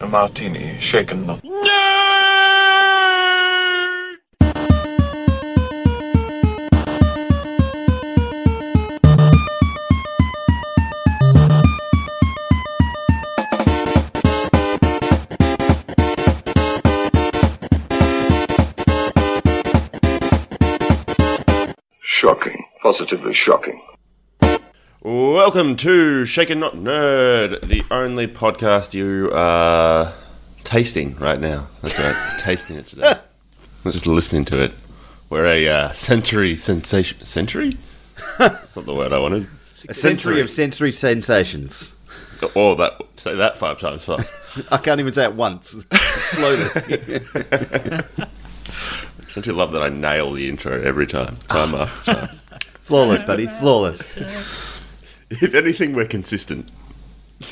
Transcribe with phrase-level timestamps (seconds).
[0.00, 1.42] A martini, shaken not.
[22.02, 22.64] Shocking.
[22.80, 23.82] Positively shocking.
[25.10, 30.12] Welcome to Shaken Not Nerd, the only podcast you are
[30.64, 31.68] tasting right now.
[31.80, 33.14] That's right, tasting it today.
[33.86, 34.72] Not just listening to it.
[35.30, 37.24] We're a uh, sensory sensation.
[37.24, 37.78] Century?
[38.38, 39.46] That's not the word I wanted.
[39.88, 41.96] A century of sensory sensations.
[42.54, 44.34] Oh, that say that five times fast.
[44.70, 45.86] I can't even say it once.
[46.18, 46.68] Slowly.
[49.34, 52.40] Don't you love that I nail the intro every time, time after time?
[52.82, 53.46] Flawless, buddy.
[53.46, 54.67] Flawless.
[55.30, 56.70] if anything, we're consistent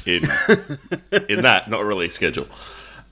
[0.04, 0.22] in
[1.28, 2.48] in that, not a release schedule.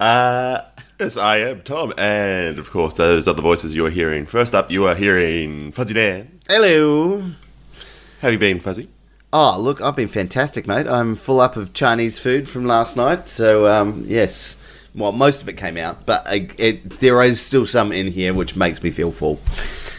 [0.01, 0.61] Uh,
[0.99, 4.27] yes, I am Tom, and of course, those other voices you are hearing.
[4.27, 6.41] First up, you are hearing Fuzzy Dan.
[6.49, 7.21] Hello.
[7.21, 8.89] How have you been, Fuzzy?
[9.33, 10.87] Oh, look, I've been fantastic, mate.
[10.87, 13.29] I'm full up of Chinese food from last night.
[13.29, 14.57] So, um, yes.
[14.95, 18.33] Well, most of it came out, but uh, it, there is still some in here
[18.33, 19.41] which makes me feel full.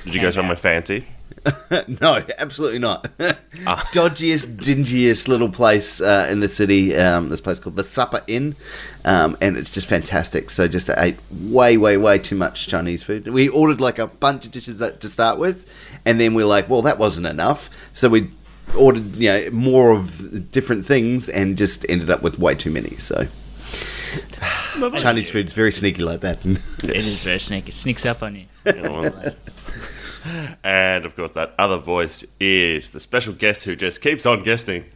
[0.05, 1.05] Did you go somewhere fancy?
[2.01, 3.03] no, absolutely not.
[3.17, 6.95] Dodgiest, dingiest little place uh, in the city.
[6.95, 8.55] Um, this place called the Supper Inn,
[9.03, 10.49] um, and it's just fantastic.
[10.49, 13.27] So just ate way, way, way too much Chinese food.
[13.27, 15.65] We ordered like a bunch of dishes that- to start with,
[16.05, 17.69] and then we are like, well, that wasn't enough.
[17.93, 18.29] So we
[18.75, 22.97] ordered, you know, more of different things, and just ended up with way too many.
[22.97, 23.27] So
[24.99, 26.43] Chinese food's very sneaky like that.
[26.45, 27.69] It is very sneaky.
[27.69, 28.45] It sneaks up on you.
[30.63, 34.85] And of course, that other voice is the special guest who just keeps on guesting.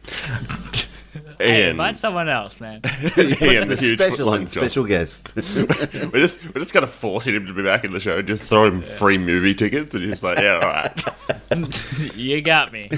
[1.38, 2.82] Hey, Ian, invite someone else, man.
[3.16, 5.34] Ian, the huge special and special guest.
[5.36, 8.20] we're just we're just kind of forcing him to be back in the show.
[8.22, 12.14] Just throw him free movie tickets, and he's like, yeah, all right.
[12.14, 12.90] you got me.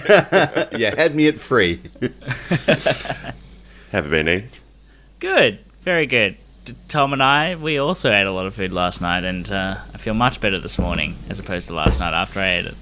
[0.77, 1.81] yeah, had me at free.
[3.93, 4.49] Have you been Ian?
[5.21, 5.61] Good.
[5.83, 6.37] Very good.
[6.89, 9.99] Tom and I, we also ate a lot of food last night, and uh, I
[9.99, 12.75] feel much better this morning as opposed to last night after I ate it.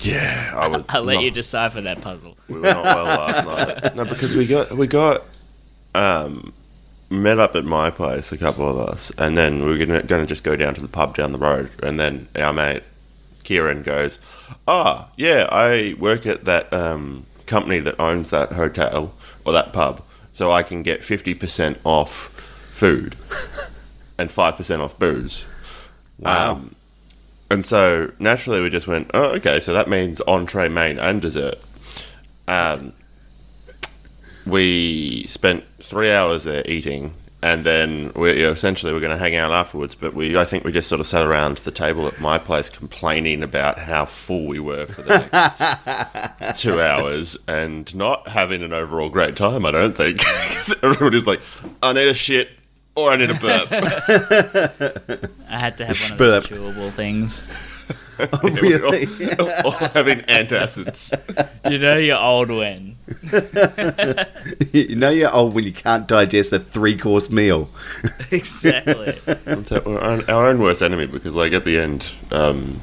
[0.00, 0.84] Yeah, I was.
[0.88, 2.36] I'll let not- you decipher that puzzle.
[2.48, 3.46] We were not well last
[3.82, 3.96] night.
[3.96, 5.24] No, because we got we got
[5.94, 6.52] um,
[7.10, 10.26] met up at my place, a couple of us, and then we were gonna, gonna
[10.26, 12.82] just go down to the pub down the road, and then our mate
[13.42, 14.18] Kieran goes,
[14.68, 19.12] "Ah, yeah, I work at that um, company that owns that hotel
[19.44, 22.30] or that pub, so I can get fifty percent off
[22.76, 23.16] food
[24.18, 25.44] and five percent off booze."
[26.18, 26.52] Wow.
[26.52, 26.76] Um,
[27.50, 31.58] and so naturally we just went, oh, okay, so that means entree, main, and dessert.
[32.48, 32.92] Um,
[34.44, 39.18] we spent three hours there eating, and then we you know, essentially we're going to
[39.18, 39.94] hang out afterwards.
[39.94, 42.70] But we, I think, we just sort of sat around the table at my place
[42.70, 48.72] complaining about how full we were for the next two hours, and not having an
[48.72, 49.66] overall great time.
[49.66, 51.40] I don't think because everybody's like,
[51.82, 52.50] I need a shit.
[52.96, 53.68] Or I need a burp.
[55.48, 56.44] I had to have one of Burp.
[56.44, 57.42] those chewable things.
[58.42, 59.04] really?
[59.64, 61.12] or having antacids.
[61.70, 62.96] You know you're old when.
[64.72, 67.68] you know you're old when you can't digest a three course meal.
[68.30, 69.20] exactly.
[69.26, 72.80] We're our, our own worst enemy because, like, at the end, um,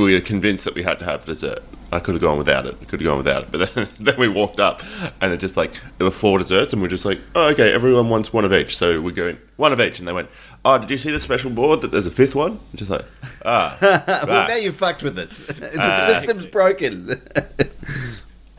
[0.00, 1.62] we were convinced that we had to have dessert.
[1.92, 2.76] I could have gone without it.
[2.88, 3.52] Could have gone without it.
[3.52, 4.82] But then, then we walked up,
[5.20, 8.08] and it just like there were four desserts, and we're just like, oh, okay, everyone
[8.08, 8.76] wants one of each.
[8.76, 10.28] So we're going one of each, and they went,
[10.64, 12.52] oh, did you see the special board that there's a fifth one?
[12.70, 13.04] And just like,
[13.44, 14.48] ah, well, right.
[14.48, 15.44] now you're fucked with this.
[15.46, 17.20] the Uh, system's broken.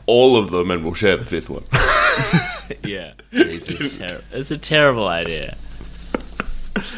[0.06, 1.64] all of them, and we'll share the fifth one.
[2.82, 3.12] Yeah.
[3.32, 5.56] It's, ter- it's a terrible idea.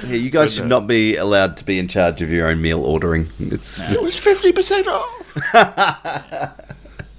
[0.06, 2.82] Yeah, you guys should not be allowed to be in charge of your own meal
[2.84, 3.28] ordering.
[3.38, 5.14] It's it was fifty percent off.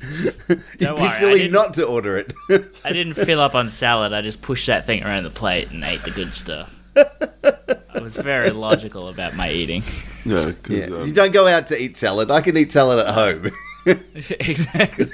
[0.02, 2.34] you'd Don't be worry, I silly didn't- not to order it.
[2.84, 4.14] I didn't fill up on salad.
[4.14, 6.73] I just pushed that thing around the plate and ate the good stuff.
[6.96, 9.84] I was very logical about my eating.
[10.26, 10.88] No, yeah.
[10.88, 12.29] you um, don't go out to eat salad.
[12.32, 13.52] I can eat salad at home.
[14.40, 15.08] exactly.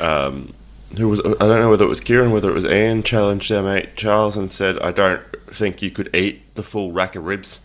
[0.00, 0.52] Um,
[0.96, 3.62] who was I don't know whether it was Kieran, whether it was Ian, challenged our
[3.62, 7.60] mate Charles and said, "I don't think you could eat the full rack of ribs."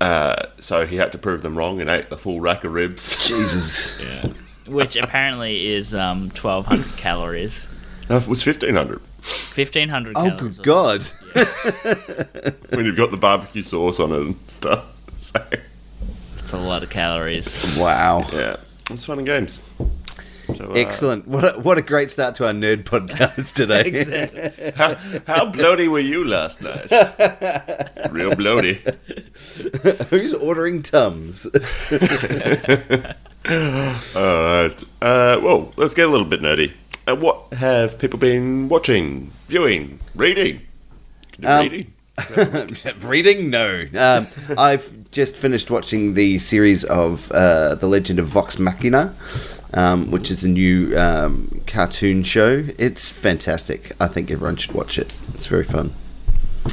[0.00, 3.16] Uh, so he had to prove them wrong and ate the full rack of ribs.
[3.28, 4.00] Jesus.
[4.00, 4.28] Yeah.
[4.66, 7.66] Which apparently is um, 1,200 calories.
[8.08, 9.00] no, it was fifteen hundred
[9.54, 10.58] 1,500 Oh, calories.
[10.58, 11.02] good God.
[12.70, 14.84] when you've got the barbecue sauce on it and stuff.
[15.16, 15.40] So
[16.36, 17.48] That's a lot of calories.
[17.78, 18.26] Wow.
[18.32, 18.56] yeah,
[18.90, 19.60] it's fun and games.
[20.56, 21.26] So, uh, Excellent.
[21.26, 23.84] What a, what a great start to our nerd podcast today.
[23.94, 24.72] Exactly.
[24.76, 24.94] How,
[25.26, 26.90] how bloaty were you last night?
[28.10, 28.76] Real bloaty.
[30.10, 31.46] Who's ordering Tums?
[33.46, 34.84] All right.
[35.02, 36.72] Uh, well, let's get a little bit nerdy.
[37.08, 40.60] Uh, what have people been watching, viewing, reading?
[41.32, 41.93] Can do Um, reading.
[43.00, 43.50] Reading?
[43.50, 43.86] No.
[43.98, 44.26] Um,
[44.56, 49.14] I've just finished watching the series of uh, The Legend of Vox Machina,
[49.72, 52.64] um, which is a new um, cartoon show.
[52.78, 53.92] It's fantastic.
[54.00, 55.16] I think everyone should watch it.
[55.34, 55.92] It's very fun.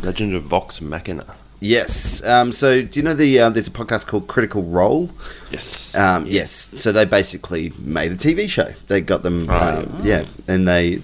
[0.03, 1.35] Legend of Vox Machina.
[1.59, 2.23] Yes.
[2.23, 5.11] Um, so, do you know the uh, there's a podcast called Critical Role?
[5.51, 5.95] Yes.
[5.95, 6.51] Um, yes.
[6.77, 8.73] So they basically made a TV show.
[8.87, 9.77] They got them, Right.
[9.85, 11.01] um, yeah, and they,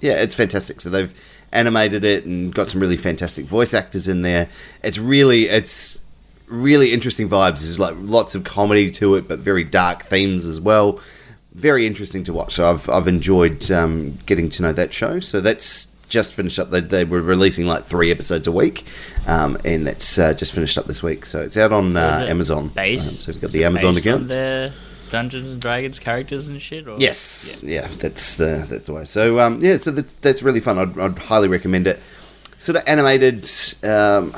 [0.00, 0.80] yeah, it's fantastic.
[0.80, 1.12] So they've
[1.52, 4.48] animated it and got some really fantastic voice actors in there.
[4.82, 5.98] It's really, it's
[6.46, 7.60] really interesting vibes.
[7.60, 11.00] There's like lots of comedy to it, but very dark themes as well.
[11.54, 12.54] Very interesting to watch.
[12.54, 15.18] So I've I've enjoyed um, getting to know that show.
[15.20, 16.70] So that's just finished up.
[16.70, 18.84] They, they were releasing like three episodes a week,
[19.26, 21.26] um, and that's uh, just finished up this week.
[21.26, 22.68] So it's out on So uh, Amazon.
[22.68, 24.28] Based, Um, so we've got the Amazon account.
[25.10, 26.86] Dungeons and Dragons characters and shit.
[26.88, 26.96] Or?
[26.98, 29.04] Yes, yeah, that's the that's the way.
[29.04, 30.78] So um, yeah, so that, that's really fun.
[30.78, 31.98] I'd, I'd highly recommend it.
[32.58, 33.48] Sort of animated,
[33.84, 34.34] um,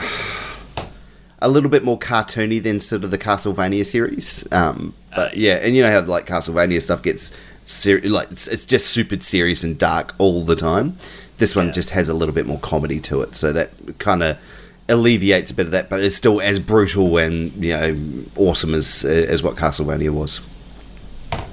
[1.43, 4.47] a little bit more cartoony than sort of the Castlevania series.
[4.53, 7.33] Um, but Uh, yeah, and you know how like Castlevania stuff gets
[7.65, 10.97] ser- like it's, it's just super serious and dark all the time.
[11.39, 11.73] This one Yeah.
[11.73, 14.39] just has a little bit more comedy to it, so that kind of
[14.91, 17.97] alleviates a bit of that, but it's still as brutal and you know
[18.37, 20.41] awesome as as what Castlevania was.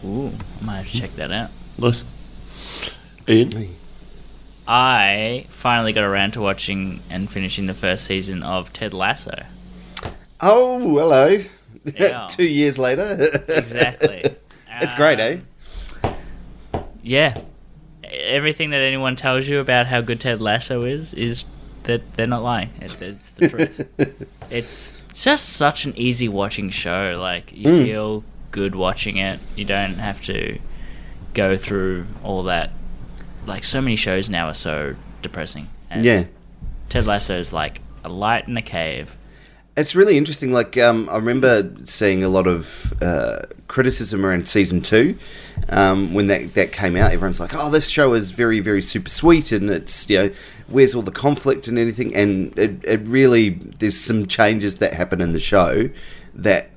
[0.06, 0.32] Ooh,
[0.62, 1.50] I might have to check that out.
[1.78, 2.04] Nice.
[3.28, 3.76] Ian?
[4.68, 9.46] I finally got around to watching and finishing the first season of Ted Lasso.
[10.42, 11.40] Oh, hello.
[11.96, 12.28] Yeah.
[12.30, 13.18] Two years later.
[13.48, 14.36] Exactly.
[14.80, 15.40] It's great, eh?
[17.02, 17.42] Yeah.
[18.04, 21.46] Everything that anyone tells you about how good Ted Lasso is is
[21.84, 22.70] that they're not lying.
[22.80, 24.28] It, it's the truth.
[24.52, 27.18] it's just such an easy watching show.
[27.20, 27.84] Like you Mm.
[27.86, 29.40] feel good watching it.
[29.56, 30.60] You don't have to
[31.34, 32.72] go through all that.
[33.46, 35.70] Like so many shows now are so depressing.
[35.90, 36.26] And Yeah.
[36.90, 39.18] Ted Lasso is like a light in a cave.
[39.76, 40.52] It's really interesting.
[40.52, 45.20] Like, um, I remember seeing a lot of uh, criticism around season two
[45.70, 47.12] um, when that, that came out.
[47.12, 50.32] Everyone's like, oh, this show is very, very super sweet and it's, you know,
[50.68, 52.16] where's all the conflict and anything?
[52.16, 55.92] And it, it really, there's some changes that happen in the show
[56.34, 56.72] that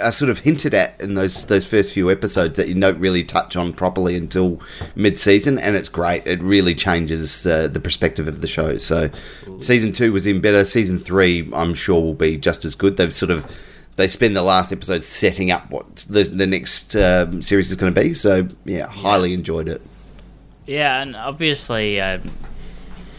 [0.00, 3.22] are sort of hinted at in those those first few episodes that you don't really
[3.22, 4.60] touch on properly until
[4.94, 6.26] mid season, and it's great.
[6.26, 8.78] It really changes uh, the perspective of the show.
[8.78, 9.10] So,
[9.60, 10.64] season two was even better.
[10.64, 12.96] Season three, I'm sure, will be just as good.
[12.96, 13.50] They've sort of
[13.96, 17.94] they spend the last episode setting up what the the next um, series is going
[17.94, 18.14] to be.
[18.14, 19.80] So, yeah, highly enjoyed it.
[20.66, 22.22] Yeah, and obviously, um,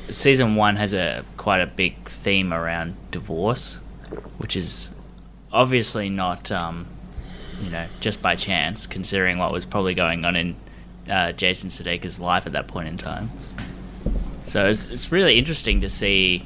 [0.10, 3.78] season one has a quite a big theme around divorce,
[4.39, 4.89] which is
[5.56, 6.86] obviously not, um,
[7.63, 10.56] you know, just by chance, considering what was probably going on in
[11.10, 13.31] uh, Jason Sudeikis' life at that point in time.
[14.46, 16.46] So it's it's really interesting to see.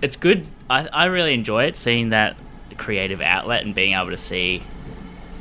[0.00, 0.46] It's good.
[0.68, 2.36] I I really enjoy it seeing that
[2.76, 4.62] creative outlet and being able to see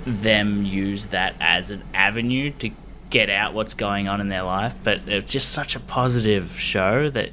[0.06, 2.70] them use that as an avenue to
[3.10, 4.76] get out what's going on in their life.
[4.84, 7.30] But it's just such a positive show that,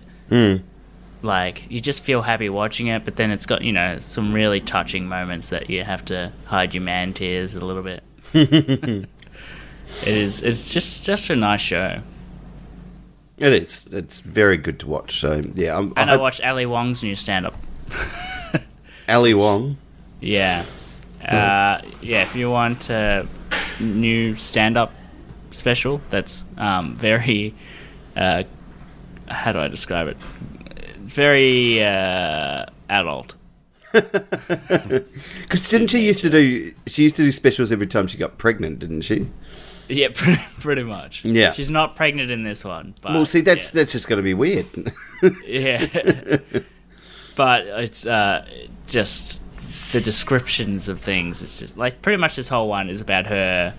[1.23, 3.05] like, you just feel happy watching it.
[3.05, 6.75] But then it's got you know some really touching moments that you have to hide
[6.75, 8.03] your man tears a little bit.
[8.35, 9.09] it
[10.05, 10.43] is.
[10.43, 12.01] It's just just a nice show.
[13.39, 13.89] It is.
[13.93, 15.21] It's very good to watch.
[15.21, 17.55] So, yeah, I'm, And I I watched Ali Wong's new stand up.
[19.09, 19.77] Ali Wong.
[20.21, 20.65] Yeah.
[21.25, 23.29] Uh, yeah, if you want a
[23.81, 24.93] new stand up
[25.51, 27.55] special that's um, very.
[28.17, 28.43] Uh,
[29.29, 30.17] how do I describe it?
[31.09, 33.35] It's very uh, adult.
[33.93, 36.75] Because didn't she used to do?
[36.87, 39.27] She used to do specials every time she got pregnant, didn't she?
[39.89, 41.25] Yeah, pretty, pretty much.
[41.25, 41.53] Yeah.
[41.53, 42.95] She's not pregnant in this one.
[43.01, 43.81] But well, see, that's yeah.
[43.81, 44.67] that's just going to be weird.
[45.47, 45.87] yeah.
[47.35, 48.47] but it's uh,
[48.87, 49.41] just
[49.93, 51.41] the descriptions of things.
[51.41, 53.73] It's just like pretty much this whole one is about her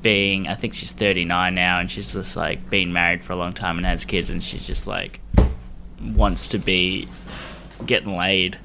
[0.00, 0.48] being.
[0.48, 3.76] I think she's 39 now, and she's just like been married for a long time
[3.76, 5.20] and has kids, and she's just like
[6.02, 7.08] wants to be
[7.86, 8.58] getting laid.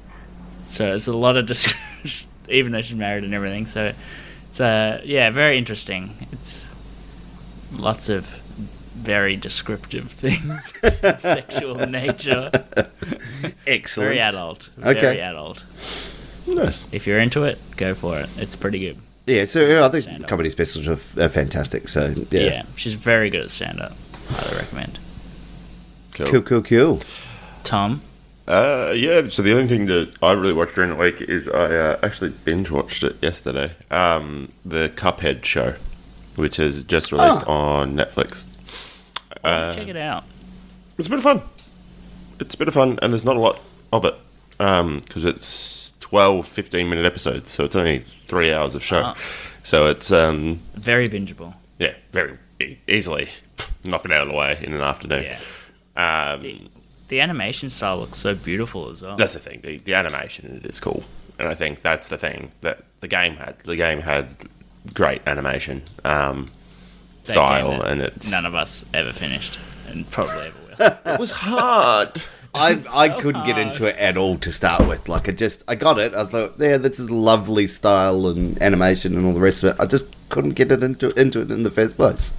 [0.64, 3.66] So it's a lot of description, even though she's married and everything.
[3.66, 3.92] So
[4.50, 6.26] it's uh, yeah, very interesting.
[6.32, 6.68] It's
[7.72, 8.26] lots of
[8.94, 12.50] very descriptive things of sexual nature.
[13.66, 14.08] Excellent.
[14.08, 14.70] Very adult.
[14.80, 15.00] Okay.
[15.00, 15.64] Very adult.
[16.46, 16.86] Nice.
[16.92, 18.28] If you're into it, go for it.
[18.36, 18.98] It's pretty good.
[19.26, 20.30] Yeah, so yeah, I think Stand-up.
[20.30, 21.88] comedy specials are, are fantastic.
[21.88, 22.40] So Yeah.
[22.40, 23.92] yeah, she's very good at stand up.
[24.30, 24.98] Highly recommend.
[26.14, 27.00] cool, cool, cool.
[27.68, 28.00] Tom,
[28.46, 31.66] Uh, yeah, so the only thing that I really watched during the week is I
[31.76, 33.72] uh, actually binge watched it yesterday.
[33.90, 35.74] Um, the Cuphead show,
[36.36, 38.46] which is just released on Netflix.
[39.44, 40.24] Uh, check it out.
[40.96, 41.42] It's a bit of fun.
[42.40, 43.60] It's a bit of fun, and there's not a lot
[43.92, 44.14] of it
[44.56, 49.02] because it's 12, 15 minute episodes, so it's only three hours of show.
[49.04, 49.16] Ah.
[49.62, 51.52] So it's, um, Very bingeable.
[51.78, 53.28] yeah, very e- easily
[53.84, 55.24] knock it out of the way in an afternoon.
[55.24, 56.32] Yeah.
[56.32, 56.70] Um,
[57.08, 59.16] The, the animation style looks so beautiful as well.
[59.16, 59.60] that's the thing.
[59.62, 61.04] The, the animation in it is cool,
[61.38, 63.58] and I think that's the thing that the game had.
[63.60, 64.28] The game had
[64.94, 66.46] great animation um,
[67.24, 71.12] style, and it's none of us ever finished, and probably ever will.
[71.14, 72.22] it was hard.
[72.54, 75.08] I I couldn't get into it at all to start with.
[75.08, 76.14] Like I just I got it.
[76.14, 79.80] I thought, yeah, this is lovely style and animation and all the rest of it.
[79.80, 82.34] I just couldn't get it into into it in the first place.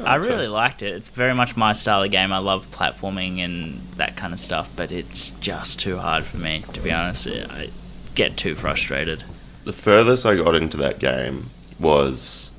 [0.00, 0.94] Oh, I really liked it.
[0.94, 2.32] It's very much my style of game.
[2.32, 6.64] I love platforming and that kind of stuff, but it's just too hard for me,
[6.72, 7.26] to be honest.
[7.26, 7.70] I
[8.14, 9.24] get too frustrated.
[9.64, 12.50] The furthest I got into that game was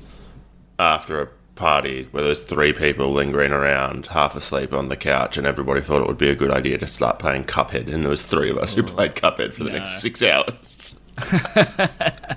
[0.78, 5.46] after a party where there's three people lingering around, half asleep on the couch, and
[5.46, 8.26] everybody thought it would be a good idea to start playing Cuphead, and there was
[8.26, 8.86] three of us who oh.
[8.86, 9.78] played Cuphead for the No.
[9.78, 10.98] next six hours.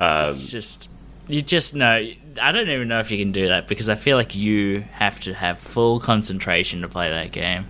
[0.00, 0.88] Um, it's just
[1.28, 2.06] you just know.
[2.40, 5.18] I don't even know if you can do that because I feel like you have
[5.20, 7.66] to have full concentration to play that game.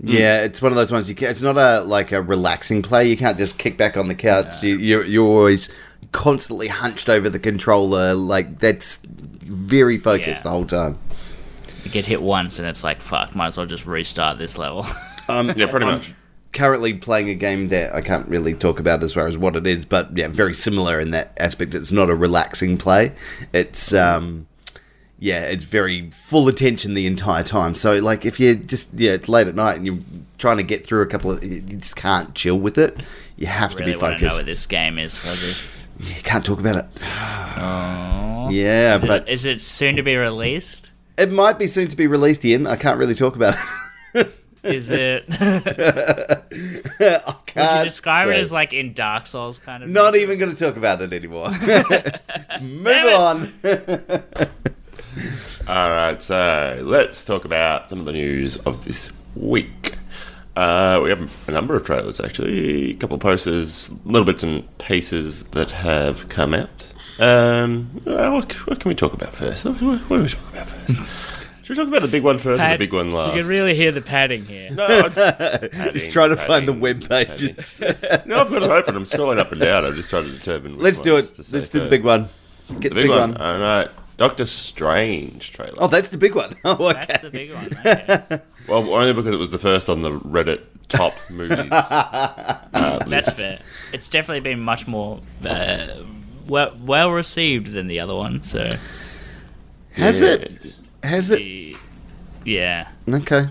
[0.00, 3.08] Yeah, it's one of those ones you can It's not a like a relaxing play.
[3.08, 4.62] You can't just kick back on the couch.
[4.62, 5.68] You, you're you're always
[6.12, 8.14] constantly hunched over the controller.
[8.14, 10.42] Like that's very focused Yeah.
[10.44, 10.98] the whole time.
[11.84, 13.34] You get hit once and it's like fuck.
[13.34, 14.86] Might as well just restart this level.
[15.30, 16.14] Um, Yeah, pretty I'm much.
[16.52, 19.66] Currently playing a game that I can't really talk about as far as what it
[19.66, 21.74] is, but yeah, very similar in that aspect.
[21.74, 23.12] It's not a relaxing play.
[23.52, 24.46] It's um,
[25.18, 27.74] yeah, it's very full attention the entire time.
[27.74, 29.98] So like if you're just yeah, it's late at night and you're
[30.38, 32.96] trying to get through a couple of, you just can't chill with it.
[33.36, 34.38] You have really to be want to know focused.
[34.38, 35.20] what this game is.
[36.00, 36.86] You can't talk about it.
[37.02, 38.48] Oh.
[38.50, 40.90] Yeah, Is but it, is it soon to be released?
[41.18, 42.44] it might be soon to be released.
[42.44, 43.60] Ian, I can't really talk about it.
[44.62, 45.24] Is it?
[45.30, 46.42] I
[47.58, 49.88] Would you describe it as like in Dark Souls kind of?
[49.88, 51.50] Not even going to talk about it anymore.
[52.60, 53.52] Move on.
[55.68, 59.94] All right, so let's talk about some of the news of this week.
[60.56, 64.78] Uh, we have a number of trailers, actually, a couple of posters, little bits and
[64.78, 66.94] pieces that have come out.
[67.18, 69.64] Um, what, what can we talk about first?
[69.64, 70.98] What, what do we talk about first?
[71.68, 73.34] Should we talk about the big one first or the big one last?
[73.36, 74.70] You can really hear the padding here.
[74.70, 77.78] no, I- Just trying to find the web pages.
[78.24, 78.96] no, I've got it open.
[78.96, 79.84] I'm scrolling up and down.
[79.84, 80.76] I'm just trying to determine.
[80.76, 81.26] Which Let's do it.
[81.26, 82.30] to Let's do the big one.
[82.80, 83.36] Get The big, one.
[83.36, 85.74] All right, Doctor Strange trailer.
[85.76, 86.54] Oh, that's the big one.
[86.64, 87.04] Oh, okay.
[87.06, 87.66] That's the big one.
[87.84, 88.40] Okay.
[88.66, 91.58] Well, only because it was the first on the Reddit top movies.
[91.72, 93.36] uh, That's list.
[93.36, 93.58] fair.
[93.94, 96.02] It's definitely been much more uh,
[96.46, 98.42] well, well received than the other one.
[98.42, 98.76] So
[99.92, 100.80] Has it?
[101.08, 101.14] Yes.
[101.14, 101.36] Has it?
[101.38, 101.76] the,
[102.44, 103.48] yeah, Okay.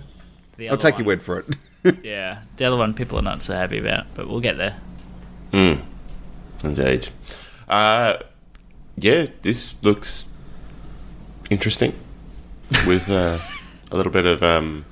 [0.70, 1.46] I'll take one, your word for it.
[2.04, 4.76] Yeah, the other one people are not so happy about, but we'll get there.
[5.52, 5.82] Mm.
[6.64, 7.08] Indeed.
[7.70, 8.18] Uh,
[8.98, 10.26] yeah, this looks
[11.50, 11.94] interesting.
[12.86, 13.38] With uh,
[13.92, 14.44] a little bit of.
[14.44, 14.84] Um,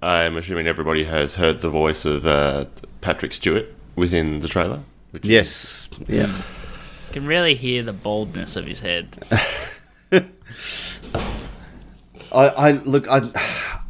[0.00, 2.66] I'm assuming everybody has heard the voice of uh,
[3.02, 4.80] Patrick Stewart within the trailer.
[5.10, 5.88] Which is- yes.
[6.08, 6.26] Yeah.
[6.28, 9.18] You can really hear the baldness of his head.
[12.36, 13.08] I, I look.
[13.08, 13.20] I,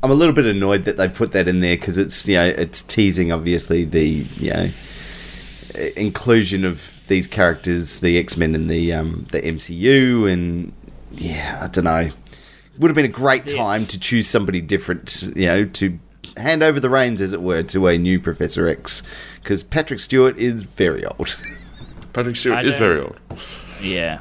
[0.02, 2.46] I'm a little bit annoyed that they put that in there because it's you know
[2.46, 4.04] it's teasing obviously the
[4.36, 4.70] you know
[5.96, 10.72] inclusion of these characters, the X Men in the um, the MCU, and
[11.12, 12.08] yeah, I don't know.
[12.78, 13.56] Would have been a great Yeah.
[13.58, 15.98] time to choose somebody different, you know, to
[16.36, 19.02] hand over the reins, as it were, to a new Professor X,
[19.42, 21.36] because Patrick Stewart is very old.
[22.12, 23.18] Patrick Stewart I is very old.
[23.80, 24.20] Yeah,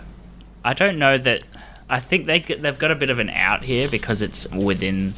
[0.64, 1.42] I don't know that.
[1.90, 5.14] I think they they've got a bit of an out here because it's within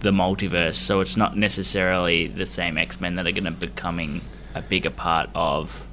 [0.00, 3.66] the multiverse, so it's not necessarily the same X Men that are going to be
[3.66, 4.20] becoming
[4.54, 5.84] a bigger part of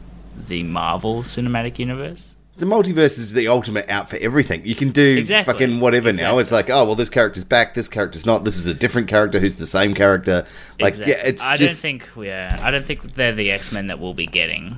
[0.48, 2.36] the Marvel Cinematic Universe.
[2.56, 4.64] The multiverse is the ultimate out for everything.
[4.64, 5.52] You can do Exactly.
[5.52, 6.38] fucking whatever now.
[6.38, 8.44] It's like, oh well, this character's back, this character's not.
[8.44, 10.46] This is a different character who's the same character.
[10.80, 11.14] Like, Exactly.
[11.14, 14.00] yeah, it's I just don't think yeah, I don't think they're the X Men that
[14.00, 14.78] we'll be getting.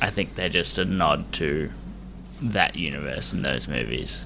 [0.00, 1.70] I think they're just a nod to
[2.42, 4.24] that universe and those movies.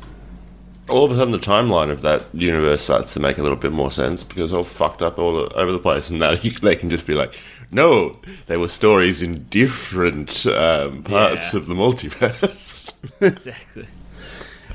[0.88, 3.73] all of a sudden the timeline of that universe starts to make a little bit
[3.73, 6.75] more sense because it's all fucked up all over the place, and now you, they
[6.77, 7.38] can just be like,
[7.71, 11.61] no, there were stories in different um, parts Yeah.
[11.61, 12.95] of the multiverse.
[13.21, 13.87] Exactly.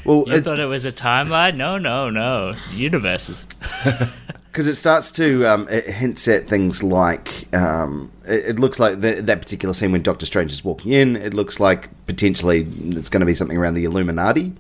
[0.05, 1.55] Well, You thought it was a timeline?
[1.55, 2.53] No, no, no.
[2.74, 3.48] Universes.
[4.53, 9.00] because it starts to um, it hints at things like um, it, it looks like
[9.01, 11.15] the, that particular scene when Doctor Strange is walking in.
[11.15, 14.53] It looks like potentially it's going to be something around the Illuminati.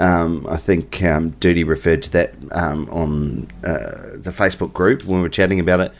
[0.00, 5.18] Um, I think um, Duty referred to that um, on uh, the Facebook group when
[5.18, 5.92] we were chatting about it,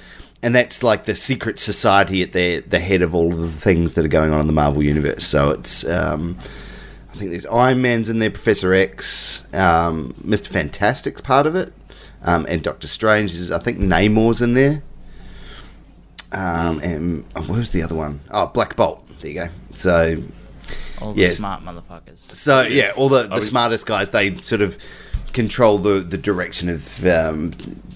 [0.42, 3.92] and that's like the secret society at the the head of all of the things
[3.94, 5.26] that are going on in the Marvel universe.
[5.26, 6.38] So it's um,
[7.18, 11.72] I think there's Iron Man's in there, Professor X, um, Mister Fantastic's part of it,
[12.22, 13.50] um, and Doctor Strange is.
[13.50, 14.84] I think Namor's in there.
[16.30, 18.20] Um, and oh, what was the other one?
[18.30, 19.04] Oh, Black Bolt.
[19.20, 19.48] There you go.
[19.75, 20.18] So
[21.00, 21.38] All the Yes.
[21.38, 22.32] smart motherfuckers.
[22.32, 24.78] so yeah, all the, the was- smartest guys they sort of
[25.32, 27.52] control the the direction of um,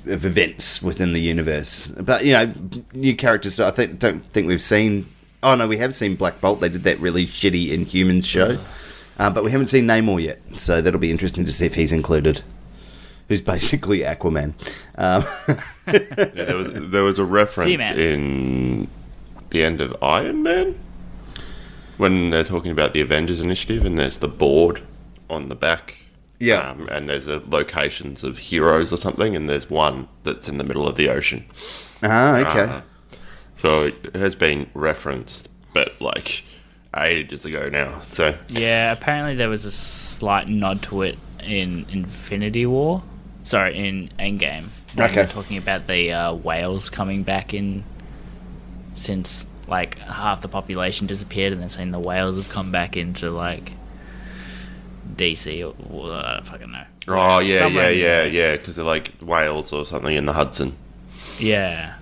[0.07, 1.87] of events within the universe.
[1.87, 2.53] But you know,
[2.93, 3.61] new characters.
[3.61, 5.07] I think don't think we've seen.
[5.45, 6.61] Oh no, we have seen Black Bolt.
[6.61, 8.59] They did that really shitty Inhumans show,
[9.23, 10.39] uh, but we haven't seen Namor yet.
[10.59, 12.43] So that'll be interesting to see if he's included.
[13.29, 14.55] Who's basically Aquaman?
[14.97, 15.25] Um,
[15.87, 17.99] Yeah, there, was, there was a reference Seaman.
[17.99, 18.89] in
[19.51, 20.79] the end of Iron Man
[21.97, 24.83] when they're talking about the Avengers Initiative, and there's the board
[25.31, 25.99] on the back.
[26.41, 26.71] Yeah.
[26.71, 30.65] Um, and there's a locations of heroes or something, and there's one that's in the
[30.65, 31.45] middle of the ocean.
[32.03, 32.73] ah, okay.
[32.73, 32.81] Uh,
[33.57, 36.45] so it has been referenced, but like
[36.97, 38.01] ages ago now.
[38.01, 43.03] So Yeah, apparently there was a slight nod to it in Infinity War.
[43.45, 44.67] Sorry, in Endgame.
[44.99, 45.27] Okay.
[45.27, 47.83] talking about the uh, whales coming back in
[48.95, 53.31] since like half the population disappeared, and they're saying the whales have come back into
[53.31, 53.73] like
[55.17, 56.85] DC or or- I don't fucking know.
[57.09, 60.77] oh yeah, Somewhere yeah, yeah, yeah, because they're like whales or something in the Hudson.
[61.39, 61.95] Yeah.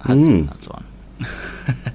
[0.00, 0.46] Hudson, Hmm.
[0.48, 0.84] that's one.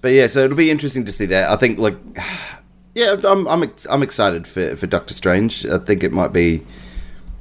[0.00, 1.50] But yeah, so it'll be interesting to see that.
[1.50, 1.96] I think like
[2.94, 5.66] yeah, I'm I'm I'm excited for for Doctor Strange.
[5.66, 6.62] I think it might be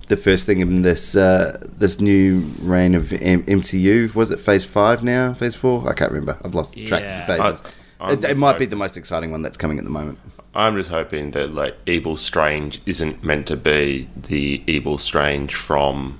[0.07, 4.13] the first thing in this uh, this new reign of M- MCU.
[4.15, 5.33] Was it Phase Five now?
[5.33, 5.87] Phase Four?
[5.89, 6.37] I can't remember.
[6.43, 7.21] I've lost track Yeah.
[7.21, 7.61] of the phases.
[7.99, 10.19] I- it, it might like- be the most exciting one that's coming at the moment.
[10.55, 16.19] I'm just hoping that like Evil Strange isn't meant to be the Evil Strange from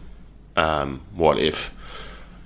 [0.55, 1.71] um, What If.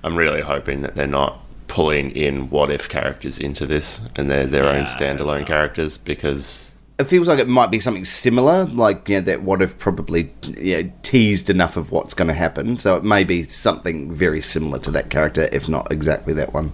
[0.04, 1.38] I'm really hoping that they're not
[1.72, 7.04] pulling in What If characters into this and they're their own standalone characters because It
[7.04, 11.48] feels like it might be something similar, like yeah, that what if probably yeah, teased
[11.48, 12.78] enough of what's going to happen.
[12.78, 16.72] So it may be something very similar to that character, if not exactly that one.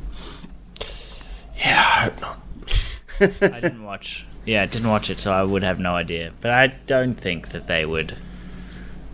[1.57, 2.39] yeah, I hope not.
[3.55, 4.27] I didn't watch.
[4.45, 6.33] Yeah, I didn't watch it, so I would have no idea.
[6.41, 8.17] But I don't think that they would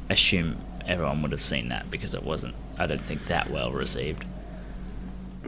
[0.08, 2.54] assume everyone would have seen that because it wasn't.
[2.78, 4.24] I don't think that well received.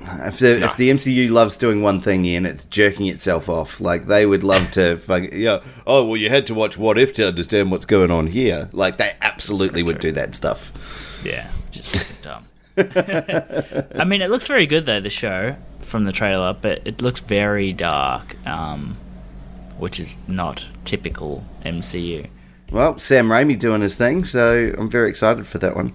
[0.09, 3.81] If the, if the MCU loves doing one thing, Ian, it's jerking itself off.
[3.81, 5.61] Like they would love to, fuck, yeah.
[5.87, 8.69] Oh well, you had to watch What If to understand what's going on here.
[8.73, 11.23] Like they absolutely would do that stuff.
[11.25, 12.47] Yeah, just dumb.
[12.79, 15.01] I mean, it looks very good though.
[15.01, 18.97] The show from the trailer, but it looks very dark, um,
[19.79, 22.29] which is not typical MCU.
[22.71, 25.95] Well, Sam Raimi doing his thing, so I'm very excited for that one.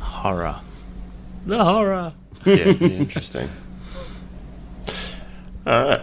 [0.00, 0.60] Horror,
[1.46, 2.14] the horror.
[2.46, 3.50] Yeah, interesting.
[5.66, 6.00] All right.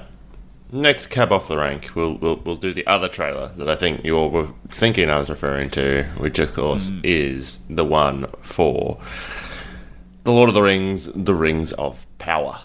[0.72, 4.04] Next cab off the rank, we'll, we'll we'll do the other trailer that I think
[4.04, 9.00] you all were thinking I was referring to, which of course is the one for
[10.24, 12.60] the Lord of the Rings, the Rings of Power.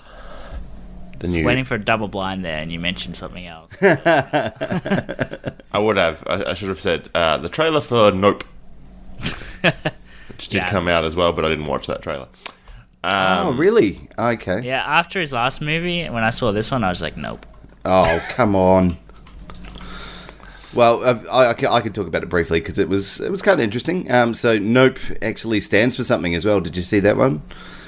[1.18, 1.44] The new.
[1.44, 3.70] Waiting for a double blind there, and you mentioned something else.
[3.82, 6.24] I would have.
[6.26, 8.44] I, I should have said uh, the trailer for Nope,
[9.60, 12.28] which did Yeah, come out as well, but I didn't watch that trailer.
[13.04, 14.08] Oh, really?
[14.18, 14.62] Okay.
[14.62, 17.46] yeah, after his last movie, when I saw this one, I was like, nope.
[17.84, 18.96] Oh, come on.
[20.72, 23.42] Well, I, I, can, I can talk about it briefly because it was it was
[23.42, 24.10] kind of interesting.
[24.10, 26.60] Um, so, Nope actually stands for something as well.
[26.60, 27.42] Did you see that one?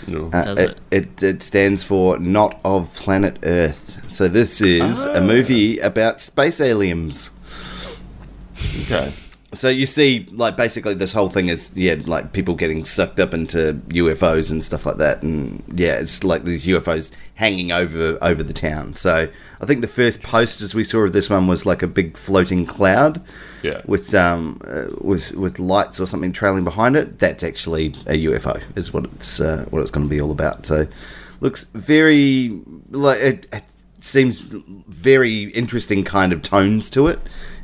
[0.08, 0.30] No.
[0.32, 4.12] Uh, Does it, it it stands for Not of Planet Earth.
[4.12, 7.30] So this is a movie about space aliens.
[8.82, 9.12] Okay.
[9.54, 13.34] So you see, like basically, this whole thing is yeah, like people getting sucked up
[13.34, 18.42] into UFOs and stuff like that, and yeah, it's like these UFOs hanging over over
[18.42, 18.96] the town.
[18.96, 19.28] So
[19.60, 22.64] I think the first posters we saw of this one was like a big floating
[22.64, 23.20] cloud,
[23.62, 23.82] Yeah.
[23.84, 27.18] with um uh, with with lights or something trailing behind it.
[27.18, 30.64] That's actually a UFO, is what it's uh, what it's going to be all about.
[30.64, 30.86] So
[31.40, 32.58] looks very
[32.90, 33.64] like it, it
[34.00, 37.18] seems very interesting kind of tones to it.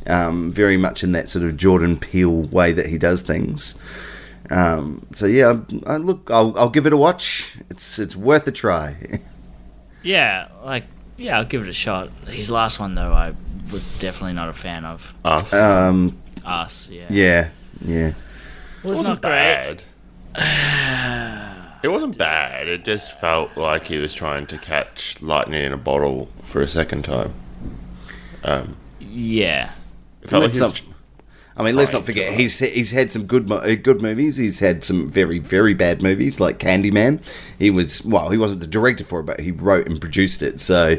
[0.08, 3.78] Um, very much in that sort of Jordan Peele way that he does things.
[4.50, 7.56] Um, so yeah, I, I look, I'll, I'll give it a watch.
[7.70, 8.96] It's it's worth a try.
[10.02, 10.84] Yeah, like
[11.16, 12.08] yeah, I'll give it a shot.
[12.28, 13.34] His last one though, I
[13.72, 15.12] was definitely not a fan of.
[15.24, 15.52] Us.
[15.52, 17.06] um, Us, yeah.
[17.10, 17.48] yeah,
[17.84, 18.06] yeah.
[18.08, 18.14] it
[18.84, 19.82] was wasn't bad.
[21.82, 22.68] it wasn't bad.
[22.68, 26.68] It just felt like he was trying to catch lightning in a bottle for a
[26.68, 27.34] second time.
[28.44, 29.77] Um, Yeah, it felt
[30.22, 30.82] like Let's he not-
[31.56, 34.36] I mean, let's not forget he's he's had some good uh, good movies.
[34.36, 37.20] He's had some very very bad movies like Candyman.
[37.58, 40.60] He was well, he wasn't the director for it, but he wrote and produced it.
[40.60, 40.98] So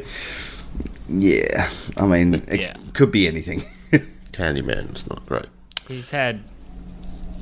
[1.07, 2.73] yeah, I mean, it Yeah.
[2.93, 3.61] could be anything.
[4.33, 5.45] Candyman was not great.
[5.87, 6.43] he's had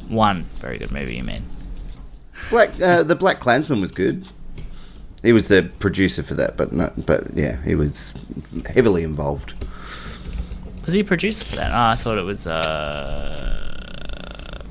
[0.07, 1.15] one very good movie.
[1.15, 1.43] You mean?
[2.51, 4.27] Black uh, the Black Klansman was good.
[5.23, 8.13] He was the producer for that, but no, but yeah, he was
[8.67, 9.55] heavily involved.
[10.87, 11.71] Was he a producer for that?
[11.71, 12.47] Oh, I thought it was.
[12.47, 13.53] Uh,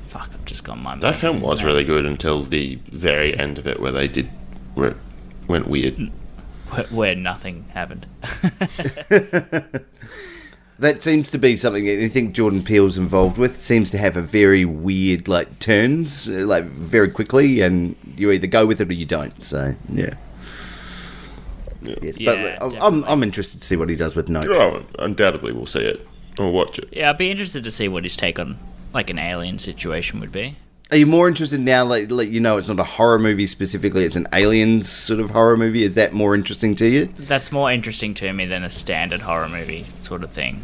[0.07, 0.95] fuck, I've just gone my.
[0.97, 4.27] That film was really good until the very end of it, where they did
[4.73, 4.97] where it
[5.47, 6.11] went weird.
[6.71, 8.07] where, where nothing happened.
[10.79, 14.63] That seems to be something anything Jordan Peele's involved with seems to have a very
[14.63, 19.07] weird like turns, uh, like very quickly, and you either go with it or you
[19.07, 19.43] don't.
[19.43, 20.13] So yeah.
[21.81, 23.03] Yes, Yeah, but I'm, I'm.
[23.05, 24.47] I'm interested to see what he does with Nope.
[24.51, 26.05] Oh, undoubtedly, we'll see it.
[26.37, 26.89] We'll watch it.
[26.91, 28.57] yeah, I'd be interested to see what his take on
[28.93, 30.57] like an alien situation would be.
[30.89, 34.05] Are you more interested now, like, like you know, it's not a horror movie specifically;
[34.05, 35.83] it's an aliens sort of horror movie.
[35.83, 37.13] Is that more interesting to you?
[37.19, 40.63] That's more interesting to me than a standard horror movie sort of thing.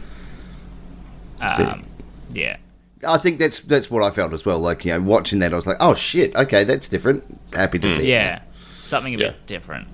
[1.42, 1.86] Um,
[2.32, 2.58] yeah.
[3.06, 4.60] I think that's that's what I felt as well.
[4.60, 7.24] Like you know, watching that, I was like, oh shit, okay, that's different.
[7.54, 8.10] Happy to see.
[8.10, 8.42] Yeah,
[8.78, 9.28] something a Yeah.
[9.32, 9.88] bit different.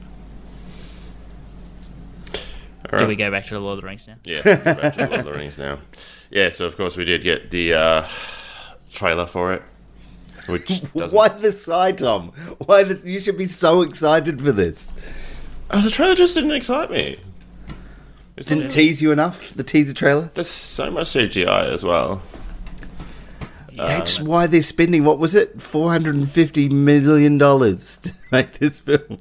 [2.91, 4.15] All Do we go back to the Lord of the Rings now?
[4.23, 5.79] Yeah, we're back to Lord of the Rings now.
[6.29, 8.07] Yeah, so of course we did get the uh,
[8.91, 9.61] trailer for it,
[10.47, 10.79] which.
[10.93, 12.29] Why the side, Tom?
[12.65, 13.03] Why this?
[13.05, 14.91] You should be so excited for this.
[15.71, 17.19] Oh, the trailer just didn't excite me.
[18.37, 19.53] It's Didn't not- tease you enough.
[19.53, 20.31] The teaser trailer.
[20.33, 22.21] There's so much CGI as well.
[23.75, 28.53] That's why they're spending what was it, four hundred and fifty million dollars to make
[28.59, 29.17] this film.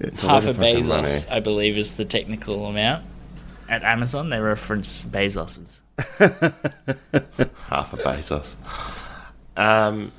[0.00, 1.12] It's Half a of Bezos, money.
[1.30, 3.04] I believe, is the technical amount.
[3.70, 5.80] At Amazon, they reference Bezos's.
[7.68, 8.56] half a Bezos.
[9.56, 10.10] Um,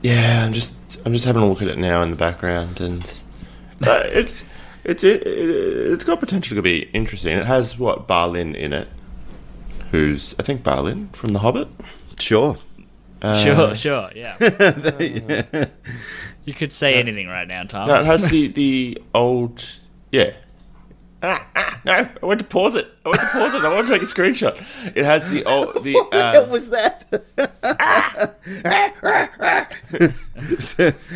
[0.00, 3.04] yeah, I'm just I'm just having a look at it now in the background, and
[3.86, 4.44] uh, it's
[4.82, 7.36] it's it, it's got potential to be interesting.
[7.36, 8.88] It has what Balin in it,
[9.90, 11.68] who's I think Balin from The Hobbit.
[12.18, 12.56] Sure.
[13.20, 14.38] Uh, Sure, sure, yeah.
[16.46, 17.88] You could say anything right now, Tom.
[17.88, 19.62] No, it has the the old
[20.10, 20.30] yeah.
[21.22, 22.08] Ah, ah, no!
[22.22, 22.88] I went to pause it.
[23.04, 23.62] I went to pause it.
[23.62, 24.56] I want to take a screenshot.
[24.96, 25.92] It has the old the.
[26.00, 27.04] What the hell was that?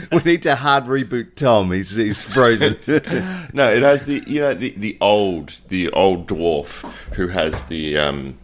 [0.12, 1.72] we need to hard reboot Tom.
[1.72, 2.76] He's he's frozen.
[3.54, 6.82] No, it has the you know the, the old the old dwarf
[7.14, 8.36] who has the um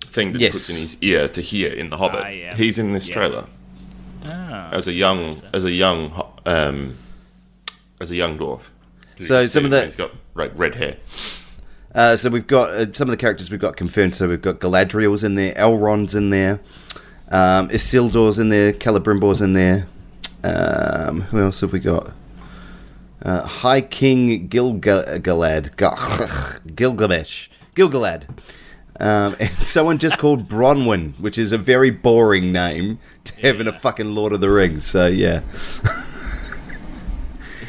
[0.00, 0.52] thing that he Yes.
[0.54, 2.22] puts in his ear to hear in the Hobbit.
[2.24, 2.54] Ah, yeah.
[2.56, 3.14] He's in this Yeah.
[3.14, 3.46] trailer
[4.24, 4.70] Ah.
[4.72, 6.96] as a young as a young um
[8.00, 8.70] as a young dwarf.
[9.20, 10.96] So some of the- like red hair.
[11.94, 14.14] Uh, so we've got uh, some of the characters we've got confirmed.
[14.14, 16.60] So we've got Galadriel's in there, Elrond's in there,
[17.30, 19.86] um, Isildur's in there, Celebrimbor's in there.
[20.42, 22.12] Um, who else have we got?
[23.22, 28.22] Uh, High King Gilgalad, Gil- Gilgamesh, Gilgalad,
[28.98, 33.68] um, and someone just called Bronwyn, which is a very boring name to have in
[33.68, 34.86] a fucking Lord of the Rings.
[34.86, 35.40] So yeah,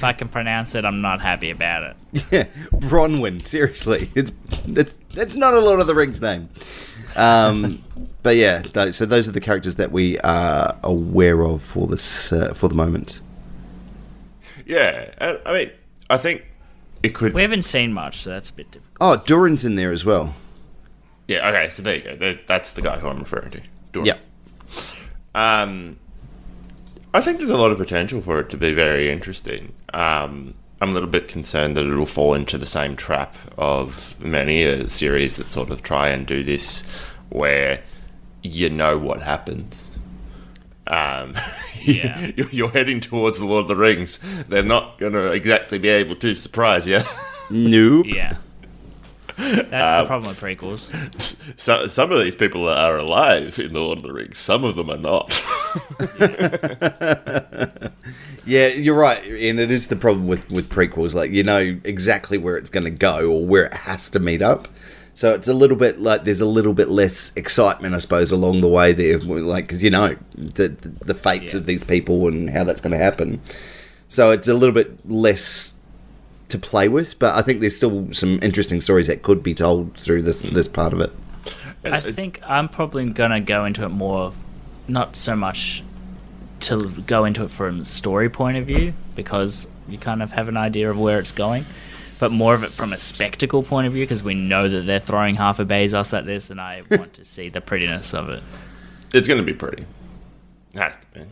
[0.02, 1.96] If I can pronounce it, I'm not happy about it.
[2.32, 3.46] yeah, Bronwyn.
[3.46, 4.32] Seriously, it's
[4.66, 6.50] that's that's not a Lord of the Rings name.
[7.16, 7.84] Um,
[8.24, 12.34] but yeah, tho- so those are the characters that we are aware of for this
[12.34, 13.22] uh, for the moment.
[14.66, 15.72] Yeah, and, I mean,
[16.10, 16.46] I think
[17.04, 17.36] it could.
[17.36, 18.98] We haven't seen much, so that's a bit difficult.
[19.00, 20.34] Oh, Durin's in there as well.
[21.28, 22.40] Yeah, okay, so there you go.
[22.48, 23.62] That's the guy who I'm referring to.
[23.94, 24.08] Doran.
[24.08, 24.18] Yeah.
[25.36, 26.00] Um,
[27.14, 29.74] I think there's a lot of potential for it to be very interesting.
[29.94, 34.64] Um, I'm a little bit concerned that it'll fall into the same trap of many
[34.64, 36.84] a series that sort of try and do this,
[37.30, 37.84] where
[38.42, 39.98] you know what happens.
[40.88, 41.36] Um,
[41.84, 42.32] Yeah.
[42.38, 44.20] you're- you're heading towards the Lord of the Rings.
[44.48, 47.00] They're not going to exactly be able to surprise you.
[47.54, 48.06] Nope.
[48.08, 48.36] Yeah.
[49.42, 50.94] That's the um, problem with prequels.
[51.60, 54.38] so, some of these people are alive in the Lord of the Rings.
[54.38, 55.32] Some of them are not.
[58.44, 61.14] Yeah, you're right, and it is the problem with with prequels.
[61.14, 64.42] Like you know exactly where it's going to go or where it has to meet
[64.42, 64.68] up.
[65.14, 68.62] So it's a little bit like there's a little bit less excitement, I suppose, along
[68.62, 71.60] the way there, like because you know the the, the fates Yeah.
[71.60, 73.40] of these people and how that's going to happen.
[74.08, 75.74] So it's a little bit less
[76.52, 79.96] to play with, but I think there's still some interesting stories that could be told
[79.98, 81.12] through this this part of it.
[81.84, 84.34] I think I'm probably gonna go into it more,
[84.88, 85.84] not so much
[86.62, 90.48] to go into it from a story point of view because you kind of have
[90.48, 91.66] an idea of where it's going,
[92.20, 95.00] but more of it from a spectacle point of view because we know that they're
[95.00, 98.44] throwing half a Bezos at this, and I want to see the prettiness of it.
[99.14, 99.86] It's going to be pretty.
[100.76, 101.26] Has to be.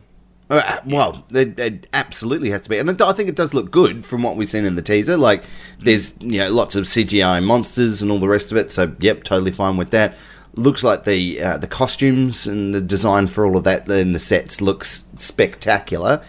[0.49, 3.69] Uh, well, it, it absolutely has to be, and it- I think it does look
[3.69, 5.15] good from what we've seen in the teaser.
[5.15, 5.43] Like,
[5.79, 8.71] there's you know lots of CGI monsters and all the rest of it.
[8.71, 10.15] So, yep, totally fine with that.
[10.55, 14.19] Looks like the uh, the costumes and the design for all of that in the
[14.19, 16.21] sets looks spectacular,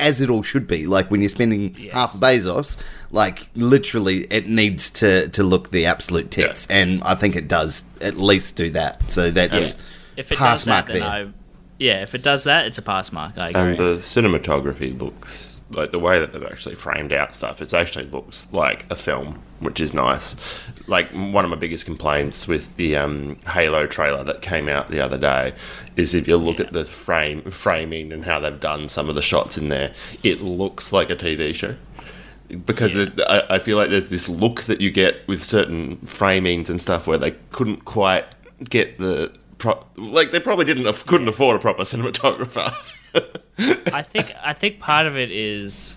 [0.00, 0.84] as it all should be.
[0.86, 1.94] Like when you're spending Yes.
[1.94, 2.76] half a Bezos,
[3.12, 7.84] like literally, it needs to to look the absolute tits, and I think it does
[8.00, 9.10] at least do that.
[9.10, 9.78] So that's
[10.16, 11.08] If it pass does mark that, then there.
[11.10, 11.28] I,
[11.82, 13.32] yeah, if it does that, it's a pass mark.
[13.38, 13.60] I agree.
[13.60, 17.60] And the cinematography looks like the way that they've actually framed out stuff.
[17.60, 20.36] It actually looks like a film, which is nice.
[20.86, 25.00] Like one of my biggest complaints with the um, Halo trailer that came out the
[25.00, 25.54] other day
[25.96, 29.22] is if you look at the frame framing and how they've done some of the
[29.22, 29.92] shots in there,
[30.22, 31.74] it looks like a TV show.
[32.66, 36.68] Because it, I, I feel like there's this look that you get with certain framings
[36.68, 38.26] and stuff where they couldn't quite
[38.68, 42.74] get the pro- like they probably didn't aff- couldn't afford a proper cinematographer.
[43.92, 45.96] I think I think part of it is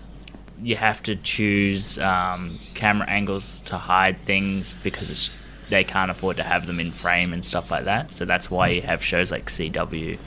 [0.62, 5.30] you have to choose um, camera angles to hide things because it's,
[5.68, 8.12] they can't afford to have them in frame and stuff like that.
[8.12, 10.18] So that's why you have shows like CW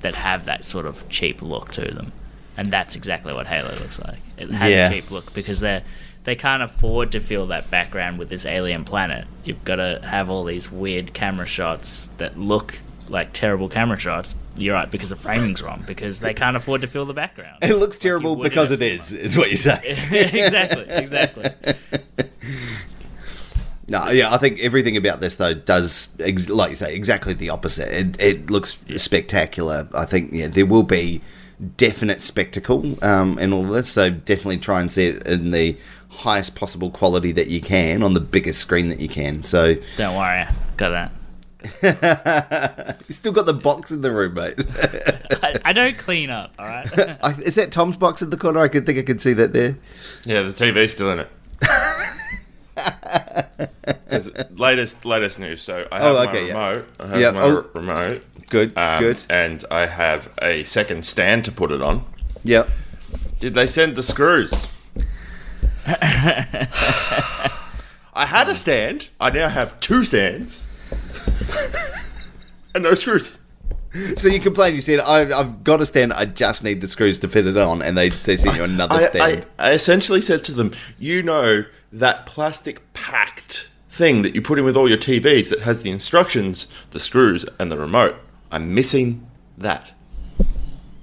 [0.00, 2.12] that have that sort of cheap look to them,
[2.56, 4.18] and that's exactly what Halo looks like.
[4.38, 4.88] It has Yeah.
[4.88, 5.82] a cheap look because they
[6.26, 9.26] they can't afford to fill that background with this alien planet.
[9.44, 12.74] You've got to have all these weird camera shots that look
[13.08, 14.34] like terrible camera shots.
[14.56, 17.58] You're right because the framing's wrong because they can't afford to fill the background.
[17.62, 19.78] It looks terrible would because it is, is, what you say.
[20.10, 21.50] exactly, exactly.
[23.88, 27.50] No, yeah, I think everything about this though does, ex- like you say, exactly the
[27.50, 27.92] opposite.
[27.92, 29.88] It, it looks spectacular.
[29.94, 31.20] I think yeah, there will be
[31.76, 33.88] definite spectacle um, in all this.
[33.88, 35.76] So definitely try and see it in the
[36.16, 39.44] highest possible quality that you can on the biggest screen that you can.
[39.44, 41.12] So Don't worry, I got that.
[43.08, 44.54] you still got the box in the room, mate.
[45.42, 46.86] I, I don't clean up, all right.
[47.22, 48.60] I, is that Tom's box in the corner?
[48.60, 49.76] I can think I can see that there.
[50.24, 51.28] Yeah, the TV's still in it.
[54.56, 55.62] latest latest news.
[55.62, 56.68] So I have Oh, my okay, yeah.
[56.68, 56.88] remote.
[57.00, 57.66] I have Yeah, my oh.
[57.74, 58.22] remote.
[58.48, 59.22] Good, um, good.
[59.28, 62.04] And I have a second stand to put it on.
[62.44, 62.68] Yep.
[63.40, 64.68] Did they send the screws?
[68.14, 69.08] I had a stand.
[69.20, 70.66] I now have two stands.
[72.74, 73.40] and no screws.
[74.16, 74.74] So you complained.
[74.74, 76.12] You said, I, "I've got a stand.
[76.12, 78.96] I just need the screws to fit it on," and they they sent you another
[78.96, 79.46] I, stand.
[79.58, 84.58] I, I essentially said to them, you know that plastic packed thing that you put
[84.58, 88.16] in with all your TVs that has the instructions, the screws, and the remote.
[88.50, 89.92] I'm missing that.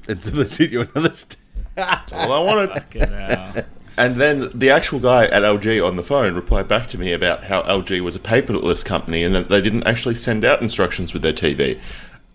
[0.07, 1.39] And so they sent you another stand.
[1.75, 3.65] That's All I wanted.
[3.95, 4.05] Fucking hell.
[4.05, 7.45] And then the actual guy at LG on the phone replied back to me about
[7.45, 11.21] how LG was a paperless company and that they didn't actually send out instructions with
[11.21, 11.79] their TV.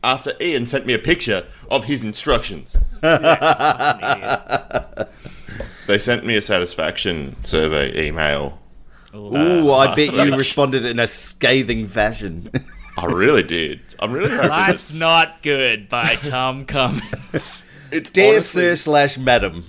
[0.05, 3.19] After Ian sent me a picture of his instructions, they
[5.99, 8.61] sent me a satisfaction survey email.
[9.15, 12.51] Ooh, uh, I bet you responded in a scathing fashion.
[12.97, 13.81] I really did.
[13.99, 17.65] I'm really hoping Life's that's- not good by Tom Cummins.
[17.91, 19.65] It's Dear honestly, sir slash madam.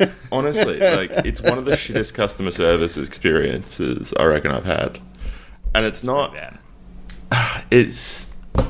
[0.32, 4.98] honestly, like it's one of the shittest customer service experiences I reckon I've had,
[5.74, 6.34] and it's not.
[7.70, 8.26] It's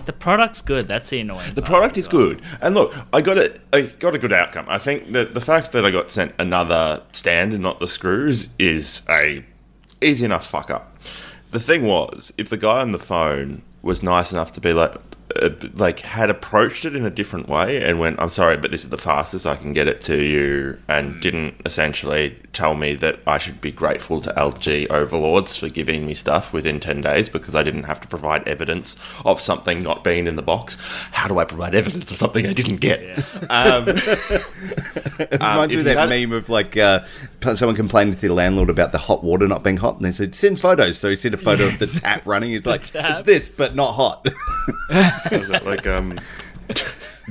[0.07, 0.89] The product's good.
[0.89, 1.55] That's the annoying.
[1.55, 4.67] The product is good, and look, I got a, I got a good outcome.
[4.69, 8.49] I think that the fact that I got sent another stand and not the screws
[8.59, 9.45] is a
[10.03, 10.97] easy enough fuck up.
[11.51, 14.95] The thing was, if the guy on the phone was nice enough to be like,
[15.37, 18.85] uh, like had approached it in a different way and went, "I'm sorry, but this
[18.85, 23.21] is the fastest I can get it to you," and didn't essentially tell me that
[23.27, 27.55] I should be grateful to LG overlords for giving me stuff within ten days because
[27.55, 30.77] I didn't have to provide evidence of something not being in the box.
[31.13, 32.99] How do I provide evidence of something I didn't get?
[33.51, 33.87] Um,
[35.19, 37.01] It reminds me of that meme of like uh,
[37.55, 40.35] someone complaining to the landlord about the hot water not being hot, and they said,
[40.35, 42.53] "Send photos." So he sent a photo of the tap running.
[42.53, 42.83] He's like.
[42.95, 44.27] "It's this, but not hot."
[45.65, 46.19] Like um,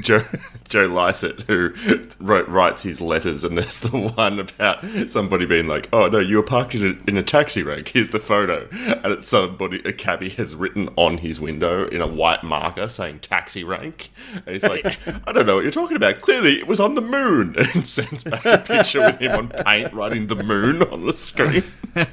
[0.02, 0.24] Joe
[0.68, 1.74] Joe Lycett who
[2.20, 6.38] wrote, writes his letters, and there's the one about somebody being like, "Oh no, you
[6.38, 7.90] were parked in a, in a taxi rank.
[7.90, 12.08] Here's the photo," and it's somebody a cabbie has written on his window in a
[12.08, 16.22] white marker saying "taxi rank." And he's like, "I don't know what you're talking about.
[16.22, 19.94] Clearly, it was on the moon," and sends back a picture with him on paint
[19.94, 21.64] writing the moon on the screen.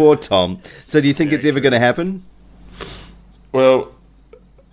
[0.00, 0.62] Poor Tom.
[0.86, 2.24] So, do you think it's ever going to happen?
[3.52, 3.92] Well,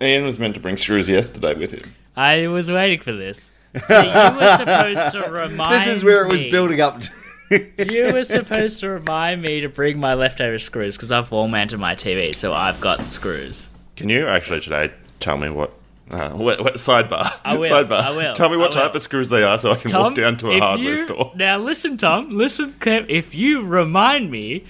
[0.00, 1.92] Ian was meant to bring screws yesterday with him.
[2.16, 3.50] I was waiting for this.
[3.86, 7.02] So you were supposed to remind This is where it was me- building up.
[7.02, 7.84] To.
[7.92, 11.76] You were supposed to remind me to bring my leftover screws because I've wall mounted
[11.76, 13.68] my TV, so I've got screws.
[13.96, 15.72] Can you actually today tell me what?
[16.10, 17.30] Uh, what, what sidebar?
[17.44, 18.00] I will, Sidebar.
[18.00, 18.86] I will, Tell me what I will.
[18.86, 20.96] type of screws they are, so I can Tom, walk down to a hardware you-
[20.96, 21.32] store.
[21.36, 22.30] Now listen, Tom.
[22.30, 23.04] Listen, Kev.
[23.10, 24.64] If you remind me,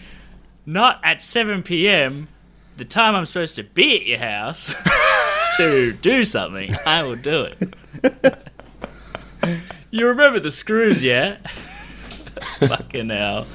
[0.68, 2.28] not at 7 p.m.,
[2.76, 4.74] the time I'm supposed to be at your house
[5.56, 8.38] to do something, I will do it.
[9.90, 11.38] you remember the screws, yeah?
[12.60, 13.46] Fucking hell.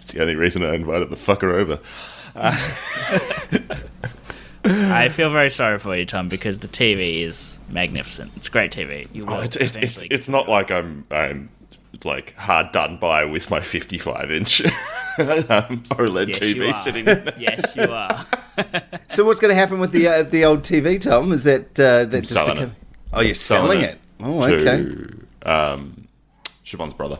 [0.00, 1.80] It's the only reason I invited the fucker over.
[4.64, 8.30] I feel very sorry for you, Tom, because the TV is magnificent.
[8.36, 9.08] It's great TV.
[9.12, 11.50] You oh, will Oh, it's, it's, it's, it's not like I'm I'm
[12.04, 14.72] like hard done by with my 55 inch um,
[15.18, 16.80] OLED Yes, TV are.
[16.82, 17.34] sitting there.
[17.38, 18.26] Yes, you are.
[19.08, 21.32] So, what's going to happen with the uh, the old TV, Tom?
[21.32, 22.76] Is that uh, that just selling become- it.
[23.12, 23.98] Oh, you're selling, it.
[24.20, 24.84] Oh, okay.
[24.84, 26.06] To, um,
[26.64, 27.18] Siobhan's brother.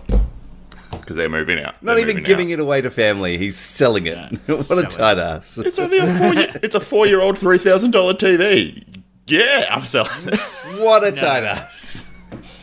[0.90, 1.83] Because they're moving out.
[1.83, 2.59] Not They're even giving out.
[2.59, 3.38] it away to family.
[3.38, 4.16] He's selling it.
[4.19, 5.57] Yeah, what a selling tight ass.
[5.59, 6.35] It's only a four.
[6.35, 8.85] Year, it's a four-year-old, three thousand dollar TV.
[9.27, 10.11] Yeah, I'm selling.
[10.29, 10.38] it.
[10.81, 11.80] What a tight ass.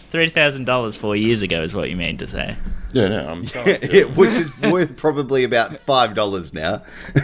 [0.09, 2.55] Three thousand dollars four years ago is what you mean to say.
[2.93, 3.77] yeah, no, I'm selling.
[3.81, 4.15] it.
[4.15, 6.81] Which is worth probably about five dollars now.
[7.15, 7.21] Yeah,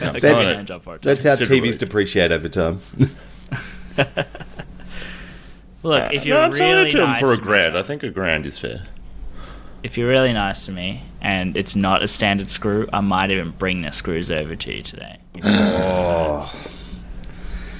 [0.00, 1.02] I'm Okay, selling That's- job for it.
[1.02, 1.70] That's how Considerably.
[1.70, 2.80] TVs depreciate over time.
[5.82, 7.46] Look, if you're no, I'm selling really it to him nice for a to me,
[7.46, 7.78] grand.
[7.78, 8.82] I think a grand is fair.
[9.84, 13.50] if you're really nice to me and it's not a standard screw, I might even
[13.52, 15.18] bring the screws over to you today.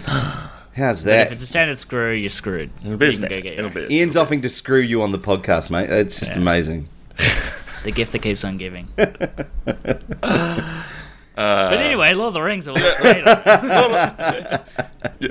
[0.09, 0.53] Oh.
[0.77, 2.71] How's But if it's a standard screw, you're screwed.
[2.85, 4.81] It'll be you a can sta- go get it'll your be- Ian's offering to screw
[4.81, 5.89] you on the podcast, mate.
[5.91, 6.39] It's just Yeah.
[6.39, 6.89] amazing.
[7.85, 8.87] the gift that keeps on giving.
[11.39, 13.23] Uh, but anyway, Lord of the Rings will look great.
[13.27, 14.63] Yeah,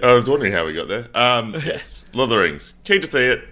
[0.04, 1.08] I was wondering how we got there.
[1.16, 2.76] Um, yes, Lord of the Rings.
[2.84, 3.44] Keen to see it.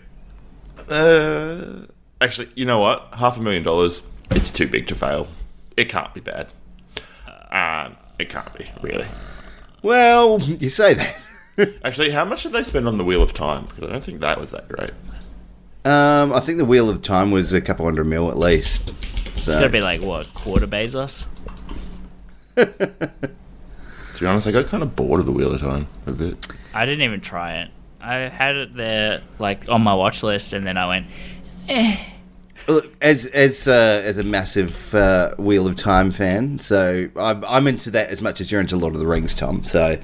[0.88, 1.88] Uh,
[2.22, 3.08] actually, you know what?
[3.14, 4.04] Half a million dollars.
[4.30, 5.30] It's too big to fail.
[5.78, 6.50] It can't be bad.
[7.52, 9.08] Um, it can't be really.
[9.82, 11.18] Well, you say that.
[11.84, 13.66] Actually, how much did they spend on the Wheel of Time?
[13.66, 14.92] Because I don't think that was that great.
[15.86, 18.92] Um, I think the Wheel of Time was a couple hundred mil at least.
[19.36, 21.26] It's So, gonna be like what quarter Bezos?
[24.16, 26.48] To be honest, I got kind of bored of the Wheel of Time a bit.
[26.74, 27.72] I didn't even try it.
[28.00, 31.08] I had it there like on my watch list, and then I went,
[31.68, 31.98] eh.
[32.68, 37.68] Look, as as uh, as a massive uh, Wheel of Time fan, so I'm, I'm
[37.68, 39.66] into that as much as you're into Lord of the Rings, Tom.
[39.66, 40.00] So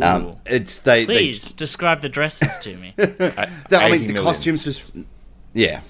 [0.00, 1.06] um, it's they.
[1.06, 2.94] Please describe the dresses to me.
[3.04, 3.08] They,
[3.70, 4.90] they, I mean, the costumes was,
[5.54, 5.80] yeah,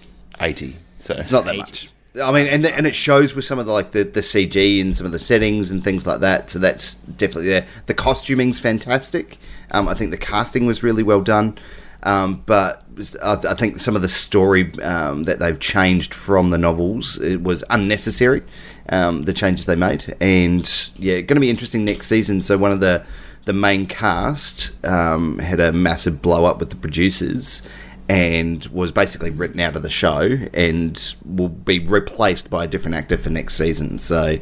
[0.40, 0.76] eighty.
[0.98, 1.58] So it's not that Eight.
[1.58, 1.90] much.
[2.22, 4.80] I mean, and the, and it shows with some of the like the, the CG
[4.80, 6.50] and some of the settings and things like that.
[6.50, 7.66] So that's definitely there.
[7.86, 9.36] The costuming's fantastic.
[9.72, 11.58] Um, I think the casting was really well done.
[12.04, 12.84] Um, but
[13.22, 17.42] I, I think some of the story um, that they've changed from the novels it
[17.42, 18.42] was unnecessary.
[18.90, 22.42] Um, the changes they made, and yeah, going to be interesting next season.
[22.42, 23.04] So one of the
[23.46, 27.62] the main cast um, had a massive blow up with the producers
[28.08, 32.94] and was basically written out of the show and will be replaced by a different
[32.94, 33.98] actor for next season.
[33.98, 34.38] So.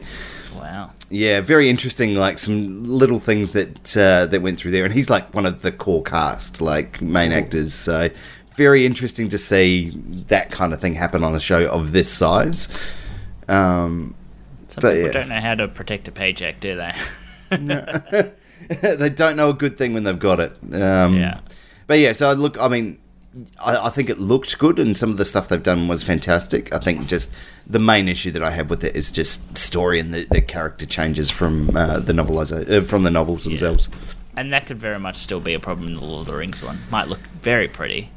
[1.13, 2.15] Yeah, very interesting.
[2.15, 5.61] Like some little things that uh, that went through there, and he's like one of
[5.61, 7.75] the core cast, like main actors.
[7.75, 8.09] So
[8.57, 9.91] very interesting to see
[10.29, 12.69] that kind of thing happen on a show of this size.
[13.47, 14.15] Um,
[14.69, 15.13] Some But, people yeah.
[15.13, 16.95] don't know how to protect a paycheck, do they?
[18.97, 20.53] they don't know a good thing when they've got it.
[20.73, 21.41] Um, yeah.
[21.87, 22.59] But yeah, so I look.
[22.59, 22.99] I mean,
[23.59, 26.73] I, I think it looked good, and some of the stuff they've done was fantastic.
[26.73, 27.33] I think just
[27.67, 30.85] the main issue that I have with it is just story and the, the character
[30.87, 33.89] changes from uh, the noveliza- uh, from the novels themselves.
[34.37, 36.63] And that could very much still be a problem in the Lord of the Rings
[36.63, 36.81] one.
[36.91, 38.11] Might look very pretty.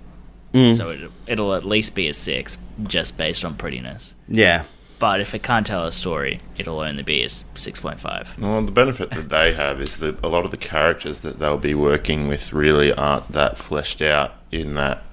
[0.53, 0.75] Mm.
[0.75, 4.15] So it, it'll at least be a 6, just based on prettiness.
[4.27, 4.63] Yeah,
[4.99, 8.37] But if it can't tell a story, it'll only be a 6.5.
[8.37, 11.57] Well, the benefit that they have is that a lot of the characters that they'll
[11.57, 15.03] be working with really aren't that fleshed out in that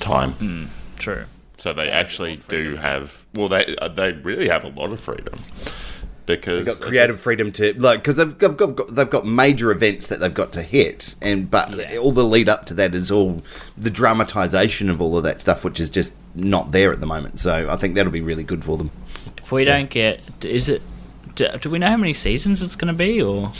[0.00, 0.68] time.
[0.98, 1.24] True.
[1.58, 3.24] So they Yeah, actually do have.
[3.34, 5.38] Well, they uh, they really have a lot of freedom.
[6.26, 9.70] because They've got creative freedom to like because they've got, got, got they've got major
[9.70, 11.96] events that they've got to hit, and but Yeah.
[11.98, 13.42] all the lead up to that is all
[13.76, 17.40] the dramatization of all of that stuff, which is just not there at the moment.
[17.40, 18.90] So I think that'll be really good for them.
[19.38, 20.82] If we don't get, is it?
[21.34, 23.52] Do, do we know how many seasons it's going to be, or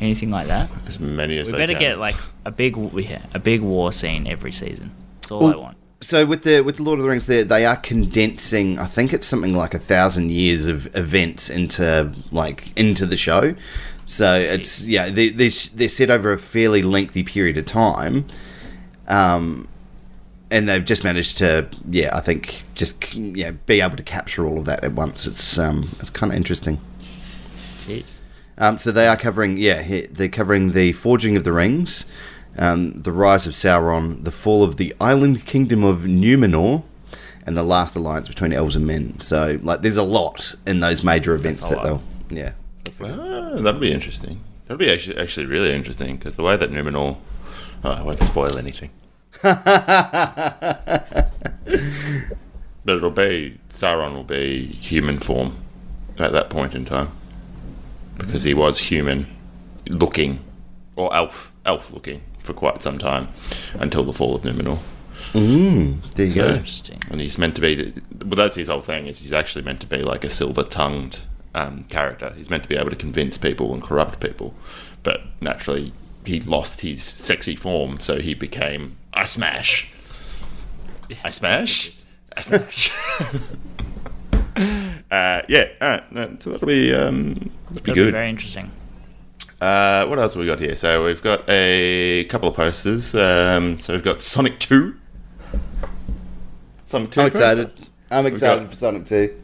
[0.00, 0.68] anything like that?
[0.86, 1.80] as many as We they better can.
[1.80, 4.90] get like a big, yeah, a big war scene every season.
[5.26, 5.76] That's all I want.
[6.02, 8.78] So with the with the Lord of the Rings, they they are condensing.
[8.78, 13.56] I think it's something like a thousand years of events into like into the show.
[14.04, 18.26] So it's yeah, they they they're set over a fairly lengthy period of time,
[19.08, 19.66] um,
[20.48, 24.58] and they've just managed to yeah, I think just yeah be able to capture all
[24.58, 25.26] of that at once.
[25.26, 26.78] It's um it's kind of interesting.
[27.84, 28.18] Jeez.
[28.58, 32.06] Um, so they are covering, yeah, they're covering the forging of the rings,
[32.58, 36.82] um, the rise of Sauron, the fall of the island kingdom of Numenor,
[37.44, 39.20] and the last alliance between elves and men.
[39.20, 41.84] So, like, there's a lot in those major events that lot.
[41.84, 42.52] they'll, yeah.
[43.00, 44.40] Ah, that'd be interesting.
[44.66, 47.18] That'd be actually, actually really interesting because the way that Numenor.
[47.84, 48.90] Oh, I won't spoil anything.
[49.42, 49.60] but
[52.86, 53.58] it'll be.
[53.68, 55.54] Sauron will be human form
[56.18, 57.12] at that point in time.
[58.16, 59.26] Because he was human
[59.88, 60.42] looking,
[60.96, 63.28] or elf, elf looking for quite some time
[63.74, 64.78] until the fall of Numenor.
[65.32, 66.54] There you So- go.
[66.54, 67.00] Interesting.
[67.10, 67.92] And he's meant to be.
[68.24, 69.06] Well, that's his whole thing.
[69.06, 71.18] Is he's actually meant to be like a silver-tongued
[71.54, 72.32] um, character.
[72.36, 74.54] He's meant to be able to convince people and corrupt people,
[75.02, 75.92] but naturally
[76.24, 79.88] he lost his sexy form, so he became I smash.
[81.24, 81.90] I smash.
[82.36, 82.90] I smash.
[85.10, 85.68] uh, yeah.
[85.80, 86.42] All right.
[86.42, 88.12] So that'll be um, that'll be That'd be good.
[88.12, 88.70] very interesting.
[89.60, 90.76] Uh, what else have we got here?
[90.76, 93.14] So we've got a couple of posters.
[93.14, 94.96] Um, so we've got Sonic Two.
[96.86, 97.20] Sonic Two.
[97.22, 97.68] I'm excited.
[97.76, 97.90] poster.
[98.10, 99.34] I'm excited got- for Sonic 2.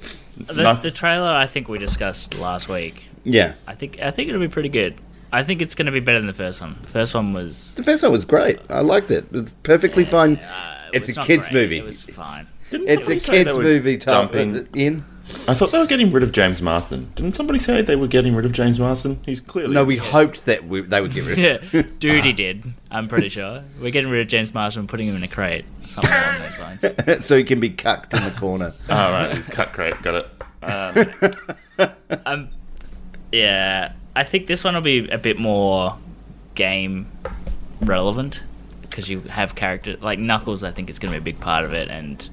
[0.46, 0.74] The, No.
[0.74, 3.04] the trailer I think we discussed last week.
[3.24, 3.54] Yeah.
[3.66, 4.94] I think I think it'll be pretty good.
[5.32, 6.76] I think it's going to be better than the first one.
[6.82, 7.74] The first one was.
[7.74, 8.58] The first one was great.
[8.68, 9.26] I liked it.
[9.32, 10.36] It's perfectly fine.
[10.36, 11.62] Uh, It's a kids' great.
[11.62, 11.78] movie.
[11.78, 12.46] It was fine.
[12.70, 14.26] Didn't It's a kids' movie, Tom.
[14.28, 15.04] dumping- uh, Ian?
[15.48, 17.10] I thought they were getting rid of James Marsden.
[17.16, 19.18] Didn't somebody say they were getting rid of James Marsden?
[19.26, 21.38] He's clearly No, we hoped that we, they would get rid of
[21.74, 21.74] it.
[21.74, 22.64] Yeah, Duty did.
[22.90, 23.64] I'm pretty sure.
[23.80, 25.64] We're getting rid of James Marsden and putting him in a crate.
[25.86, 27.24] Something along those lines.
[27.26, 28.74] so he can be cucked in the corner.
[28.88, 30.00] Oh right, he's cut crate.
[30.02, 30.28] Got it.
[31.78, 31.90] Um,
[32.26, 32.48] Um,
[33.32, 35.96] yeah, I think this one will be a bit more
[36.54, 37.10] game
[37.80, 38.42] relevant
[38.82, 40.62] because you have character like Knuckles.
[40.62, 42.28] I think is going to be a big part of it, and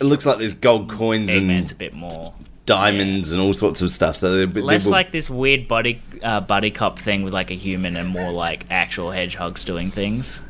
[0.00, 2.34] It looks like there's gold coins Eggman's a and bit more
[2.66, 4.16] diamonds and all sorts of stuff.
[4.16, 7.54] So they're, they're less like this weird buddy uh, buddy cop thing with like a
[7.54, 10.40] human, and more like actual hedgehogs doing things.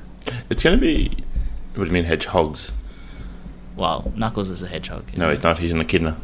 [0.49, 1.09] it's going to be.
[1.75, 2.73] What do you mean hedgehogs?
[3.77, 5.05] Well, Knuckles is a hedgehog.
[5.17, 5.31] No, he?
[5.31, 5.59] he's not.
[5.59, 6.17] He's an echidna.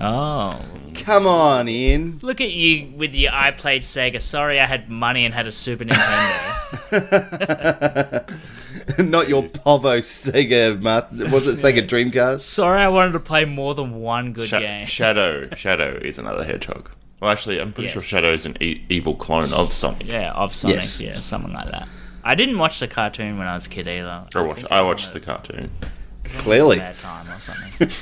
[0.00, 0.50] Oh,
[0.94, 2.18] Come on, Ian.
[2.22, 4.20] look at you with your I played Sega.
[4.20, 5.84] Sorry, I had money and had a Super
[6.90, 7.00] Nintendo.
[8.98, 11.28] Not your Povo Sega Master.
[11.34, 12.40] Was it Sega Dreamcast?
[12.40, 14.86] Sorry, I wanted to play more than one good Sha- game.
[14.86, 15.48] Shadow.
[15.54, 16.90] Shadow is another hedgehog.
[17.20, 17.92] Well, actually, I'm pretty Yes.
[17.92, 20.06] sure Shadow is an e- evil clone of Sonic.
[20.06, 20.76] Yeah, of Sonic.
[20.76, 21.00] Yes.
[21.02, 21.86] Yeah, something like that.
[22.24, 24.24] I didn't watch the cartoon when I was a kid either.
[24.34, 24.64] I watched.
[24.70, 25.70] I watched on the cartoon.
[26.24, 26.78] Clearly.
[26.78, 27.88] bad time or something.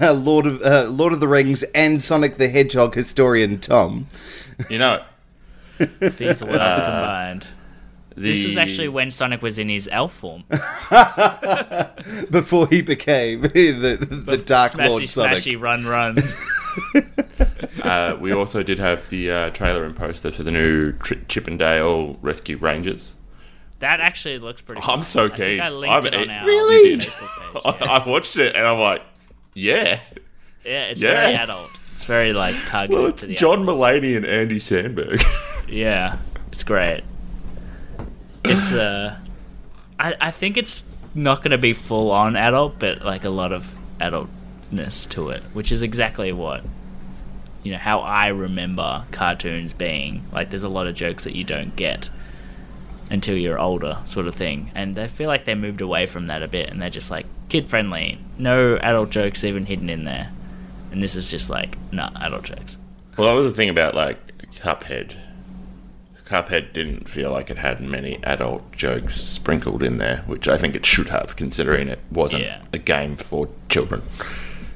[0.00, 4.06] Uh, Lord of uh, Lord of the Rings and Sonic the Hedgehog historian Tom.
[4.70, 5.02] You know,
[5.78, 7.46] These worlds combined.
[8.16, 10.44] The, This was actually when Sonic was in his elf form.
[12.30, 13.96] Before he became the,
[14.26, 15.38] the Dark Smashy, Lord Sonic.
[15.38, 16.16] smashy, run, run.
[17.82, 21.46] uh, we also did have the uh, trailer and poster for the new Tri- Chip
[21.48, 23.14] 'n Dale Rescue Rangers.
[23.80, 24.80] That actually looks pretty.
[24.82, 25.04] I'm fun.
[25.04, 25.60] so I think keen.
[25.60, 26.96] I linked I'm it on a- our Really?
[26.96, 27.62] Facebook page.
[27.64, 29.02] I, Yeah, I watched it and I'm like,
[29.54, 30.00] yeah.
[30.64, 31.12] yeah it's Yeah.
[31.14, 31.70] very adult.
[31.92, 33.78] It's very like targeted Well, to it's the John adults.
[33.80, 35.22] Mulaney and Andy Samberg.
[35.68, 36.16] Yeah,
[36.52, 37.02] it's great.
[38.48, 39.16] It's uh,
[39.98, 40.84] I I think it's
[41.14, 43.66] not going to be full on adult, but like a lot of
[44.00, 46.62] adultness to it, which is exactly what
[47.66, 50.24] you know how I remember cartoons being.
[50.32, 52.08] Like, there's a lot of jokes that you don't get
[53.10, 54.70] until you're older, sort of thing.
[54.74, 57.26] And I feel like they moved away from that a bit, and they're just like
[57.48, 60.30] kid friendly, no adult jokes even hidden in there.
[60.92, 62.78] And this is just like, nah, adult jokes.
[63.16, 64.18] well, that was the thing about like
[64.52, 65.16] Cuphead.
[66.26, 70.74] Cuphead didn't feel like it had many adult jokes sprinkled in there, which I think
[70.74, 72.62] it should have, considering it wasn't Yeah.
[72.72, 74.02] a game for children.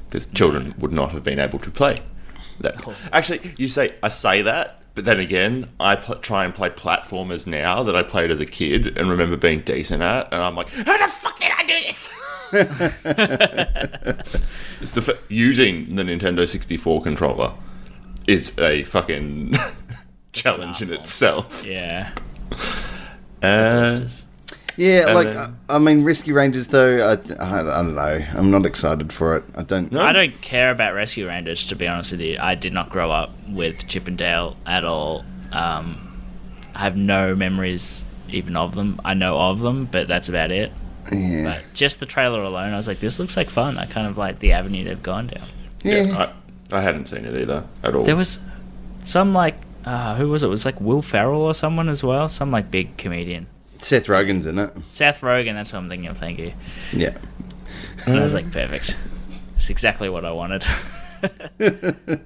[0.09, 1.99] Because children would not have been able to play
[2.61, 2.75] that.
[2.87, 2.95] Oh.
[3.11, 7.45] Actually, you say I say that, but then again, I pl- try and play platformers
[7.47, 10.69] now that I played as a kid and remember being decent at, and I'm like,
[10.69, 12.09] how the fuck did I do this?
[14.93, 17.53] the f- using the Nintendo 64 controller
[18.27, 19.53] is a fucking
[20.33, 21.65] challenge in itself.
[21.71, 22.11] Yeah.
[23.41, 24.01] Uh,
[24.77, 26.99] Yeah, And like then- I, I mean, Rescue Rangers though.
[26.99, 28.25] I, I, I don't know.
[28.33, 29.43] I'm not excited for it.
[29.55, 29.91] I don't.
[29.91, 30.01] No.
[30.01, 32.37] I don't care about Rescue Rangers to be honest with you.
[32.39, 35.25] I did not grow up with Chip 'n Dale at all.
[35.51, 36.07] Um,
[36.73, 38.99] I have no memories even of them.
[39.03, 40.71] I know of them, but that's about it.
[41.11, 41.43] Yeah.
[41.43, 43.77] But just the trailer alone, I was like, this looks like fun.
[43.77, 45.47] I kind of like the avenue they've gone down.
[45.83, 46.31] yeah.
[46.71, 48.03] I, I hadn't seen it either at all.
[48.05, 48.39] There was
[49.03, 49.55] some like
[49.85, 50.47] uh, who was it?
[50.47, 52.27] It was like Will Ferrell or someone as well.
[52.29, 53.47] Some like big comedian.
[53.79, 54.71] Seth Rogen's in it.
[54.89, 55.53] Seth Rogen.
[55.53, 56.17] That's what I'm thinking of.
[56.17, 56.53] Thank you.
[56.93, 57.17] Yeah.
[58.05, 58.97] And I was like, perfect.
[59.55, 60.63] It's exactly what I wanted.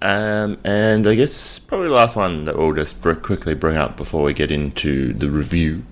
[0.00, 3.96] Um, and I guess probably the last one that we'll just br- quickly bring up
[3.96, 5.84] before we get into the review.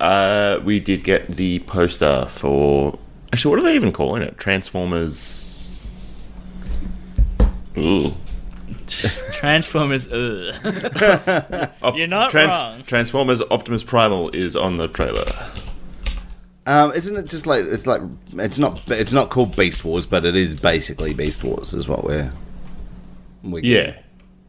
[0.00, 2.98] Uh, we did get the poster for.
[3.32, 4.38] Actually, what are they even calling it?
[4.38, 5.16] Transformers.
[7.78, 8.14] Ooh.
[8.86, 10.06] Transformers.
[10.06, 10.12] Op-
[11.96, 12.82] You're not wrong.
[12.84, 15.32] Transformers Optimus Primal is on the trailer.
[16.66, 18.02] Um, isn't it just like it's like
[18.34, 22.04] it's not it's not called Beast Wars, but it is basically Beast Wars, is what
[22.04, 22.30] we're.
[23.42, 23.96] we're Yeah.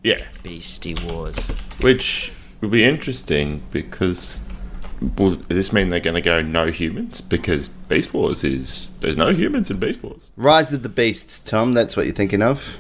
[0.04, 0.26] Yeah.
[0.44, 1.50] Beastie Wars.
[1.82, 4.44] Which will be interesting because.
[5.18, 7.22] Will this mean they're going to go no humans?
[7.22, 8.90] Because Beast Wars is.
[9.00, 10.30] There's no humans in Beast Wars.
[10.36, 11.74] Rise of the Beasts, Tom.
[11.74, 12.76] That's what you're thinking of.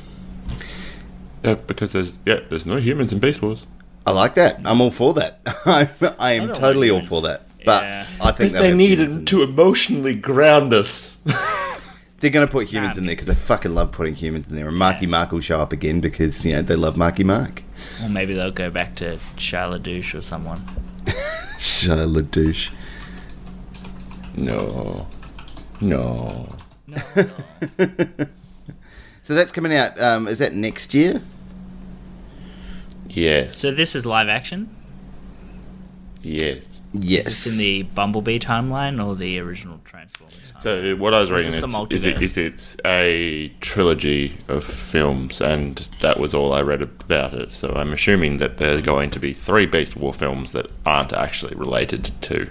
[1.43, 3.65] Yeah, because there's yeah, there's no humans in Beast Wars.
[4.05, 4.59] I like that.
[4.65, 5.39] I'm all for that.
[5.65, 5.87] I'm,
[6.19, 7.43] I am don't totally like all for that.
[7.65, 8.05] But Yeah.
[8.21, 11.19] I think They they'll need to emotionally ground us.
[12.19, 13.01] They're going to put humans Nah.
[13.01, 14.67] in there because they fucking love putting humans in there.
[14.67, 17.63] And Marky Mark will show up again because you know they love Marky Mark.
[18.03, 20.59] Or maybe they'll go back to Charlotte Douche or someone.
[21.59, 22.71] Charlotte douche.
[24.35, 25.07] no,
[25.81, 26.47] no.
[26.87, 26.97] No.
[29.29, 30.01] So that's coming out.
[30.01, 31.21] Um, is that next year?
[33.09, 34.75] Yes, so this is live action?
[36.23, 36.81] yes.
[36.93, 37.27] Yes.
[37.27, 40.61] Is this in the Bumblebee timeline or the original Transformers timeline?
[40.63, 41.93] So what I was reading is, multiverse?
[41.93, 47.35] is it, it's, it's a trilogy of films, and that was all I read about
[47.35, 47.51] it.
[47.51, 51.13] So I'm assuming that there are going to be three Beast War films that aren't
[51.13, 52.49] actually related to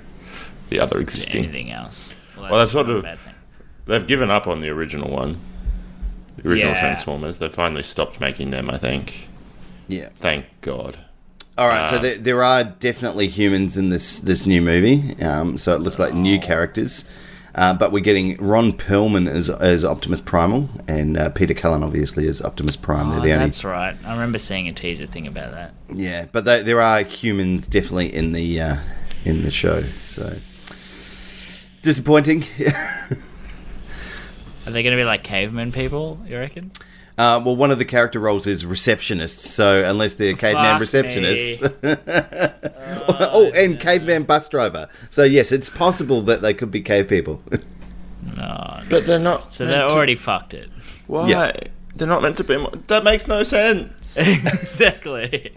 [0.68, 1.42] the other existing.
[1.42, 2.12] anything else?
[2.36, 3.18] Well, that's sort not a of-
[3.86, 5.38] They've given up on the original one,
[6.42, 6.80] the original Yeah.
[6.80, 7.38] Transformers.
[7.38, 8.70] They finally stopped making them.
[8.70, 9.28] I think.
[9.86, 10.08] yeah.
[10.20, 10.98] Thank God.
[11.56, 11.88] All right.
[11.88, 15.20] so Uh, there, there are definitely humans in this this new movie.
[15.22, 16.16] Um, so it looks like Oh.
[16.18, 17.04] new characters.
[17.54, 22.28] Uh, but we're getting Ron Perlman as, as Optimus Primal and uh, Peter Cullen obviously
[22.28, 23.08] as Optimus Prime.
[23.08, 23.96] Oh, They're the only that's right.
[24.04, 25.74] I remember seeing a teaser thing about that.
[25.92, 28.76] Yeah, but they, there are humans definitely in the uh,
[29.24, 29.82] in the show.
[30.12, 30.36] So
[31.82, 32.44] disappointing.
[34.68, 36.70] Are they going to be like caveman people, you reckon?
[37.16, 39.40] uh, well, one of the character roles is receptionist.
[39.40, 41.74] So unless they're caveman Fuck receptionists,
[43.08, 44.88] oh, and caveman bus driver.
[45.10, 47.42] So yes, it's possible that they could be cave people.
[48.36, 48.82] No.
[48.90, 49.54] But they're not.
[49.54, 50.68] So they're already fucked it.
[51.06, 51.28] Why?
[51.28, 51.52] Yeah.
[51.94, 52.56] They're not meant to be.
[52.56, 54.16] mo- That makes no sense.
[54.18, 55.54] exactly.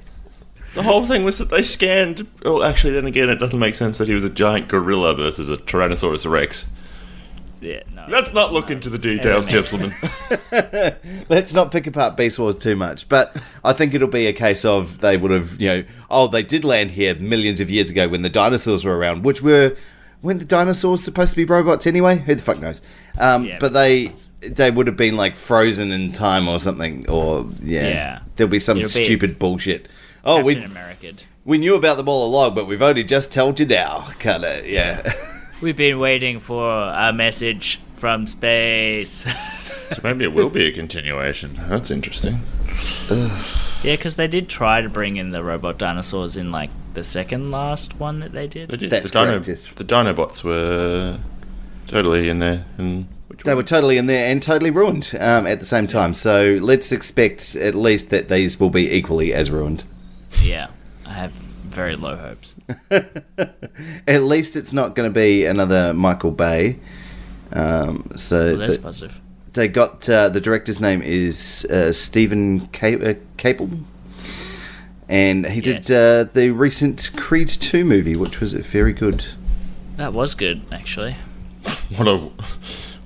[0.75, 2.27] The whole thing was that they scanned.
[2.45, 5.49] Oh, actually, then again, it doesn't make sense that he was a giant gorilla versus
[5.49, 6.67] a Tyrannosaurus Rex.
[7.61, 8.05] Yeah, no.
[8.09, 9.93] Let's not look into the details, gentlemen.
[11.29, 14.65] Let's not pick apart Beast Wars too much, but I think it'll be a case
[14.65, 18.07] of they would have, you know, oh, they did land here millions of years ago
[18.07, 19.75] when the dinosaurs were around, which were
[20.21, 22.17] when the dinosaurs supposed to be robots anyway.
[22.17, 22.81] Who the fuck knows?
[23.19, 27.47] Um, Yeah, but they they would have been like frozen in time or something, or
[27.61, 28.19] yeah, Yeah.
[28.37, 29.87] there'll be some It'll be- stupid bullshit.
[30.25, 31.17] Oh, Captain we American.
[31.45, 34.67] we knew about them all along, but we've only just told you now, kind of.
[34.67, 35.11] Yeah.
[35.61, 39.27] We've been waiting for a message from space.
[39.91, 41.53] so maybe it will be a continuation.
[41.67, 42.39] That's interesting.
[43.09, 43.45] yeah,
[43.83, 47.99] because they did try to bring in the robot dinosaurs in like the second last
[47.99, 48.69] one that they did.
[48.69, 48.89] They did.
[48.89, 51.19] That's the, Dino, correct, the Dinobots were
[51.85, 52.65] totally in there.
[52.79, 53.07] And
[53.45, 56.15] They were totally in there and totally ruined um, at the same time.
[56.15, 59.85] So let's expect at least that these will be equally as ruined.
[60.41, 60.69] Yeah,
[61.05, 62.55] I have very low hopes.
[64.07, 66.79] At least it's not going to be another Michael Bay.
[67.53, 69.19] Um, so Well, that's th- positive.
[69.53, 73.83] they got uh, the director's name is uh, Steven Ca- uh, Caple,
[75.09, 75.91] and he did Yes.
[75.91, 79.25] uh, the recent Creed Two movie, which was very good.
[79.97, 81.15] That was good, actually.
[81.97, 82.17] What a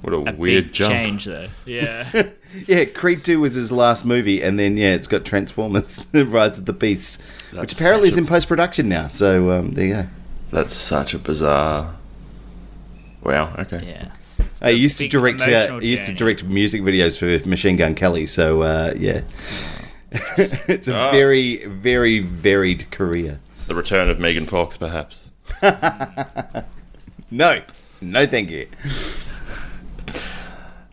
[0.01, 0.91] what a, A weird big jump.
[0.93, 1.47] change, though.
[1.65, 2.07] Yeah.
[2.67, 6.65] Yeah, Creed Two was his last movie, and then yeah, it's got Transformers: Rise of
[6.65, 7.17] the Beasts,
[7.53, 9.07] which apparently is in post production now.
[9.09, 10.07] So um, there you go.
[10.51, 11.95] That's such a bizarre.
[13.23, 13.53] Wow.
[13.59, 13.83] Okay.
[13.87, 14.11] yeah.
[14.61, 15.41] I used to direct.
[15.41, 18.25] Uh, I used to direct music videos for Machine Gun Kelly.
[18.25, 19.21] So uh, yeah,
[20.11, 21.11] it's a Oh.
[21.11, 23.39] very, very varied career.
[23.67, 25.31] The return of Megan Fox, perhaps.
[27.31, 27.61] No,
[28.01, 28.67] no, thank you.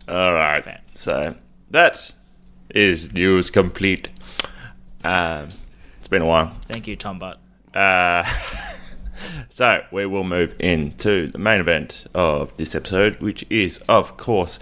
[0.09, 0.81] All right.
[0.95, 1.35] So
[1.73, 2.13] that
[2.71, 4.09] is news complete.
[5.05, 5.49] Um,
[5.99, 6.55] it's been a while.
[6.71, 7.41] Thank you, Tom Butt.
[7.75, 8.25] Uh,
[9.49, 14.59] so we will move into the main event of this episode, which is, of course,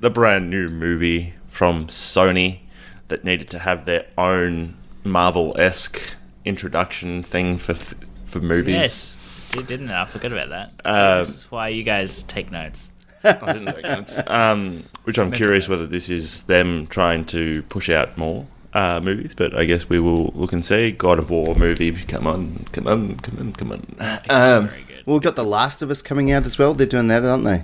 [0.00, 2.60] the brand new movie from Sony
[3.08, 6.00] that needed to have their own Marvel-esque
[6.44, 8.74] introduction thing for for movies.
[8.74, 9.16] Yes,
[9.52, 9.94] did, didn't it?
[9.94, 10.72] I forgot about that.
[10.84, 12.90] So Um, this is why you guys take notes.
[13.24, 14.20] I didn't take notes.
[14.26, 19.34] Um, which I'm curious whether this is them trying to push out more uh, movies,
[19.34, 20.90] but I guess we will look and see.
[20.90, 23.86] God of War movie, come on, come on, come on, come on.
[24.28, 24.70] Um,
[25.06, 26.74] Well, we've got The Last of Us coming out as well.
[26.74, 27.62] They're doing that, aren't they?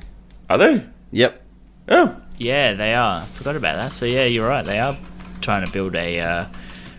[0.48, 0.84] are they?
[1.12, 1.42] Yep.
[1.88, 3.26] Oh, Yeah, they are.
[3.26, 3.92] Forgot about that.
[3.92, 4.64] So yeah, you're right.
[4.64, 4.96] They are
[5.40, 6.44] trying to build a uh,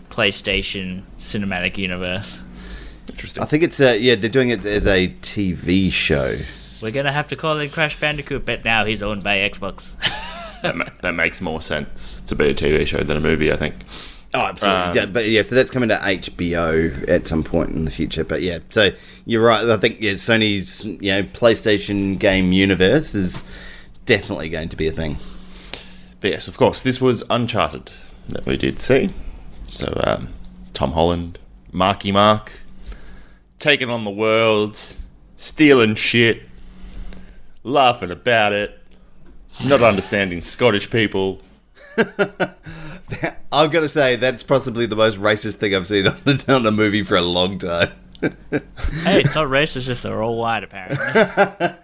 [0.10, 2.42] PlayStation cinematic universe.
[3.10, 3.42] interesting.
[3.42, 4.16] I think it's uh, yeah.
[4.16, 6.38] They're doing it as a TV show.
[6.82, 9.96] We're gonna have to call it Crash Bandicoot, but now he's owned by Xbox.
[10.62, 13.56] that, ma- that makes more sense to be a TV show than a movie, I
[13.56, 13.76] think.
[14.34, 14.82] Oh, absolutely.
[14.82, 18.24] Um, yeah, but yeah, so that's coming to HBO at some point in the future.
[18.24, 18.92] But yeah, so
[19.26, 19.68] you're right.
[19.68, 23.50] I think yeah, Sony's you know PlayStation game universe is
[24.06, 25.18] definitely going to be a thing.
[26.22, 27.92] But yes, of course, this was Uncharted
[28.30, 29.10] that we did see.
[29.64, 30.30] So, um,
[30.74, 31.40] Tom Holland,
[31.72, 32.62] Marky Mark,
[33.60, 34.78] taking on the world,
[35.36, 36.44] stealing shit,
[37.64, 38.78] laughing about it,
[39.64, 41.42] not understanding Scottish people.
[43.52, 46.66] I've got to say that's possibly the most racist thing I've seen on a, on
[46.66, 47.92] a movie for a long time.
[48.52, 50.98] hey, it's not racist if they're all white, apparently.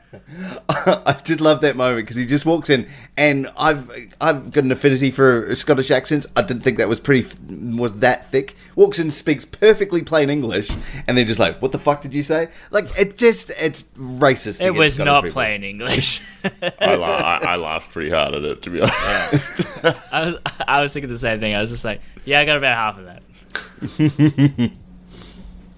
[0.69, 3.89] I did love that moment because he just walks in, and I've
[4.21, 6.27] I've got an affinity for Scottish accents.
[6.35, 7.27] I didn't think that was pretty
[7.75, 8.55] was that thick.
[8.75, 10.69] Walks in, speaks perfectly plain English,
[11.07, 14.61] and they're just like, "What the fuck did you say?" Like it just it's racist.
[14.61, 15.33] It was Scottish not people.
[15.33, 16.21] plain English.
[16.79, 19.77] I, la- I, I laughed pretty hard at it, to be honest.
[20.13, 21.55] I was I was thinking the same thing.
[21.55, 24.71] I was just like, yeah, I got about half of that.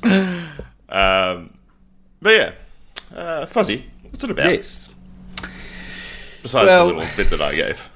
[0.03, 1.53] Um,
[2.21, 2.51] but yeah,
[3.15, 4.51] uh, Fuzzy, what's it about?
[4.51, 4.89] Yes.
[6.41, 7.89] Besides Well- the little bit that I gave.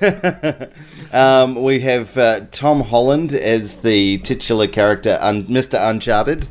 [1.12, 5.78] Um, we have uh, Tom Holland as the titular character, un- Mr.
[5.90, 6.48] Uncharted,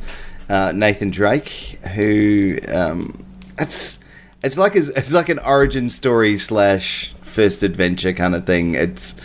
[0.48, 1.50] uh, Nathan Drake,
[1.94, 3.26] who um,
[3.60, 4.00] it's
[4.44, 8.76] it's like his, it's like an origin story slash first adventure kind of thing.
[8.76, 9.16] It's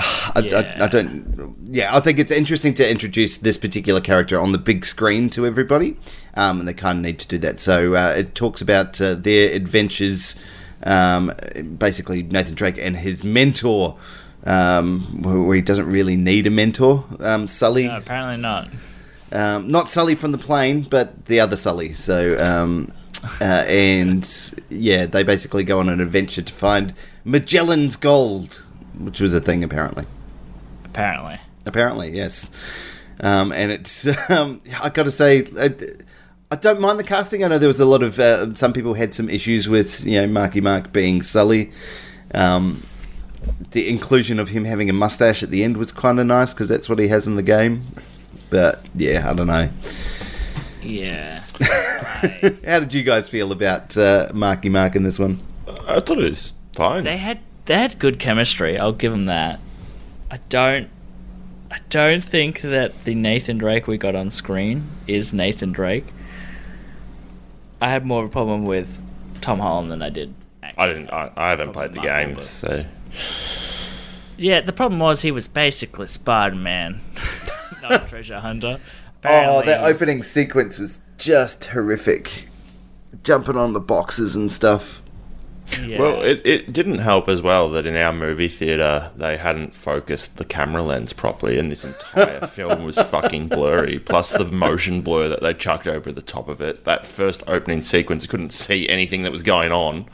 [0.34, 0.76] I, Yeah.
[0.78, 4.58] I, I don't yeah I think it's interesting to introduce this particular character on the
[4.58, 5.96] big screen to everybody,
[6.34, 7.60] um, and they kind of need to do that.
[7.60, 10.36] So uh, it talks about uh, their adventures.
[10.82, 11.32] Um,
[11.78, 13.98] basically, Nathan Drake and his mentor,
[14.44, 17.86] um, where he doesn't really need a mentor, um, Sully.
[17.86, 18.70] No, apparently not.
[19.32, 21.92] Um, not Sully from the plane, but the other Sully.
[21.92, 22.92] So, um,
[23.40, 26.94] uh, and yeah, they basically go on an adventure to find
[27.24, 28.64] Magellan's gold,
[29.04, 30.04] which was a thing apparently.
[30.84, 31.38] Apparently.
[31.66, 32.50] Apparently, yes.
[33.20, 35.74] Um, and it's, um, I got to say, I,
[36.50, 37.44] I don't mind the casting.
[37.44, 40.20] I know there was a lot of, uh, some people had some issues with, you
[40.20, 41.70] know, Marky Mark being Sully.
[42.34, 42.86] Um,
[43.72, 46.68] the inclusion of him having a mustache at the end was kind of nice because
[46.68, 47.82] that's what he has in the game.
[48.50, 49.68] But yeah, I don't know.
[50.82, 51.44] Yeah.
[51.60, 55.36] I- How did you guys feel about uh, Marky Mark in this one?
[55.86, 57.04] I thought it was fine.
[57.04, 57.40] they had
[57.70, 58.76] they had good chemistry.
[58.76, 59.60] I'll give them that.
[60.28, 60.88] I don't.
[61.70, 66.04] I don't think that the Nathan Drake we got on screen is Nathan Drake.
[67.80, 69.00] I had more of a problem with
[69.40, 70.34] Tom Holland than I did.
[70.64, 70.82] Actually.
[70.82, 71.10] I didn't.
[71.12, 72.84] I, I haven't played the games, so
[74.36, 77.00] Yeah, the problem was he was basically Spider Man,
[77.82, 78.80] not a treasure hunter.
[79.24, 82.48] Oh, that he's- opening sequence was just horrific.
[83.22, 84.99] Jumping on the boxes and stuff.
[85.84, 85.98] Yeah.
[85.98, 90.36] Well, it, it didn't help as well that in our movie theater they hadn't focused
[90.36, 93.98] the camera lens properly, and this entire film was fucking blurry.
[93.98, 96.84] Plus the motion blur that they chucked over the top of it.
[96.84, 100.06] That first opening sequence, couldn't see anything that was going on.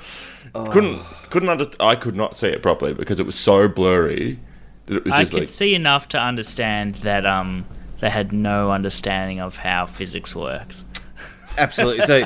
[0.70, 4.38] Couldn't couldn't under, I could not see it properly because it was so blurry
[4.86, 7.66] that it was I could like see enough to understand that um
[8.00, 10.84] they had no understanding of how physics works.
[11.58, 12.04] Absolutely.
[12.06, 12.24] So,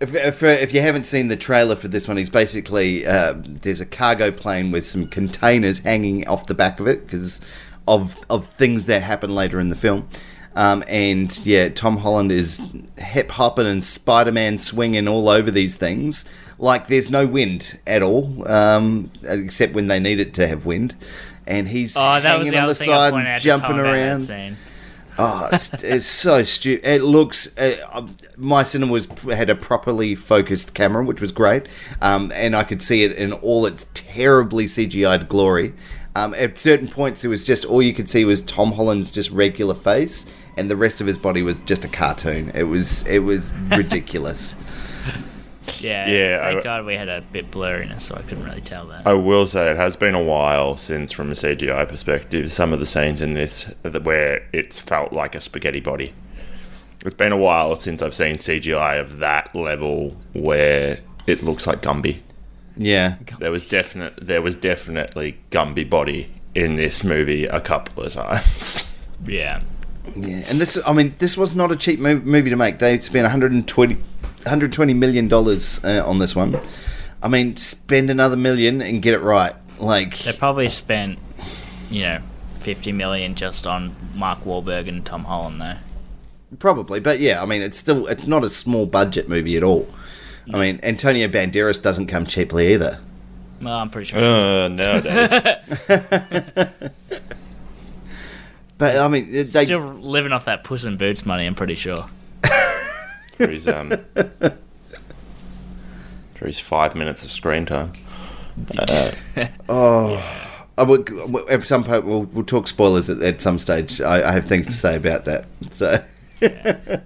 [0.00, 3.80] if, if, if you haven't seen the trailer for this one, he's basically uh, there's
[3.80, 7.40] a cargo plane with some containers hanging off the back of it because
[7.86, 10.08] of of things that happen later in the film.
[10.54, 12.60] Um, and yeah, Tom Holland is
[12.96, 16.24] hip hopping and Spider Man swinging all over these things
[16.58, 20.96] Like there's no wind at all, um, except when they need it to have wind.
[21.46, 24.28] And he's Oh, hanging on the side, pointed out to jumping around.
[25.20, 26.88] Oh, it's, it's so stupid.
[26.88, 27.58] It looks.
[27.58, 31.66] Uh, um, my cinema was had a properly focused camera, which was great,
[32.00, 35.74] um, and I could see it in all its terribly CGI'd glory.
[36.14, 39.30] Um, at certain points, it was just all you could see was Tom Holland's just
[39.30, 42.52] regular face, and the rest of his body was just a cartoon.
[42.54, 44.54] It was it was ridiculous.
[45.80, 48.86] Yeah, Yeah, Thank I- God we had a bit blurriness, so I couldn't really tell
[48.88, 49.06] that.
[49.06, 52.80] I will say it has been a while since, from a CGI perspective, some of
[52.80, 53.64] the scenes in this
[54.02, 56.12] where it's felt like a spaghetti body.
[57.04, 61.80] It's been a while since I've seen CGI of that level where it looks like
[61.80, 62.20] Gumby.
[62.76, 68.12] Yeah, There was definite, there was definitely Gumby body in this movie a couple of
[68.12, 68.90] times.
[69.26, 69.60] yeah.
[70.16, 70.78] yeah, and this.
[70.86, 72.78] I mean, this was not a cheap movie to make.
[72.78, 73.96] They spent 120,
[74.48, 76.58] 120 million dollars uh, on this one.
[77.22, 79.54] I mean, spend another million and get it right.
[79.78, 81.18] Like, They probably spent,
[81.90, 82.20] you know,
[82.60, 85.76] fifty million just on Mark Wahlberg and Tom Holland, though.
[86.58, 89.88] Probably, but yeah, I mean, it's still it's not a small budget movie at all.
[90.52, 93.00] I mean, Antonio Banderas doesn't come cheaply either.
[93.60, 94.18] Well, I'm pretty sure.
[94.18, 95.30] Uh, nowadays,
[98.78, 102.08] But I mean, they Still living off that Puss in Boots money, I'm pretty sure.
[103.38, 103.90] For his um,
[106.34, 107.92] for his five minutes of screen time.
[109.68, 110.20] Oh,
[110.76, 111.08] I would,
[111.48, 114.00] at some point we'll, we'll talk spoilers at, at some stage.
[114.00, 115.46] I, I have things to say about that.
[115.70, 116.02] So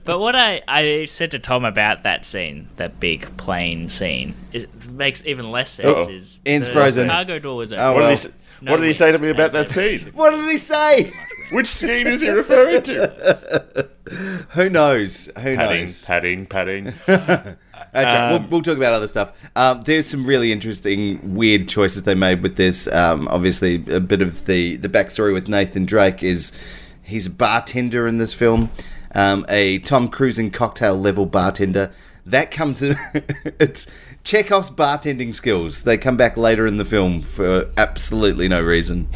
[0.05, 4.67] But what I, I said to Tom about that scene, that big plane scene, is,
[4.91, 5.87] makes even less sense.
[5.89, 6.09] Uh-oh.
[6.11, 7.09] Is Ian's the frozen.
[7.09, 7.85] cargo door was open.
[7.85, 8.15] Oh, What well.
[8.15, 8.29] did he,
[8.65, 10.01] No what did he say to me about that scene?
[10.15, 11.13] what did he say?
[11.53, 13.89] Which scene is he referring to?
[14.51, 15.27] Who knows?
[15.27, 16.05] Who padding, knows?
[16.05, 16.93] padding, padding.
[17.07, 17.57] That's
[17.95, 18.31] right.
[18.31, 19.33] We'll, Um, we'll talk about other stuff.
[19.57, 22.87] Um, there's some really interesting, weird choices they made with this.
[22.93, 26.53] Um, obviously, a bit of the the backstory with Nathan Drake is
[27.03, 28.71] he's a bartender in this film,
[29.15, 31.93] um, a Tom Cruise in cocktail level bartender.
[32.25, 32.97] That comes in.
[33.59, 33.87] it's
[34.25, 35.83] Chekhov's bartending skills.
[35.83, 39.09] They come back later in the film for absolutely no reason.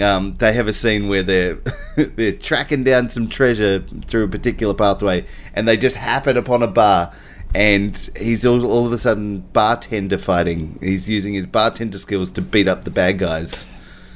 [0.00, 1.54] Um, they have a scene where they're
[1.96, 6.68] they're tracking down some treasure through a particular pathway, and they just happen upon a
[6.68, 7.12] bar,
[7.54, 10.78] and he's all, all of a sudden bartender fighting.
[10.80, 13.70] He's using his bartender skills to beat up the bad guys.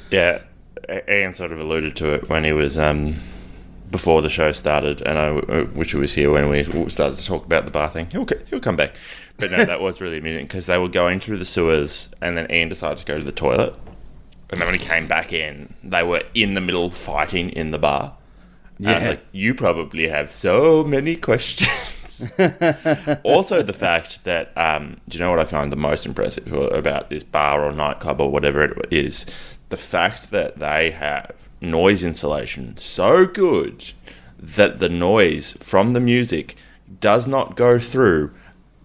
[0.09, 0.41] Yeah,
[1.09, 3.19] Ian sort of alluded to it when he was um,
[3.91, 7.45] before the show started, and I, wish he was here when we started to talk
[7.45, 8.09] about the bar thing.
[8.09, 8.95] He'll he'll come back,
[9.37, 12.51] but no, that was really amusing because they were going through the sewers, and then
[12.51, 13.75] Ian decided to go to the toilet,
[14.49, 17.77] and then when he came back in, they were in the middle fighting in the
[17.79, 18.15] bar.
[18.77, 19.09] And I was Yeah.
[19.09, 22.27] like, you probably have so many questions.
[23.23, 27.09] also, the fact that, um, do you know what I find the most impressive about
[27.09, 29.25] this bar or nightclub or whatever it is?
[29.69, 31.31] The fact that they have
[31.61, 33.91] noise insulation so good
[34.39, 36.55] that the noise from the music
[37.01, 38.31] does not go through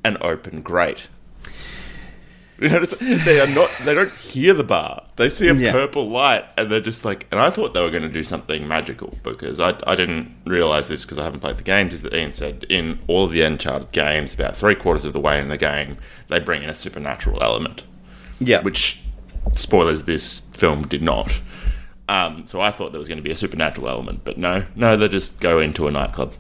[0.05, 1.09] an open grate.
[2.63, 3.71] You know, they are not.
[3.85, 5.03] They don't hear the bar.
[5.17, 5.73] They see a Yeah.
[5.73, 7.27] purple light, and they're just like.
[7.33, 10.87] And I thought they were going to do something magical because I, I didn't realize
[10.89, 11.93] this because I haven't played the games.
[11.93, 15.21] Is that Ian said in all of the Uncharted games, about three quarters of the
[15.21, 15.97] way in the game,
[16.29, 17.83] they bring in a supernatural element,
[18.39, 19.01] Yeah, which
[19.55, 21.33] spoilers this film did not.
[22.09, 24.97] Um, so I thought there was going to be a supernatural element, but no, no,
[24.97, 26.35] they just go into a nightclub.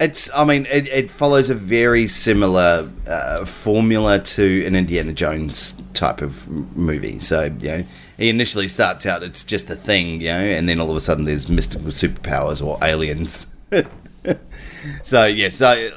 [0.00, 0.30] It's.
[0.34, 6.22] I mean, it, it follows a very similar uh, formula to an Indiana Jones type
[6.22, 7.18] of movie.
[7.18, 7.84] So, you know,
[8.16, 11.00] he initially starts out it's just a thing, you know, and then all of a
[11.00, 13.46] sudden there's mystical superpowers or aliens.
[15.02, 15.90] so yeah, so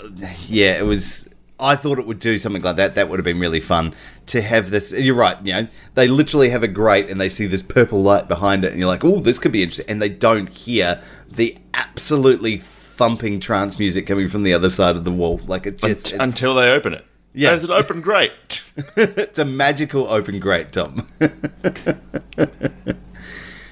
[0.48, 1.30] yeah, it was.
[1.60, 2.96] I thought it would do something like that.
[2.96, 3.94] That would have been really fun
[4.28, 4.92] to have this.
[4.92, 5.38] You're right.
[5.46, 8.72] You know, they literally have a grate and they see this purple light behind it,
[8.72, 12.58] and you're like, "Oh, this could be interesting." And they don't hear the absolutely
[12.96, 15.40] thumping trance music coming from the other side of the wall.
[15.48, 17.06] Like it just, it's, until they open it.
[17.34, 17.50] Yeah.
[17.52, 18.62] There's an open grate.
[18.96, 21.08] it's a magical open grate, Tom.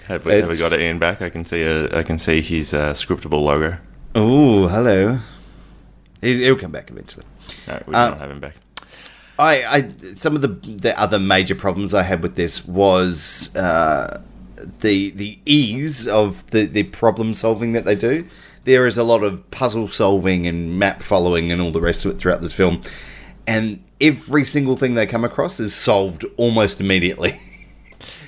[0.07, 1.21] Have we, have we It's- got Ian back?
[1.21, 3.77] I can see a, I can see his uh, scriptable logo.
[4.15, 5.19] oh, hello.
[6.19, 7.25] He, he'll come back eventually.
[7.67, 8.55] No, we Uh, not have him back.
[9.39, 14.21] I, I some of the the other major problems I had with this was uh,
[14.81, 18.27] the the ease of the, the problem solving that they do.
[18.63, 22.11] There is a lot of puzzle solving and map following and all the rest of
[22.11, 22.81] it throughout this film,
[23.47, 27.35] and every single thing they come across is solved almost immediately.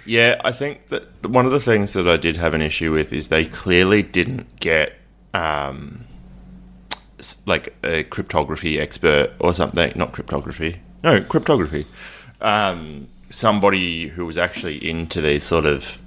[0.06, 3.14] Yeah, I think that one of the things that I did have an issue with
[3.14, 4.94] is they clearly didn't get
[5.34, 6.06] um,
[7.46, 9.94] like a cryptography expert or something.
[9.96, 10.82] Not cryptography.
[11.04, 11.86] no cryptography.
[12.42, 16.00] Um, somebody who was actually into these sort of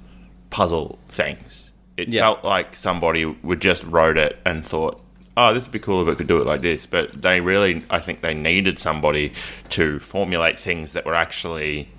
[0.49, 1.66] puzzle things.
[1.97, 2.21] It Yeah.
[2.21, 5.01] felt like somebody would just wrote it and thought,
[5.35, 7.81] "Oh, this would be cool if it could do it like this." But they really,
[7.89, 9.33] I think, they needed somebody
[9.69, 11.89] to formulate things that were actually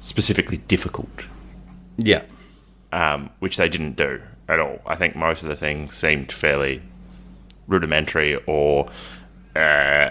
[0.00, 1.24] specifically difficult
[1.96, 2.22] Yeah.
[2.92, 4.80] um, which they didn't do at all.
[4.86, 6.82] I think most of the things seemed fairly
[7.66, 8.88] rudimentary or
[9.56, 10.10] uh,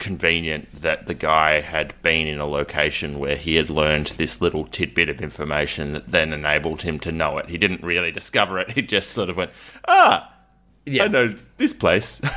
[0.00, 4.66] convenient that the guy had been in a location where he had learned this little
[4.66, 7.48] tidbit of information that then enabled him to know it.
[7.48, 9.52] He didn't really discover it, he just sort of went,
[9.86, 10.32] ah,
[10.84, 11.04] Yeah.
[11.04, 11.28] I know
[11.58, 12.20] this place.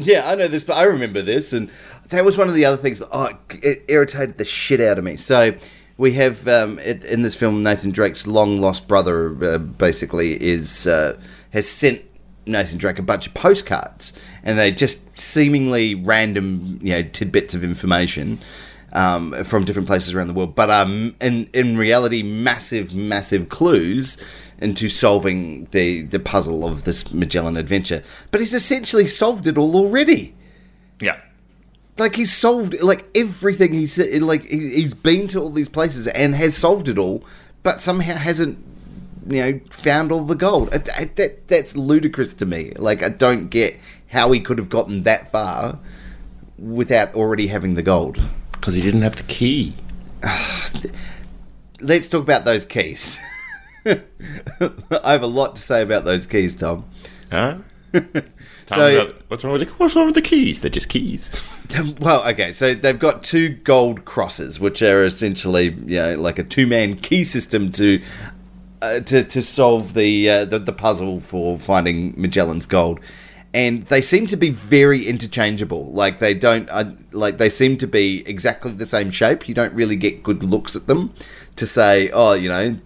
[0.00, 1.68] Yeah, I know this, but I remember this, and
[2.10, 3.30] that was one of the other things that oh,
[3.64, 5.16] it irritated the shit out of me.
[5.16, 5.56] So
[5.96, 10.86] we have um, it, in this film Nathan Drake's long lost brother, uh, basically, is
[10.86, 12.00] uh, has sent
[12.48, 17.64] Nathan Drake a bunch of postcards, and they just seemingly random, you know, tidbits of
[17.64, 18.40] information.
[18.90, 24.16] Um, from different places around the world, but um, in in reality, massive, massive clues
[24.60, 28.02] into solving the the puzzle of this Magellan adventure.
[28.30, 30.34] But he's essentially solved it all already
[31.00, 31.20] yeah.
[31.96, 36.34] like he's solved like everything he's like he- he's been to all these places and
[36.34, 37.24] has solved it all
[37.62, 38.58] but somehow hasn't
[39.28, 43.48] you know found all the gold that, that, that's ludicrous to me like i don't
[43.48, 45.78] get how he could have gotten that far
[46.58, 48.20] without already having the gold
[48.52, 49.74] Because he didn't have the key.
[51.80, 53.18] let's talk about those keys
[53.86, 56.84] i have a lot to say about those keys tom
[57.30, 57.58] Huh?
[58.68, 60.60] So- about, what's wrong with the, what's wrong with the keys?
[60.60, 61.42] They're just keys.
[62.00, 66.42] Well, okay, so they've got two gold crosses, which are essentially, you know, like a
[66.42, 68.02] two-man key system to
[68.82, 73.00] uh, to to solve the, uh, the the puzzle for finding Magellan's gold,
[73.54, 75.92] and they seem to be very interchangeable.
[75.92, 79.48] Like they don't, uh, like they seem to be exactly the same shape.
[79.48, 81.14] You don't really get good looks at them
[81.56, 82.76] to say, oh, you know,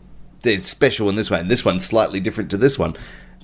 [0.43, 2.95] they're special in this way, and this one's slightly different to this one.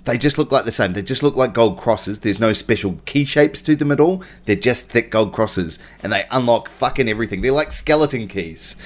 [0.05, 0.93] They just look like the same.
[0.93, 2.21] They just look like gold crosses.
[2.21, 4.23] There's no special key shapes to them at all.
[4.45, 7.43] They're just thick gold crosses, and they unlock fucking everything.
[7.43, 8.77] They're like skeleton keys.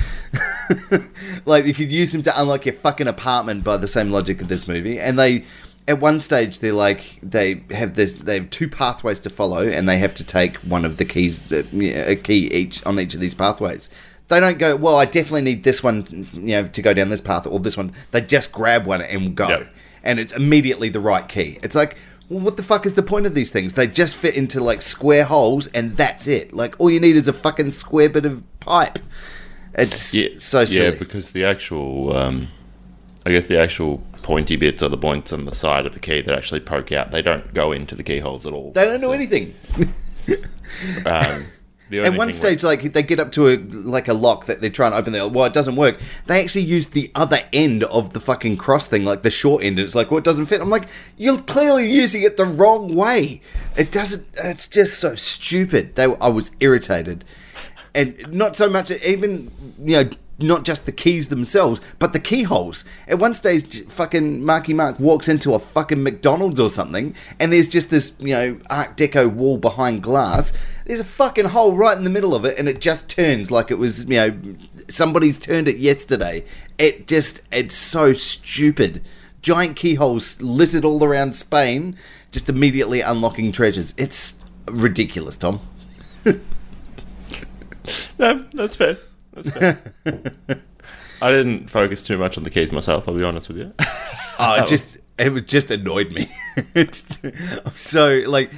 [1.45, 4.49] like you could use them to unlock your fucking apartment by the same logic of
[4.49, 4.99] this movie.
[4.99, 5.45] And they,
[5.87, 8.15] at one stage, they're like they have this.
[8.15, 11.51] They have two pathways to follow, and they have to take one of the keys,
[11.53, 13.91] uh, a key each on each of these pathways.
[14.29, 14.77] They don't go.
[14.77, 17.77] Well, I definitely need this one, you know, to go down this path, or this
[17.77, 17.93] one.
[18.13, 19.72] They just grab one and go Yep.
[20.03, 21.59] And it's immediately the right key.
[21.63, 21.97] It's like,
[22.29, 23.75] well, what the fuck is the point of these things?
[23.75, 26.53] They just fit into like square holes, and that's it.
[26.55, 28.99] Like all you need is a fucking square bit of pipe.
[29.75, 30.93] It's Yeah, so silly.
[30.93, 32.49] Yeah, because the actual, um,
[33.25, 36.21] I guess the actual pointy bits are the points on the side of the key
[36.21, 37.11] that actually poke out.
[37.11, 38.73] They don't go into the keyholes at all.
[38.73, 39.55] they don't know So, anything.
[41.05, 41.45] Um,
[41.95, 44.93] At one stage, like they get up to a like a lock that they're trying
[44.93, 45.13] to open.
[45.13, 45.99] There, well, it doesn't work.
[46.27, 49.79] They actually use the other end of the fucking cross thing, like the short end.
[49.79, 50.61] And it's like, well, it doesn't fit.
[50.61, 53.41] I'm like, you're clearly using it the wrong way.
[53.77, 54.29] It doesn't.
[54.43, 55.97] It's just so stupid.
[55.97, 57.25] They, I was irritated,
[57.95, 60.11] and not so much even you know.
[60.39, 62.85] Not just the keys themselves, but the keyholes.
[63.07, 67.69] At one stage, fucking Marky Mark walks into a fucking McDonald's or something, and there's
[67.69, 70.53] just this, you know, Art Deco wall behind glass.
[70.93, 73.71] There's a fucking hole right in the middle of it, and it just turns like
[73.71, 74.39] it was, you know,
[74.91, 76.45] somebody's turned it yesterday.
[76.77, 79.03] It just, it's so stupid.
[79.41, 81.97] Giant keyholes littered all around Spain,
[82.31, 83.95] just immediately unlocking treasures.
[83.97, 85.61] It's ridiculous, Tom.
[88.19, 88.99] No, that's fair.
[89.33, 89.79] That's fair.
[91.23, 93.09] I didn't focus too much on the keys myself.
[93.09, 93.73] I'll be honest with you.
[94.39, 96.29] Oh, it just it was just annoyed me.
[96.75, 98.51] it's I'm so like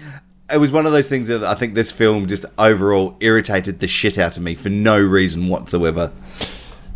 [0.50, 3.88] it was one of those things that I think this film just overall irritated the
[3.88, 6.12] shit out of me for no reason whatsoever.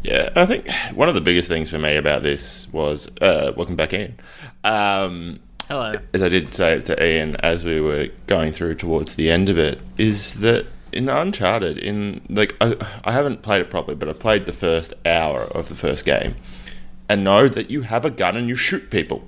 [0.03, 3.75] Yeah, I think one of the biggest things for me about this was uh, welcome
[3.75, 4.19] back, Ian.
[4.65, 5.95] Um, Hello.
[6.13, 9.59] as I did say to Ian as we were going through towards the end of
[9.59, 14.13] it, is that in Uncharted, in like I, I haven't played it properly, but I
[14.13, 16.37] played the first hour of the first game,
[17.09, 19.27] and know that you have a gun and you shoot people.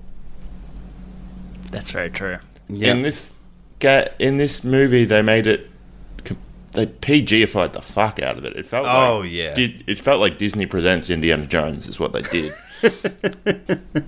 [1.71, 2.39] That's very true.
[2.69, 2.93] Yeah.
[2.93, 3.33] In this
[3.81, 5.69] ga- in this movie, they made it.
[6.73, 8.57] They PGified the fuck out of it.
[8.57, 8.87] It felt.
[8.87, 9.55] Oh, like, yeah.
[9.55, 12.53] Di- it felt like Disney presents Indiana Jones is what they did.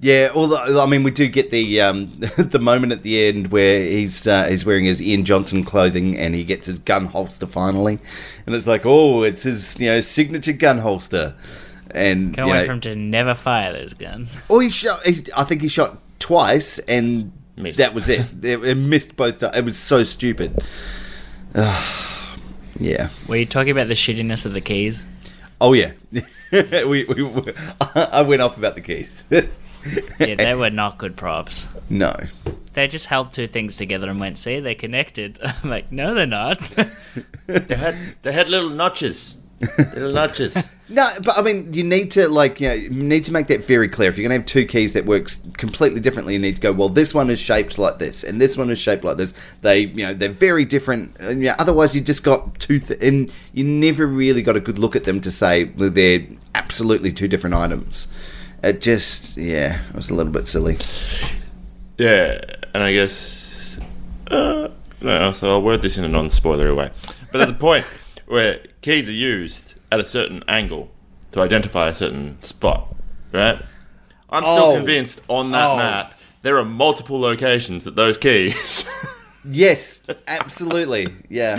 [0.00, 3.80] Yeah, although I mean, we do get the um, the moment at the end where
[3.80, 7.98] he's uh, he's wearing his Ian Johnson clothing and he gets his gun holster finally,
[8.46, 11.34] and it's like, oh, it's his you know signature gun holster,
[11.90, 14.36] and Can't you wait know, for him to never fire those guns.
[14.48, 15.04] Oh, he shot.
[15.04, 17.78] He, I think he shot twice, and Missed.
[17.78, 18.20] that was it.
[18.42, 18.64] it.
[18.64, 19.42] It missed both.
[19.42, 20.62] It was so stupid.
[21.54, 23.08] Yeah.
[23.26, 25.04] Were you talking about the shittiness of the keys?
[25.60, 25.92] Oh yeah.
[26.52, 27.52] we, we,
[27.94, 29.24] I went off about the keys.
[30.20, 31.66] Yeah, they were not good props.
[31.88, 32.14] no.
[32.74, 36.26] They just held two things together and went, "See, they're connected." I'm like, "No, they're
[36.26, 36.60] not."
[37.46, 40.56] They had they had little notches, little notches.
[40.90, 43.62] No, but I mean, you need to like, you, know, you need to make that
[43.62, 44.08] very clear.
[44.08, 46.72] If you're going to have two keys that works completely differently, you need to go.
[46.72, 49.34] Well, this one is shaped like this, and this one is shaped like this.
[49.60, 51.14] They, you know, they're very different.
[51.18, 54.78] And, yeah, otherwise, you just got two, th- and you never really got a good
[54.78, 58.08] look at them to say well, they're absolutely two different items.
[58.62, 60.78] It just, yeah, it was a little bit silly.
[61.98, 62.40] Yeah,
[62.72, 63.78] and I guess
[64.30, 64.68] uh,
[65.02, 65.32] no.
[65.32, 66.90] So I'll word this in a non-spoilery way.
[67.30, 67.84] But that's a point
[68.28, 70.90] where keys are used at a certain angle
[71.32, 72.94] to identify a certain spot,
[73.32, 73.60] right?
[74.30, 74.74] I'm still Oh.
[74.76, 75.76] convinced on that Oh.
[75.76, 78.84] map there are multiple locations that those keys.
[79.50, 81.06] Yes, absolutely.
[81.30, 81.56] Yeah.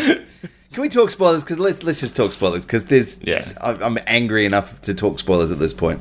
[0.74, 1.42] Can we talk spoilers?
[1.42, 2.64] Because let's let's just talk spoilers.
[2.66, 3.52] Because there's Yeah.
[3.60, 6.00] I, I'm angry enough to talk spoilers at this point.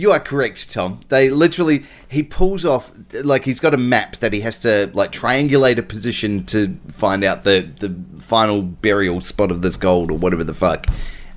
[0.00, 1.00] You are correct, Tom.
[1.10, 2.90] They literally he pulls off
[3.22, 7.22] like he's got a map that he has to like triangulate a position to find
[7.22, 10.86] out the the final burial spot of this gold or whatever the fuck,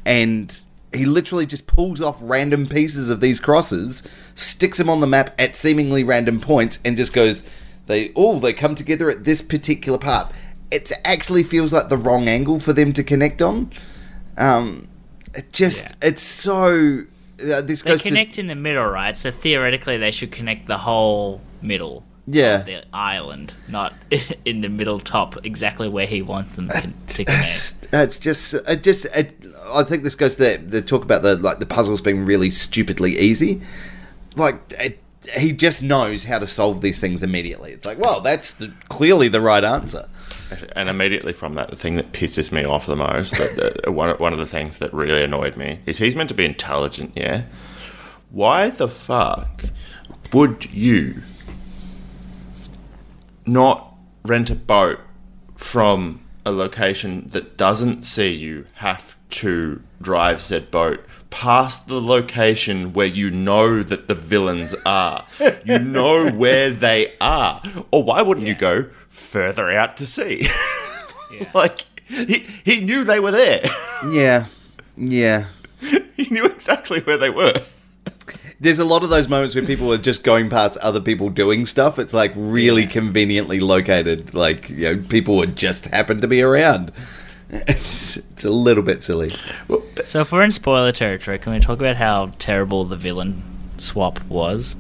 [0.06, 0.62] and
[0.94, 4.02] he literally just pulls off random pieces of these crosses,
[4.34, 7.44] sticks them on the map at seemingly random points, and just goes,
[7.88, 10.32] they oh they come together at this particular part.
[10.72, 13.74] It actually feels like the wrong angle for them to connect on.
[14.38, 14.88] Um,
[15.36, 16.08] it just Yeah.
[16.10, 17.08] it's so.
[17.44, 19.16] Uh, this they goes connect in the middle, right?
[19.16, 22.04] So theoretically, they should connect the whole middle.
[22.26, 22.60] yeah.
[22.60, 23.94] of the island, not
[24.46, 27.42] in the middle top, exactly where he wants them to, to connect.
[27.42, 29.36] It's, it's just, it just, it,
[29.74, 32.50] I think this goes to the, the talk about the like the puzzles being really
[32.50, 33.62] stupidly easy.
[34.36, 35.00] Like it,
[35.38, 37.72] he just knows how to solve these things immediately.
[37.72, 40.10] It's like, well, that's the, clearly the right answer.
[40.76, 44.16] And immediately from that, the thing that pisses me off the most, that the, one,
[44.18, 47.44] one of the things that really annoyed me, is he's meant to be intelligent, yeah?
[48.32, 49.66] Why the fuck
[50.32, 51.22] would you
[53.46, 55.00] not rent a boat
[55.56, 62.94] from a location that doesn't see you have to drive said boat past the location
[62.94, 65.26] where you know that the villains are.
[65.66, 67.60] You know where they are.
[67.90, 68.88] Or why wouldn't you go
[69.34, 70.48] further out to sea?
[71.56, 73.68] like he he knew they were there.
[74.08, 74.46] Yeah,
[74.96, 75.48] yeah.
[76.16, 77.56] he knew exactly where they were.
[78.60, 81.66] There's a lot of those moments where people are just going past other people doing
[81.66, 81.98] stuff.
[81.98, 84.36] It's like really conveniently located.
[84.36, 86.92] Like you know, people would just happen to be around.
[87.68, 89.32] It's, it's a little bit silly.
[90.06, 93.44] So if we're in spoiler territory, can we talk about how terrible the villain
[93.78, 94.76] swap was?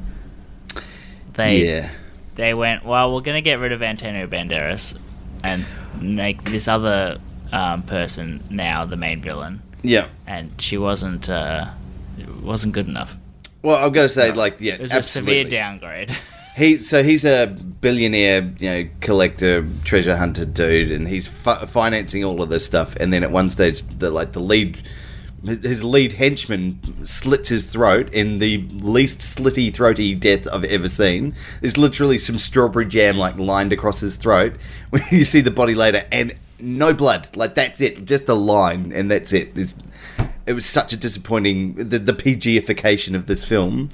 [1.33, 1.91] They Yeah.
[2.35, 4.97] They went, well, we're going to get rid of Antonio Banderas
[5.43, 5.65] and
[6.01, 7.19] make this other
[7.51, 10.07] um, person now the main villain, Yeah.
[10.25, 11.69] and she wasn't uh,
[12.41, 13.15] wasn't good enough.
[13.61, 15.39] Well, I've got to say, like, yeah, It was absolutely.
[15.39, 16.15] a severe downgrade.
[16.55, 17.47] He so he's a
[17.81, 22.95] billionaire, you know, collector, treasure hunter dude, and he's fi- financing all of this stuff.
[22.97, 24.79] And then at one stage, the like the lead,
[25.45, 31.35] his lead henchman slits his throat in the least slitty throaty death I've ever seen.
[31.59, 34.55] There's literally some strawberry jam like lined across his throat.
[34.89, 38.91] When you see the body later, and no blood, like that's it, just a line,
[38.93, 39.55] and that's it.
[39.55, 39.79] There's,
[40.45, 43.89] it was such a disappointing the the PGification of this film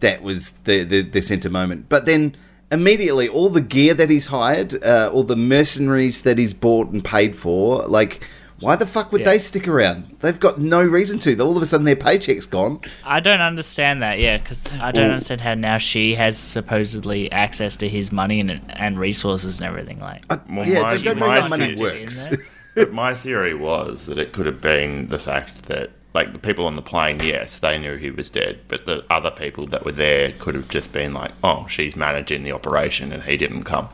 [0.00, 1.88] that was the, the the center moment.
[1.88, 2.36] But then
[2.70, 7.04] immediately, all the gear that he's hired, uh, all the mercenaries that he's bought and
[7.04, 8.24] paid for, like.
[8.60, 9.32] Why the fuck would Yeah.
[9.32, 10.16] they stick around?
[10.20, 11.38] They've got no reason to.
[11.40, 12.80] All of a sudden, their paycheck's gone.
[13.04, 17.76] I don't understand that, yeah, because I don't understand how now she has supposedly access
[17.76, 20.00] to his money and and resources and everything.
[20.00, 22.28] Like, I, Well, yeah, my- they don't know my how money theory- works.
[22.74, 26.66] But my theory was that it could have been the fact that, like, the people
[26.66, 29.92] on the plane, yes, they knew he was dead, but the other people that were
[29.92, 33.88] there could have just been like, oh, she's managing the operation and he didn't come.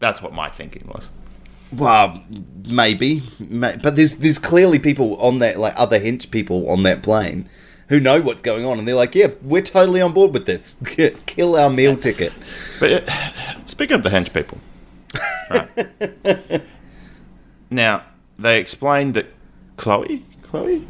[0.00, 1.10] That's what my thinking was.
[1.76, 2.22] Well,
[2.66, 7.48] maybe, but there's there's clearly people on that, like other hench people on that plane,
[7.88, 10.76] who know what's going on, and they're like, "Yeah, we're totally on board with this.
[11.26, 12.32] Kill our meal ticket."
[12.80, 13.08] But
[13.66, 14.58] speaking of the hench people,
[15.50, 16.62] right.
[17.70, 18.04] now
[18.38, 19.26] they explained that
[19.76, 20.86] Chloe, Chloe,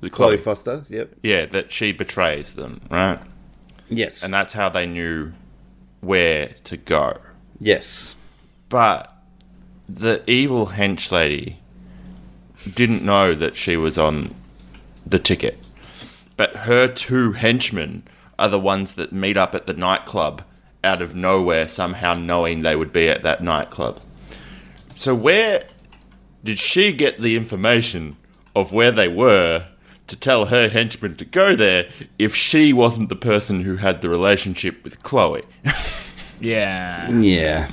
[0.00, 0.84] The Chloe Foster.
[0.88, 1.14] Yep.
[1.22, 3.18] yeah, that she betrays them, right?
[3.88, 4.22] Yes.
[4.22, 5.32] And that's how they knew
[6.00, 7.18] where to go.
[7.60, 8.14] yes.
[8.68, 9.11] But
[9.92, 11.58] the evil hench lady
[12.74, 14.34] didn't know that she was on
[15.04, 15.68] the ticket.
[16.36, 18.04] But her two henchmen
[18.38, 20.42] are the ones that meet up at the nightclub
[20.82, 24.00] out of nowhere, somehow knowing they would be at that nightclub.
[24.94, 25.64] So where
[26.42, 28.16] did she get the information
[28.56, 29.66] of where they were
[30.08, 31.88] to tell her henchman to go there
[32.18, 35.44] if she wasn't the person who had the relationship with Chloe?
[36.42, 37.08] Yeah.
[37.08, 37.70] Yeah.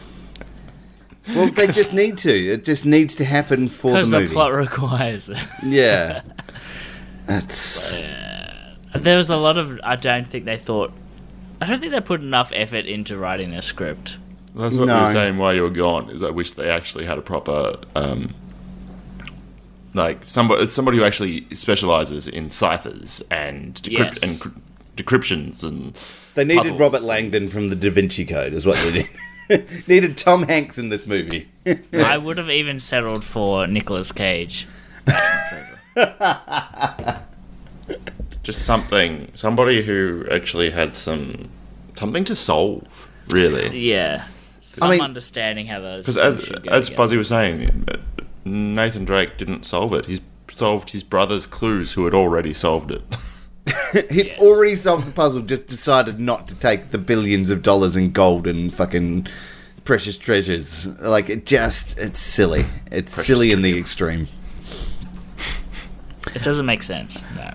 [1.35, 2.31] Well, they just need to.
[2.33, 5.37] It just needs to happen for the Because the plot requires it.
[5.63, 6.21] Yeah.
[7.25, 7.93] That's
[8.95, 9.79] There was a lot of.
[9.83, 10.91] I don't think they thought.
[11.61, 14.17] I don't think they put enough effort into writing a script.
[14.55, 15.03] That's what we No.
[15.03, 16.09] were saying while you were gone.
[16.09, 18.33] Is I wish they actually had a proper, um,
[19.93, 24.23] like somebody somebody who actually specializes in ciphers and decrypt- Yes.
[24.23, 24.59] and cr-
[24.97, 25.97] decryptions and.
[26.35, 26.79] they needed puzzles.
[26.79, 29.09] Robert Langdon from the Da Vinci Code, is what they needed.
[29.87, 31.47] needed Tom Hanks in this movie.
[31.93, 34.67] I would have even settled for Nicolas Cage.
[38.43, 41.49] just something somebody who actually had some
[41.95, 44.27] something to solve really Yeah.
[44.61, 46.01] Some mean- understanding how those.
[46.01, 47.85] because as, as fuzzy was saying
[48.45, 50.21] nathan drake didn't solve it he's
[50.51, 53.01] solved his brother's clues who had already solved it
[54.09, 54.39] He'd Yes.
[54.39, 58.47] already solved the puzzle, just decided not to take the billions of dollars in gold
[58.47, 59.27] and fucking
[59.85, 60.85] precious treasures.
[60.99, 62.65] Like, it just, it's silly.
[62.91, 64.27] It's Precious silly in the extreme.
[66.35, 67.23] It doesn't make sense.
[67.35, 67.53] No.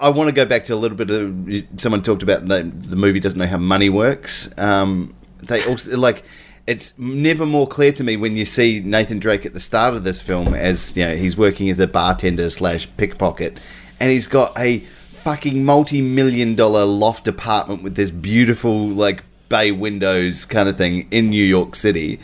[0.00, 2.96] I want to go back to a little bit of someone talked about the, the
[2.96, 4.50] movie doesn't know how money works.
[4.58, 6.22] Um, they also like
[6.66, 10.02] it's never more clear to me when you see Nathan Drake at the start of
[10.04, 13.60] this film as you know he's working as a bartender slash pickpocket,
[14.00, 14.82] and he's got a
[15.22, 21.06] fucking multi million dollar loft apartment with this beautiful like bay windows kind of thing
[21.10, 22.20] in New York City.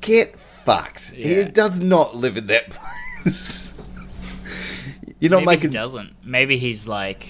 [0.00, 1.10] Get fucked.
[1.10, 2.70] He does not live in that
[3.22, 3.72] place.
[5.18, 6.14] You're not maybe making he doesn't.
[6.24, 7.28] Maybe he's like.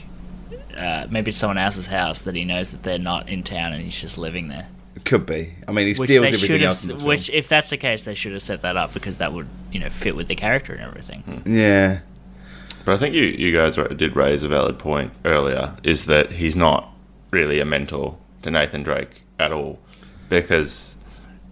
[0.76, 3.82] Uh, maybe it's someone else's house that he knows that they're not in town and
[3.82, 4.66] he's just living there.
[5.04, 5.52] Could be.
[5.66, 6.98] I mean, he Which steals everything else in have.
[6.98, 9.46] this Which, if that's the case, they should have set that up because that would,
[9.72, 11.42] you know, fit with the character and everything.
[11.46, 12.00] Yeah.
[12.84, 16.56] But i think you, you guys did raise a valid point earlier is that he's
[16.56, 16.88] not
[17.30, 19.78] really a mentor to nathan drake at all
[20.28, 20.96] because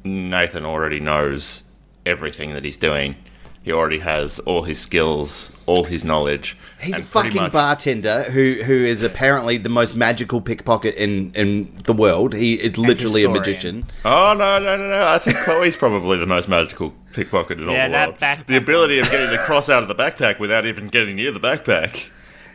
[0.05, 1.65] nathan already knows
[2.07, 3.15] everything that he's doing
[3.63, 8.63] he already has all his skills all his knowledge He's a fucking much- bartender who
[8.63, 12.35] who is apparently the most magical pickpocket in in the world.
[12.35, 13.33] He is literally a historian.
[13.33, 13.87] magician.
[14.05, 15.05] Oh no no no no!
[15.09, 18.21] I think Chloe's probably the most magical pickpocket in all Yeah, the that world.
[18.21, 21.31] backpack the ability of getting the cross out of the backpack without even getting near
[21.33, 22.11] the backpack.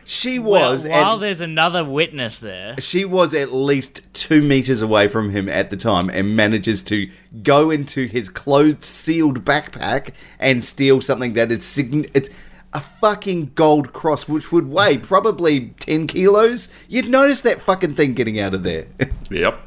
[0.06, 4.82] She Well, was while and there's another witness there, she was at least two meters
[4.82, 7.08] away from him at the time and manages to
[7.42, 12.28] go into his closed sealed backpack and steal something that is sign- it's
[12.74, 18.12] a fucking gold cross which would weigh probably 10 kilos you'd notice that fucking thing
[18.14, 18.86] getting out of there
[19.30, 19.58] Yep.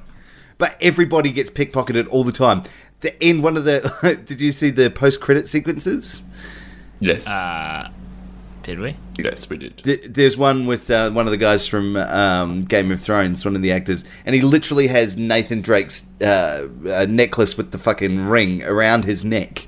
[0.60, 2.64] But everybody gets pickpocketed all the time.
[3.02, 6.24] The in one of the did you see the post credit sequences?
[7.00, 7.28] Yes.
[7.28, 7.90] uh,
[8.64, 8.98] did we?
[9.20, 9.78] yes, we did.
[9.78, 13.56] Th- There's one with uh, one of the guys from um, Game of Thrones, one
[13.56, 18.26] of the actors, and he literally has Nathan Drake's uh, uh, necklace with the fucking
[18.28, 19.68] ring around his neck,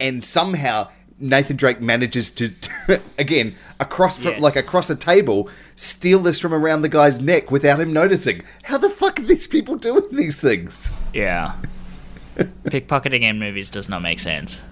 [0.00, 0.88] and somehow
[1.18, 2.52] Nathan Drake manages to,
[3.18, 4.40] again, across from, Yes.
[4.40, 8.42] like across a table, steal this from around the guy's neck without him noticing.
[8.64, 10.92] How the fuck are these people doing these things?
[11.14, 11.54] Yeah.
[12.64, 14.62] Pickpocketing in movies does not make sense.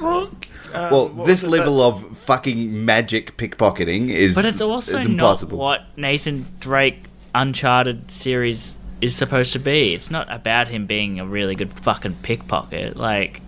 [0.00, 6.44] Well, this level of fucking magic pickpocketing is But it's also it's not what Nathan
[6.60, 7.00] Drake
[7.34, 9.94] Uncharted series is supposed to be.
[9.94, 12.96] It's not about him being a really good fucking pickpocket.
[12.96, 13.40] Like,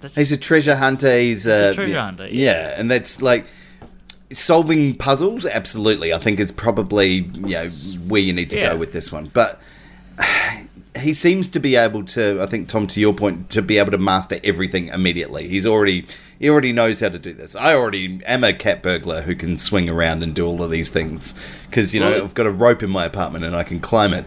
[0.00, 1.18] that's, He's a treasure hunter.
[1.18, 2.30] He's, a treasure yeah, hunter, Yeah.
[2.70, 2.74] yeah.
[2.76, 3.46] and that's like
[4.32, 5.46] solving puzzles.
[5.46, 7.68] Absolutely, I think is probably you know
[8.08, 8.72] where you need to Yeah.
[8.72, 9.30] go with this one.
[9.32, 9.60] But
[10.96, 12.40] he seems to be able to.
[12.42, 15.48] I think Tom, to your point, to be able to master everything immediately.
[15.48, 16.06] He's already
[16.38, 17.54] he already knows how to do this.
[17.56, 20.90] I already am a cat burglar who can swing around and do all of these
[20.90, 21.34] things
[21.68, 24.14] because you know Well- I've got a rope in my apartment and I can climb
[24.14, 24.24] it.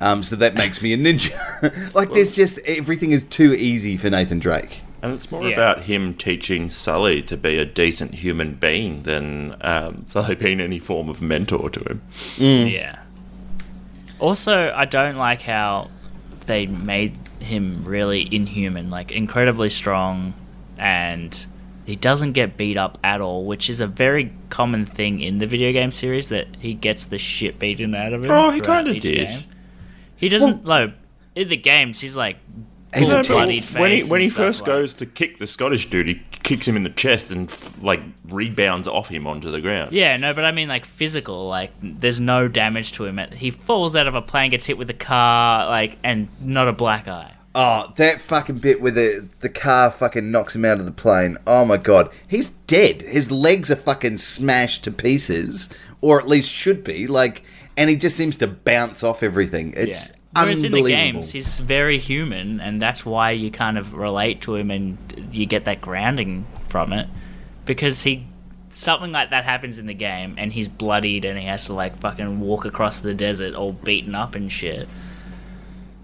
[0.00, 1.94] Um, so that makes me a ninja.
[1.94, 4.82] like there's just everything is too easy for Nathan Drake.
[5.00, 5.54] And it's more Yeah.
[5.54, 10.78] about him teaching Sully to be a decent human being than um, Sully being any
[10.80, 12.02] form of mentor to him.
[12.36, 12.98] Yeah.
[14.18, 15.90] Also, I don't like how
[16.46, 20.34] they made him really inhuman, like incredibly strong,
[20.78, 21.46] and
[21.84, 25.46] he doesn't get beat up at all, which is a very common thing in the
[25.46, 28.30] video game series that he gets the shit beaten out of him.
[28.30, 29.02] Oh, he kinda did.
[29.28, 29.44] game.
[30.16, 30.92] He doesn't like
[31.34, 32.00] in the games.
[32.00, 32.36] He's like
[32.94, 33.36] He's full a tool.
[33.36, 36.22] bloodied face when he when he first like- goes to kick the Scottish dude, he
[36.42, 39.92] kicks him in the chest and f- like rebounds off him onto the ground.
[39.92, 41.48] Yeah, no, but I mean like physical.
[41.48, 43.18] Like there's no damage to him.
[43.34, 46.72] He falls out of a plane, gets hit with a car, like, and not a
[46.72, 47.34] black eye.
[47.54, 51.36] Oh, that fucking bit where the the car fucking knocks him out of the plane.
[51.46, 53.02] Oh my god, he's dead.
[53.02, 55.68] His legs are fucking smashed to pieces,
[56.02, 57.06] or at least should be.
[57.06, 57.42] Like,
[57.78, 59.72] and he just seems to bounce off everything.
[59.74, 60.16] It's yeah.
[60.34, 61.12] Whereas in the unbelievable.
[61.12, 64.98] games, he's very human, and that's why you kind of relate to him and
[65.32, 67.08] you get that grounding from it.
[67.64, 68.26] Because he.
[68.74, 71.98] Something like that happens in the game, and he's bloodied and he has to, like,
[71.98, 74.88] fucking walk across the desert all beaten up and shit.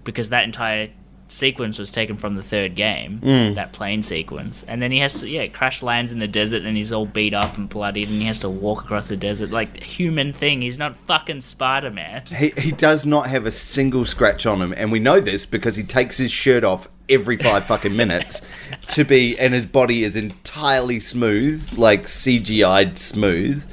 [0.03, 0.89] Because that entire
[1.29, 3.55] sequence was taken from the third game, mm.
[3.55, 4.65] that plane sequence.
[4.67, 7.33] And then he has to, yeah, crash lands in the desert and he's all beat
[7.33, 9.51] up and bloodied and he has to walk across the desert.
[9.51, 10.61] Like, human thing.
[10.61, 12.23] He's not fucking Spider Man.
[12.25, 15.75] He, he does not have a single scratch on him, and we know this because
[15.75, 18.45] he takes his shirt off every five fucking minutes
[18.89, 23.65] to be, and his body is entirely smooth, like CGI'd smooth,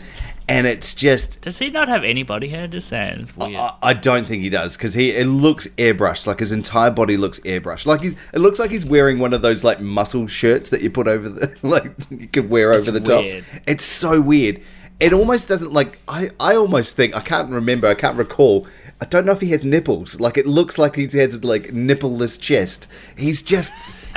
[0.49, 1.41] and it's just.
[1.43, 2.67] Does he not have any body hair?
[2.67, 3.57] Just saying, it's weird.
[3.57, 7.17] I, I don't think he does because he it looks airbrushed, like his entire body
[7.17, 7.87] looks airbrushed.
[7.87, 10.91] Like he's it looks like he's wearing one of those like muscle shirts that you
[10.91, 13.45] put over the like you could wear It's over the weird.
[13.45, 13.61] top.
[13.67, 14.61] It's so weird.
[14.99, 18.67] It almost doesn't like I I almost think I can't remember I can't recall.
[18.99, 20.19] I don't know if he has nipples.
[20.21, 22.91] Like it looks like he has like nippleless chest.
[23.17, 23.73] He's just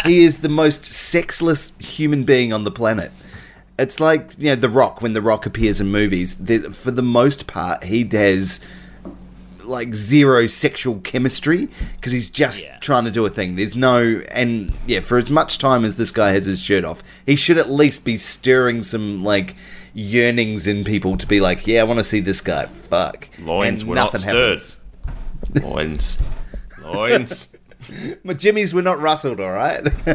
[0.06, 3.12] he is the most sexless human being on the planet.
[3.80, 6.38] It's like you know the Rock when the Rock appears in movies.
[6.46, 8.64] The, for the most part, he has
[9.64, 12.78] like zero sexual chemistry because he's just Yeah.
[12.80, 13.56] trying to do a thing.
[13.56, 17.04] There's no and yeah, for as much time as this guy has his shirt off,
[17.26, 19.56] he should at least be stirring some like
[19.94, 23.30] yearnings in people to be like, yeah, I want to see this guy fuck.
[23.40, 24.62] Loins and were not stirred.
[25.62, 26.18] Loins.
[26.84, 27.49] Loins.
[28.24, 29.82] My jimmies were not rustled, all right.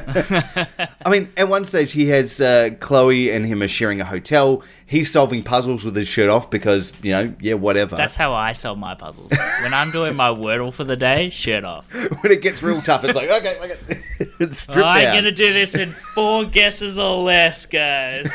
[1.05, 4.63] I mean, at one stage he has uh, Chloe and him are sharing a hotel.
[4.87, 7.97] He's solving puzzles with his shirt off because you know, yeah, whatever.
[7.97, 9.33] That's how I solve my puzzles.
[9.63, 11.93] when I'm doing my Wordle for the day, shirt off.
[12.23, 14.01] when it gets real tough, it's like okay, okay,
[14.41, 15.15] it's stripped I'm out.
[15.15, 18.31] gonna do this in four guesses or less, guys.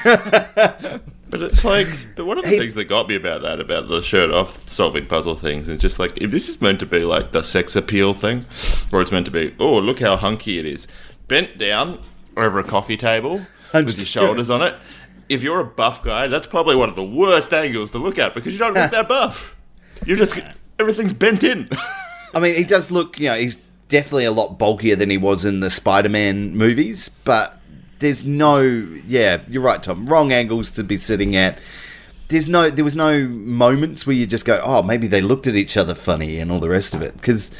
[1.29, 3.87] But it's like, but one of the Hey- things that got me about that, about
[3.87, 6.99] the shirt off solving puzzle things, is just like, if this is meant to be
[6.99, 8.45] like the sex appeal thing,
[8.91, 10.87] or it's meant to be, oh, look how hunky it is,
[11.27, 12.03] bent down
[12.35, 14.75] over a coffee table with your shoulders on it.
[15.27, 18.33] If you're a buff guy, that's probably one of the worst angles to look at
[18.33, 19.55] because you don't look that buff.
[20.05, 20.39] You're just,
[20.79, 21.69] everything's bent in.
[22.33, 23.57] I mean, he does look, you know, he's
[23.89, 27.58] definitely a lot bulkier than he was in the Spider-Man movies, but
[27.99, 30.07] there's no, yeah, you're right, Tom.
[30.07, 31.57] Wrong angles to be sitting at.
[32.29, 35.55] There's no, there was no moments where you just go, oh, maybe they looked at
[35.55, 37.51] each other funny and all the rest of it because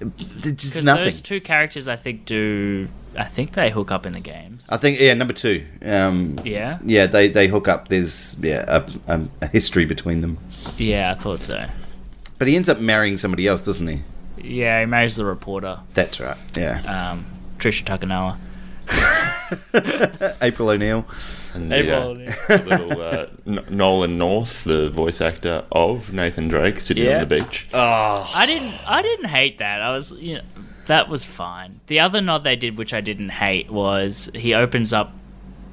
[0.00, 1.04] there's just nothing.
[1.04, 2.88] those two characters, I think, do.
[3.16, 4.66] I think they hook up in the games.
[4.70, 5.66] I think, yeah, number two.
[5.84, 6.78] Um, Yeah?
[6.84, 7.88] yeah, they they hook up.
[7.88, 10.38] There's yeah a, a, a history between them,
[10.76, 11.66] Yeah, I thought so.
[12.38, 14.02] but he ends up marrying somebody else, doesn't he?
[14.40, 16.36] Yeah, he marries the reporter, That's right.
[16.56, 17.26] Yeah, um,
[17.58, 18.36] Trisha Takanawa.
[20.42, 21.06] April O'Neil.
[21.54, 26.48] And April the, uh, the little uh, N- Nolan North, the voice actor of Nathan
[26.48, 27.22] Drake, sitting Yeah.
[27.22, 27.66] on the beach.
[27.72, 28.74] I didn't.
[28.88, 29.80] I didn't hate that.
[29.80, 30.40] I was, you know,
[30.86, 31.80] that was fine.
[31.86, 35.12] The other nod they did, which I didn't hate, was he opens up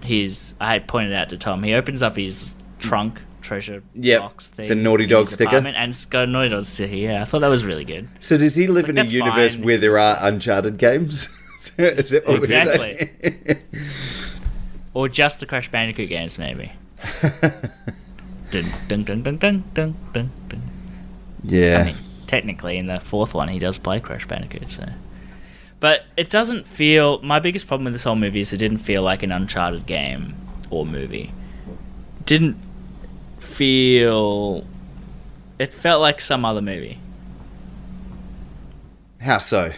[0.02, 0.56] his.
[0.60, 1.64] I had pointed out to Tom.
[1.64, 4.68] He opens up his trunk treasure Yep, box thing.
[4.68, 5.58] the Naughty Dog sticker.
[5.58, 6.96] and it's got a Naughty Dog sticker.
[6.96, 8.08] Yeah, I thought that was really good.
[8.20, 9.64] So does he live like, in a universe fine.
[9.66, 11.30] where there are Uncharted games?
[11.78, 13.60] Is that what Exactly.
[14.94, 16.72] Or just the Crash Bandicoot games, maybe.
[18.52, 20.62] dun, dun, dun, dun, dun, dun, dun, dun.
[21.44, 21.82] yeah.
[21.82, 21.98] I mean,
[22.28, 24.88] technically, in the fourth one, he does play Crash Bandicoot, so.
[25.82, 27.22] But it doesn't feel.
[27.22, 30.34] My biggest problem with this whole movie is it didn't feel like an Uncharted game
[30.70, 31.34] or movie.
[32.26, 32.58] Didn't
[33.40, 34.66] feel.
[35.60, 37.00] It felt like some other movie.
[39.20, 39.74] How so?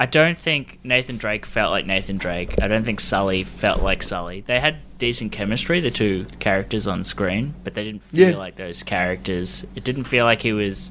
[0.00, 2.54] I don't think Nathan Drake felt like Nathan Drake.
[2.62, 4.40] I don't think Sully felt like Sully.
[4.40, 8.36] They had decent chemistry, the two characters on screen, but they didn't feel Yeah.
[8.36, 9.66] like those characters.
[9.76, 10.90] It didn't feel like he was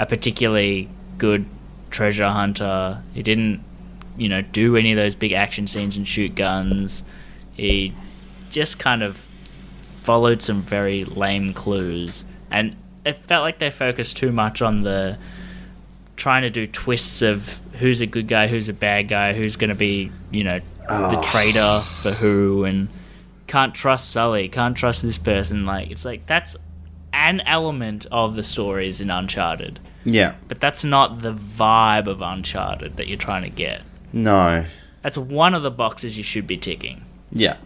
[0.00, 1.44] a particularly good
[1.90, 2.98] treasure hunter.
[3.14, 3.60] He didn't,
[4.18, 7.04] you know, do any of those big action scenes and shoot guns.
[7.52, 7.94] He
[8.50, 9.22] just kind of
[10.02, 12.74] followed some very lame clues, and
[13.04, 15.18] it felt like they focused too much on the
[16.16, 19.70] trying to do twists of who's a good guy, who's a bad guy, who's going
[19.70, 21.22] to be, you know, the ah.
[21.22, 22.88] traitor for who, and
[23.46, 25.66] can't trust Sully, can't trust this person.
[25.66, 26.56] Like, it's like that's
[27.12, 30.34] an element of the stories in Uncharted, Yeah.
[30.46, 33.82] but that's not the vibe of Uncharted that you're trying to get.
[34.12, 34.66] No.
[35.02, 37.04] That's one of the boxes you should be ticking.
[37.32, 37.56] Yeah.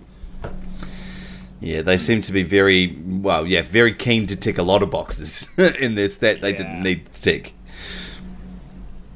[1.60, 3.46] Yeah, they seem to be very well.
[3.46, 6.56] Yeah, very keen to tick a lot of boxes in this that they Yeah.
[6.56, 7.54] didn't need to tick.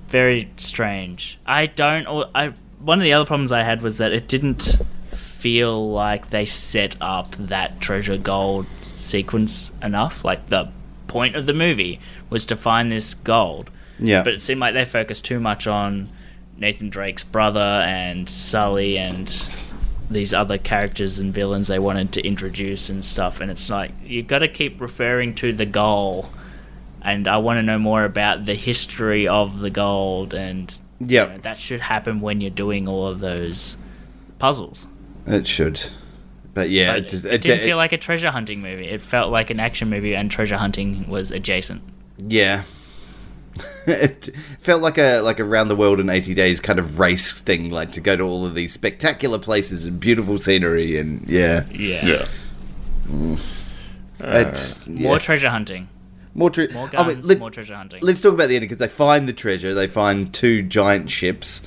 [0.08, 1.38] Very strange.
[1.46, 2.06] I don't.
[2.34, 4.76] I one of the other problems I had was that it didn't
[5.12, 10.24] feel like they set up that treasure gold sequence enough.
[10.24, 10.70] Like the
[11.06, 14.22] point of the movie was to find this gold, Yeah.
[14.22, 16.08] but it seemed like they focused too much on
[16.56, 19.48] Nathan Drake's brother and Sully and
[20.10, 23.40] these other characters and villains they wanted to introduce and stuff.
[23.40, 26.30] And it's like you've got to keep referring to the goal,
[27.02, 31.24] and I want to know more about the history of the gold, and Yeah.
[31.24, 33.76] you know, that should happen when you're doing all of those
[34.38, 34.86] puzzles.
[35.26, 35.80] It should.
[36.54, 38.88] But yeah, But it, just, it, didn't feel like a treasure hunting movie.
[38.88, 41.82] It felt like an action movie, and treasure hunting was adjacent.
[42.18, 42.62] Yeah.
[43.86, 44.28] it
[44.60, 47.70] felt like a like a round the world in 80 days kind of race thing
[47.72, 52.26] like to go to all of these spectacular places and beautiful scenery and yeah Yeah.
[53.08, 53.40] Mm.
[54.20, 55.18] it's More yeah.
[55.18, 55.88] treasure hunting.
[56.34, 58.00] More, tre- More I mean, guns, let- more treasure hunting.
[58.02, 61.62] let's talk about the ending because they find the treasure they find two giant ships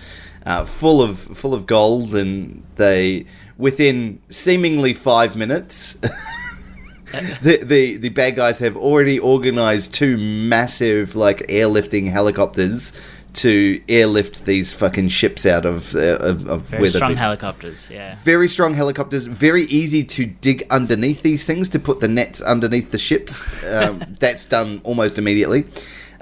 [0.45, 3.25] uh, full of full of gold and they
[3.57, 5.93] within seemingly 5 minutes
[7.43, 12.93] the, the the bad guys have already organized two massive like airlifting helicopters
[13.33, 17.17] to airlift these fucking ships out of uh, of, of Very where they've strong been-
[17.17, 17.89] helicopters.
[17.89, 18.15] Yeah.
[18.23, 19.25] very strong helicopters.
[19.25, 23.53] Very easy to dig underneath these things to put the nets underneath the ships.
[23.65, 25.65] Um, that's done almost immediately.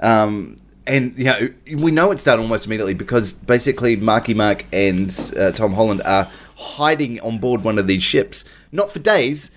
[0.00, 5.10] Um, and you know we know it's done almost immediately because basically Marky Mark and
[5.38, 9.50] uh, Tom Holland are hiding on board one of these ships, not for days,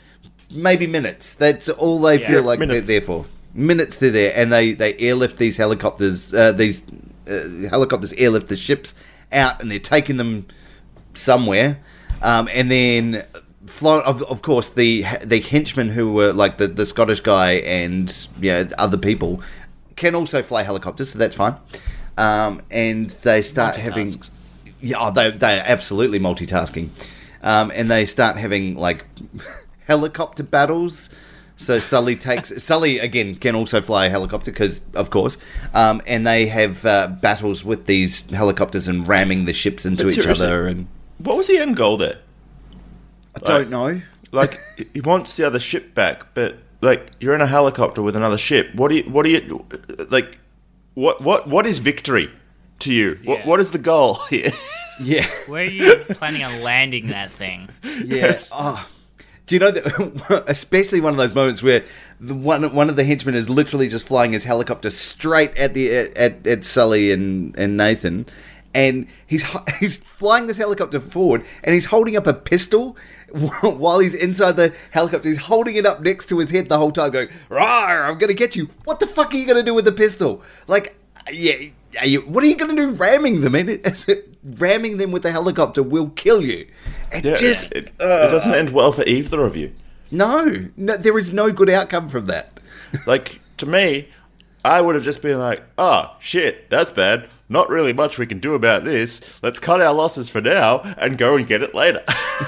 [0.51, 1.35] maybe minutes.
[1.35, 2.88] That's all they Yeah, feel like minutes.
[2.88, 3.25] they're there for.
[3.55, 6.34] Minutes they're there, and they they airlift these helicopters.
[6.34, 6.84] Uh, these
[7.28, 8.95] uh, helicopters airlift the ships
[9.32, 10.48] out, and they're taking them
[11.14, 11.80] somewhere,
[12.22, 13.26] um, and then.
[13.82, 18.52] Of, of course, the the henchmen who were like the, the Scottish guy and you
[18.52, 19.41] know other people
[19.95, 21.56] can also fly helicopters, so that's fine.
[22.18, 24.10] Um, and they start having
[24.84, 26.90] yeah, oh, they they are absolutely multitasking,
[27.41, 29.06] um, and they start having like
[29.88, 31.10] helicopter battles.
[31.64, 35.38] So Sully takes Sully again can also fly a helicopter because of course,
[35.73, 40.18] um, and they have uh, battles with these helicopters and ramming the ships into But
[40.18, 40.68] each other.
[40.68, 40.88] And
[41.19, 42.18] What was the end goal there?
[43.35, 44.02] I don't know.
[44.31, 44.60] Like
[44.94, 48.73] he wants the other ship back, but like you're in a helicopter with another ship.
[48.76, 49.03] What do you?
[49.03, 49.65] What do you?
[50.10, 50.38] Like,
[50.95, 51.22] what?
[51.22, 51.48] What?
[51.48, 52.30] What is victory
[52.80, 53.19] to you?
[53.23, 53.45] What?
[53.45, 54.52] What is the goal here?
[54.99, 57.69] Yeah, Where are you planning on landing that thing?
[58.06, 58.40] yeah.
[58.52, 58.88] Oh.
[59.45, 60.44] Do you know that?
[60.48, 61.84] Especially one of those moments where
[62.20, 65.90] the one one of the henchmen is literally just flying his helicopter straight at the
[66.15, 68.26] at, at Sully and, and Nathan,
[68.74, 69.45] and he's
[69.80, 72.95] he's flying this helicopter forward, and he's holding up a pistol
[73.61, 75.28] while he's inside the helicopter.
[75.28, 78.34] He's holding it up next to his head the whole time, going, "Rawr, I'm gonna
[78.34, 80.41] get you." What the fuck are you gonna do with the pistol?
[80.68, 80.95] Like,
[81.32, 81.70] yeah.
[81.99, 83.56] Are you, what are you going to do ramming them?
[83.56, 86.68] It, ramming them with the helicopter will kill you.
[87.11, 89.74] It Yeah, just it, it doesn't end well for either of you.
[90.11, 92.49] no, no, there is no good outcome from that.
[93.07, 94.07] Like to me,
[94.64, 97.28] I would have just been like, "Oh shit, that's bad.
[97.49, 99.20] Not really much we can do about this.
[99.41, 102.03] Let's cut our losses for now and go and get it later."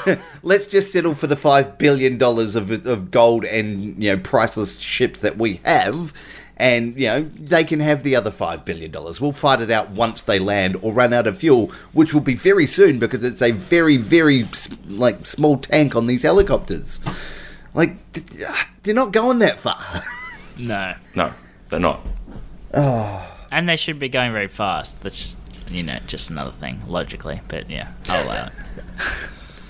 [0.43, 4.79] Let's just settle for the five billion dollars of of gold and you know priceless
[4.79, 6.13] ships that we have,
[6.57, 9.19] and you know they can have the other five billion dollars.
[9.19, 12.35] We'll fight it out once they land or run out of fuel, which will be
[12.35, 14.45] very soon because it's a very very
[14.87, 17.03] like small tank on these helicopters.
[17.73, 17.97] Like
[18.47, 19.79] ah, they're not going that far.
[20.57, 20.95] No.
[21.15, 21.33] no,
[21.67, 21.99] they're not.
[22.73, 23.29] Oh.
[23.51, 25.01] And they should be going very fast.
[25.01, 25.35] That's,
[25.67, 27.41] you know, just another thing, logically.
[27.47, 28.47] But yeah, I'll allow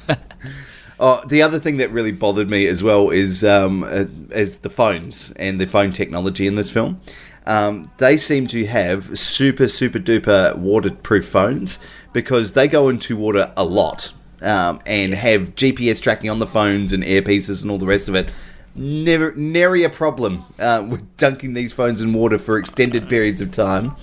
[0.09, 0.19] it.
[0.99, 4.69] Oh, the other thing that really bothered me as well is um, uh, is the
[4.69, 7.01] phones and the phone technology in this film.
[7.45, 11.80] Um, they seem to have super super duper waterproof phones
[12.13, 16.93] because they go into water a lot um, and have GPS tracking on the phones
[16.93, 18.30] and earpieces and all the rest of it.
[18.73, 23.51] Never, nary a problem uh, with dunking these phones in water for extended periods of
[23.51, 23.95] time.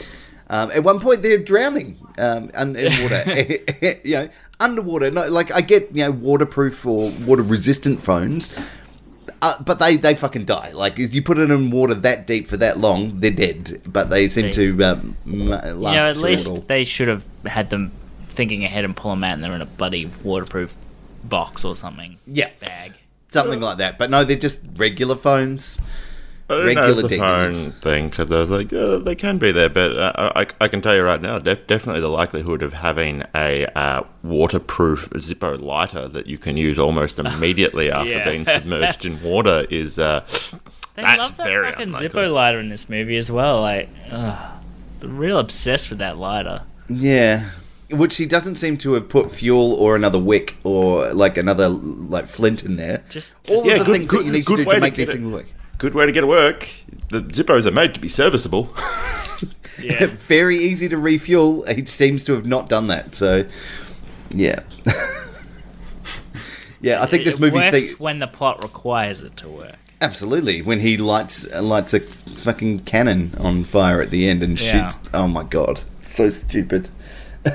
[0.48, 3.24] Um, at one point, they're drowning um, in water.
[4.04, 4.28] you know,
[4.62, 5.10] underwater.
[5.10, 8.54] No, like I get you know waterproof or water resistant phones,
[9.42, 10.72] uh, but they they fucking die.
[10.72, 13.82] Like if you put it in water that deep for that long, they're dead.
[13.86, 15.34] But they seem to um, last.
[15.34, 15.68] you know, at
[16.10, 16.22] it all.
[16.22, 17.92] least they should have had them
[18.28, 20.74] thinking ahead and pull them out and they're in a bloody waterproof
[21.24, 22.18] box or something.
[22.26, 22.50] Yeah.
[22.60, 22.94] Bag.
[23.30, 23.98] something like that.
[23.98, 25.80] But no, they're just regular phones.
[26.52, 29.68] I didn't Regular the phone thing because I was like, uh, they can be there,
[29.68, 33.24] but uh, I, I can tell you right now, def- definitely the likelihood of having
[33.34, 38.24] a uh, waterproof Zippo lighter that you can use almost immediately after Yeah.
[38.28, 40.24] being submerged in water is uh,
[40.94, 42.08] They That's love that very fucking unlikely.
[42.08, 43.60] Zippo lighter in this movie as well.
[43.60, 44.52] Like, ugh.
[45.02, 46.62] real obsessed with that lighter.
[46.88, 47.50] Yeah.
[47.90, 52.26] Which he doesn't seem to have put fuel or another wick or like another like
[52.26, 53.04] flint in there.
[53.10, 55.08] Just, all just of the things that you need to do to make get these
[55.10, 55.46] it- things work.
[55.82, 56.68] Good way to get it work.
[57.10, 58.72] The Zippos are made to be serviceable.
[59.80, 60.06] yeah.
[60.28, 61.64] Very easy to refuel.
[61.66, 63.16] He seems to have not done that.
[63.16, 63.44] So,
[64.30, 64.60] yeah.
[66.80, 69.74] yeah, I think this movie works thi- when the plot requires it to work.
[70.00, 74.88] absolutely when he lights lights a fucking cannon on fire at the end and Yeah.
[74.90, 75.08] shoots.
[75.12, 76.90] Oh my god, so stupid.
[77.44, 77.52] But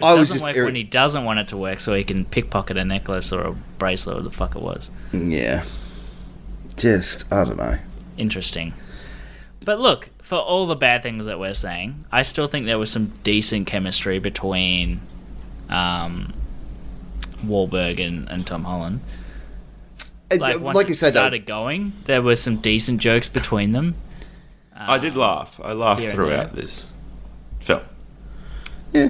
[0.00, 1.94] I it was doesn't just work irri- when he doesn't want it to work, so
[1.94, 4.90] he can pickpocket a necklace or a bracelet or the fuck it was.
[5.12, 5.64] yeah.
[6.78, 7.78] Just I don't know.
[8.16, 8.72] Interesting.
[9.64, 12.90] But look, for all the bad things that we're saying, I still think there was
[12.90, 15.00] some decent chemistry between
[15.68, 16.32] um,
[17.44, 19.00] Wahlberg and, and Tom Holland.
[20.32, 23.00] Uh, Like, uh, once like it you said, though, started going, there were some decent
[23.00, 23.94] jokes between them.
[24.80, 25.60] I did laugh.
[25.62, 26.92] I laughed throughout this
[27.60, 27.80] film.
[28.92, 29.08] yeah.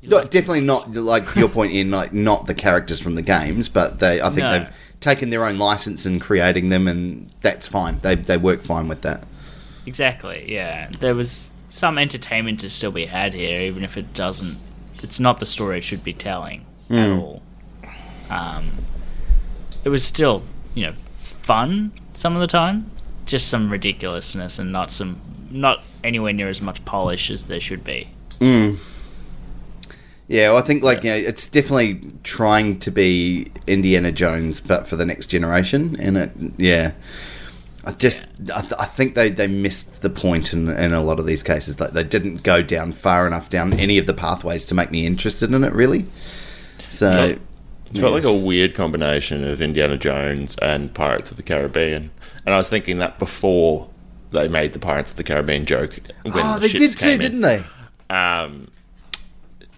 [0.00, 3.98] No, definitely not like your point in like not the characters from the games, but
[3.98, 4.50] they I think No.
[4.58, 4.68] they've
[5.02, 7.98] taken their own license and creating them, and that's fine.
[8.00, 9.24] They they work fine with that.
[9.84, 10.88] Exactly, yeah.
[11.00, 14.58] There was some entertainment to still be had here, even if it doesn't.
[15.02, 17.42] It's not the story it should be telling at all.
[18.30, 18.70] Um,
[19.84, 22.90] it was still, you know, fun some of the time.
[23.24, 25.20] Just some ridiculousness and not some,
[25.50, 28.08] not anywhere near as much polish as there should be.
[28.40, 28.78] Mm.
[30.32, 34.86] Yeah, well, I think like you know, it's definitely trying to be Indiana Jones, but
[34.86, 36.92] for the next generation, and it yeah.
[37.84, 41.18] I just I, th- I think they, they missed the point in, in a lot
[41.18, 41.78] of these cases.
[41.78, 45.04] Like they didn't go down far enough down any of the pathways to make me
[45.04, 45.72] interested in it.
[45.74, 46.06] Really,
[46.88, 47.36] so
[47.90, 52.10] It felt like a weird combination of Indiana Jones and Pirates of the Caribbean.
[52.46, 53.90] And I was thinking that before
[54.30, 56.00] they made the Pirates of the Caribbean joke.
[56.22, 57.20] When oh, the they did too, in.
[57.20, 57.64] didn't they?
[58.08, 58.68] Um,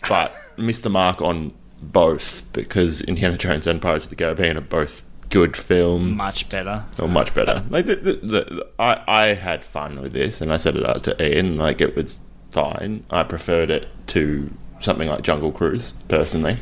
[0.08, 1.52] but missed the mark on
[1.82, 6.16] both because Indiana Jones and Pirates of the Caribbean are both good films.
[6.16, 6.84] Much better.
[6.98, 7.64] or much better.
[7.70, 11.02] Like the, the, the, I, I had fun with this, and I said it out
[11.04, 11.56] to Ian.
[11.56, 12.18] Like it was
[12.50, 13.04] fine.
[13.10, 14.50] I preferred it to
[14.80, 16.56] something like Jungle Cruise, personally.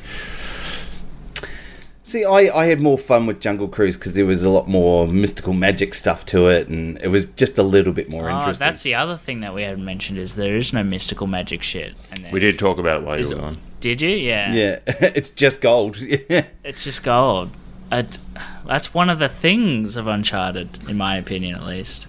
[2.05, 5.07] See, I, I had more fun with Jungle Cruise because there was a lot more
[5.07, 8.67] mystical magic stuff to it, and it was just a little bit more Oh, interesting.
[8.67, 11.95] that's the other thing that we hadn't mentioned is there is no mystical magic shit.
[12.11, 13.59] And then, We did talk about it while you it- were on.
[13.81, 14.11] Did you?
[14.11, 14.53] Yeah.
[14.53, 15.97] yeah, it's just gold.
[16.65, 17.51] It's just gold.
[17.91, 18.17] I'd,
[18.67, 22.07] that's one of the things of Uncharted, in my opinion, at least.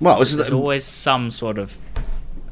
[0.00, 1.78] well, it's There's always some sort of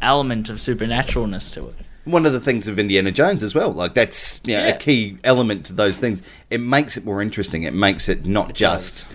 [0.01, 1.74] element of supernaturalness to it.
[2.10, 3.70] One of the things of Indiana Jones as well.
[3.70, 4.74] Like that's you know, Yeah.
[4.74, 6.22] a key element to those things.
[6.51, 7.62] It makes it more interesting.
[7.64, 9.06] It makes it not just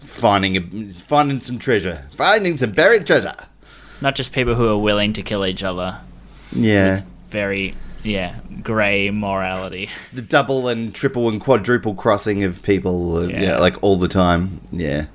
[0.00, 3.34] finding a, finding some treasure, finding some buried treasure.
[4.00, 5.98] Not just people who are willing to kill each other.
[6.52, 9.88] Yeah, Very, yeah, grey morality.
[10.12, 13.16] the double and triple and quadruple crossing of people.
[13.16, 13.40] Uh, yeah.
[13.42, 13.58] Yeah.
[13.58, 14.60] like all the time.
[14.70, 15.06] Yeah.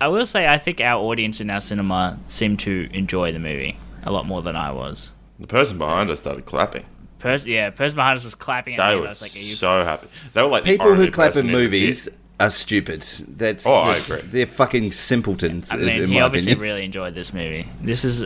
[0.00, 3.76] I will say, I think our audience in our cinema seemed to enjoy the movie
[4.02, 5.12] a lot more than I was.
[5.40, 6.84] The person behind us started clapping.
[7.18, 9.84] Pers- yeah, person behind us was clapping They and were I was like, "Are so
[9.84, 10.06] happy.
[10.32, 12.18] They were like People who clap in movies theatre.
[12.40, 13.02] are stupid.
[13.28, 14.28] That's Oh, I they're, agree.
[14.30, 15.70] They're fucking simpletons.
[15.70, 16.70] I in- mean, in he my obviously opinion.
[16.72, 17.68] really enjoyed this movie.
[17.82, 18.24] This is,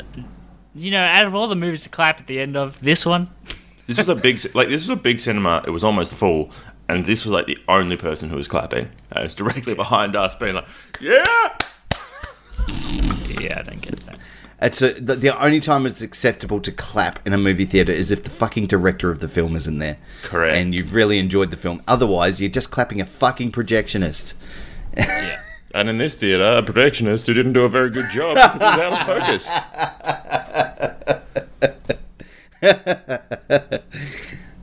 [0.75, 3.29] you know, out of all the movies to clap at the end of, this one,
[3.87, 5.63] This was a big, like this was a big cinema.
[5.67, 6.51] It was almost full,
[6.89, 8.89] and this was like the only person who was clapping.
[9.11, 10.67] And it was directly behind us, being like,
[11.03, 11.25] "Yeah."
[13.41, 14.04] yeah, I don't get that.
[14.65, 18.11] It's a, the, the only time it's acceptable to clap in a movie theater is
[18.11, 19.99] if the fucking director of the film isn't there.
[20.23, 20.57] Correct.
[20.57, 21.83] And you've really enjoyed the film.
[21.87, 24.35] Otherwise, you're just clapping a fucking projectionist.
[24.97, 25.41] Yeah.
[25.75, 28.59] And in this theater, a projectionist who didn't do a very good job because he
[28.59, 29.51] was out of focus.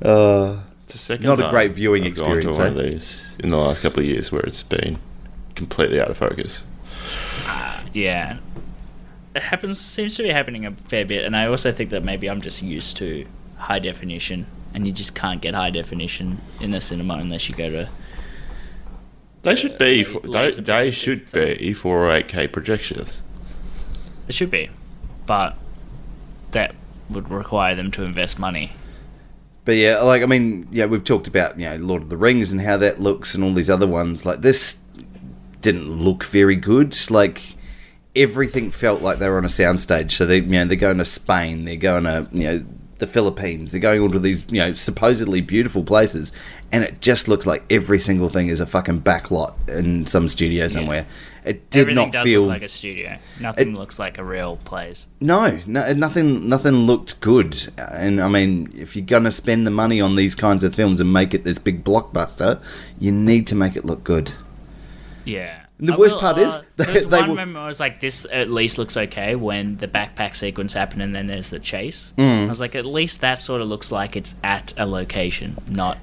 [0.04, 2.80] It's a second Not a great viewing I've gone experience, To one eh?
[2.86, 5.00] of these in the last couple of years where it's been
[5.56, 6.64] completely out of focus.
[7.94, 8.38] Yeah.
[9.36, 12.30] It happens seems to be happening a fair bit and I also think that maybe
[12.30, 13.26] I'm just used to
[13.58, 17.70] high definition and you just can't get high definition in the cinema unless you go
[17.70, 17.90] to
[19.44, 20.06] They should be.
[20.06, 23.24] Uh, for, they they should be for 8K projections.
[24.28, 24.70] it should be.
[25.26, 25.58] But
[26.52, 26.76] that
[27.10, 28.74] would require them to invest money.
[29.64, 32.52] But yeah, like, I mean, yeah, we've talked about, you know, Lord of the Rings
[32.52, 34.26] and how that looks and all these other ones.
[34.26, 34.80] Like, this
[35.62, 36.98] didn't look very good.
[37.12, 37.56] Like,
[38.16, 40.12] everything felt like they were on a soundstage.
[40.12, 42.66] So they, you know, they're going to Spain, they're going to, you know,
[43.02, 46.32] the Philippines, they're going all to these, you know, supposedly beautiful places,
[46.72, 50.68] and it just looks like every single thing is a fucking backlot in some studio
[50.68, 51.08] somewhere.
[51.44, 53.18] It did Everything not does feel look like a studio.
[53.40, 55.08] Nothing looks like a real place.
[55.20, 57.74] no, no, nothing, nothing looked good.
[57.80, 61.12] And I mean, if you're gonna spend the money on these kinds of films and
[61.12, 62.62] make it this big blockbuster,
[63.00, 64.34] you need to make it look good.
[65.26, 65.61] Yeah.
[65.82, 67.68] And the I worst will- part is uh, they- there they one were- moment I
[67.68, 71.50] was like, "This at least looks okay." When the backpack sequence happened, and then there's
[71.50, 72.14] the chase.
[72.18, 72.46] Mm.
[72.46, 75.98] I was like, "At least that sort of looks like it's at a location, not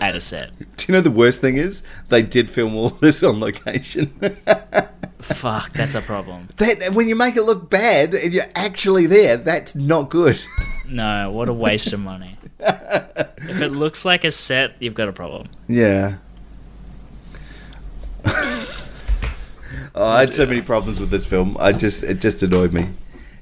[0.00, 3.22] at a set." Do you know the worst thing is they did film all this
[3.24, 4.12] on location.
[5.18, 6.48] Fuck, that's a problem.
[6.58, 10.38] that when you make it look bad and you're actually there, that's not good.
[10.88, 12.36] No, what a waste of money.
[12.60, 15.48] if it looks like a set, you've got a problem.
[15.66, 16.18] Yeah.
[19.96, 21.56] Oh, I had so many problems with this film.
[21.58, 22.88] I just it just annoyed me.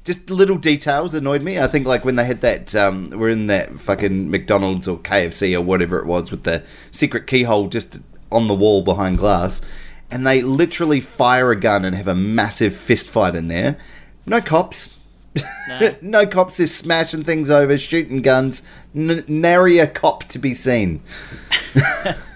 [0.05, 1.59] Just little details annoyed me.
[1.59, 5.55] I think like when they had that um we're in that fucking McDonald's or KFC
[5.55, 7.98] or whatever it was with the secret keyhole just
[8.31, 9.60] on the wall behind glass
[10.10, 13.76] and they literally fire a gun and have a massive fist fight in there.
[14.26, 14.97] No cops.
[15.68, 15.94] No.
[16.02, 18.62] no cops is smashing things over, shooting guns.
[18.94, 21.02] N- nary a cop to be seen.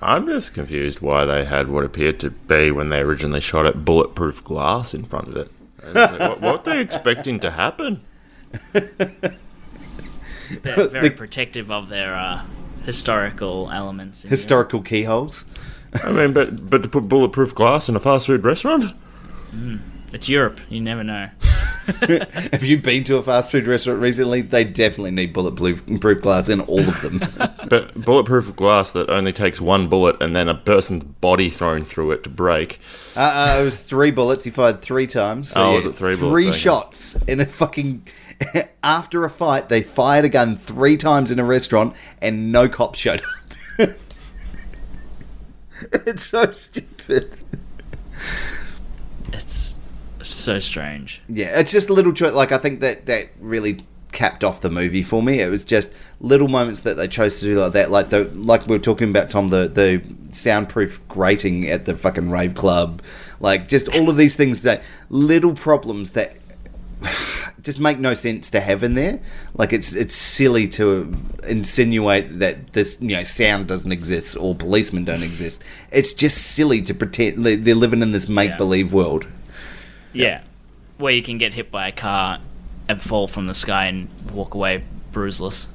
[0.00, 3.84] I'm just confused why they had what appeared to be when they originally shot it
[3.84, 5.50] bulletproof glass in front of it.
[5.92, 8.04] Like, what, what are they expecting to happen?
[8.72, 8.88] They're
[10.88, 12.44] very protective of their uh,
[12.84, 14.24] historical elements.
[14.24, 15.44] in Historical keyholes.
[16.02, 18.94] I mean, but but to put bulletproof glass in a fast food restaurant?
[19.52, 19.80] Europe.
[20.12, 20.58] It's Europe.
[20.70, 21.28] You never know.
[22.00, 24.40] Have you been to a fast food restaurant recently?
[24.40, 27.22] They definitely need bulletproof glass in all of them.
[27.68, 32.12] But bulletproof glass that only takes one bullet and then a person's body thrown through
[32.12, 32.80] it to break.
[33.14, 34.44] uh, uh, it was three bullets.
[34.44, 35.52] He fired three times.
[35.54, 36.32] Oh, was it three bullets?
[36.32, 36.56] Three Okay.
[36.56, 38.08] shots in a fucking.
[38.82, 42.98] After a fight, they fired a gun three times in a restaurant, and no cops
[42.98, 43.20] showed
[43.78, 43.90] up.
[45.92, 47.40] it's so stupid.
[49.34, 49.67] It's
[50.34, 51.20] so strange.
[51.28, 54.70] Yeah, it's just a little cho- like I think that that really capped off the
[54.70, 55.40] movie for me.
[55.40, 58.66] It was just little moments that they chose to do like that, like the like
[58.66, 60.02] we were talking about Tom the the
[60.34, 63.02] soundproof grating at the fucking rave club,
[63.40, 66.36] like just all of these things that little problems that
[67.62, 69.20] just make no sense to have in there.
[69.54, 71.14] Like it's it's silly to
[71.46, 75.62] insinuate that this you know sound doesn't exist or policemen don't exist.
[75.90, 79.26] It's just silly to pretend they- they're living in this make believe world.
[80.12, 80.42] Yeah.
[80.96, 82.40] Where you can get hit by a car
[82.88, 85.68] and fall from the sky and walk away bruiseless.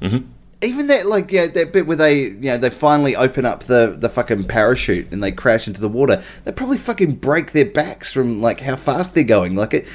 [0.00, 0.28] Mm-hmm.
[0.62, 3.96] even that like yeah that bit where they you know they finally open up the
[3.98, 8.12] the fucking parachute and they crash into the water they probably fucking break their backs
[8.12, 9.88] from like how fast they're going like it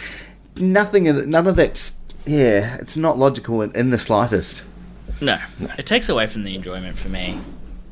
[0.58, 4.62] nothing of it- none of that's yeah it's not logical in, in the slightest
[5.22, 5.40] No,
[5.78, 7.40] it takes away from the enjoyment for me.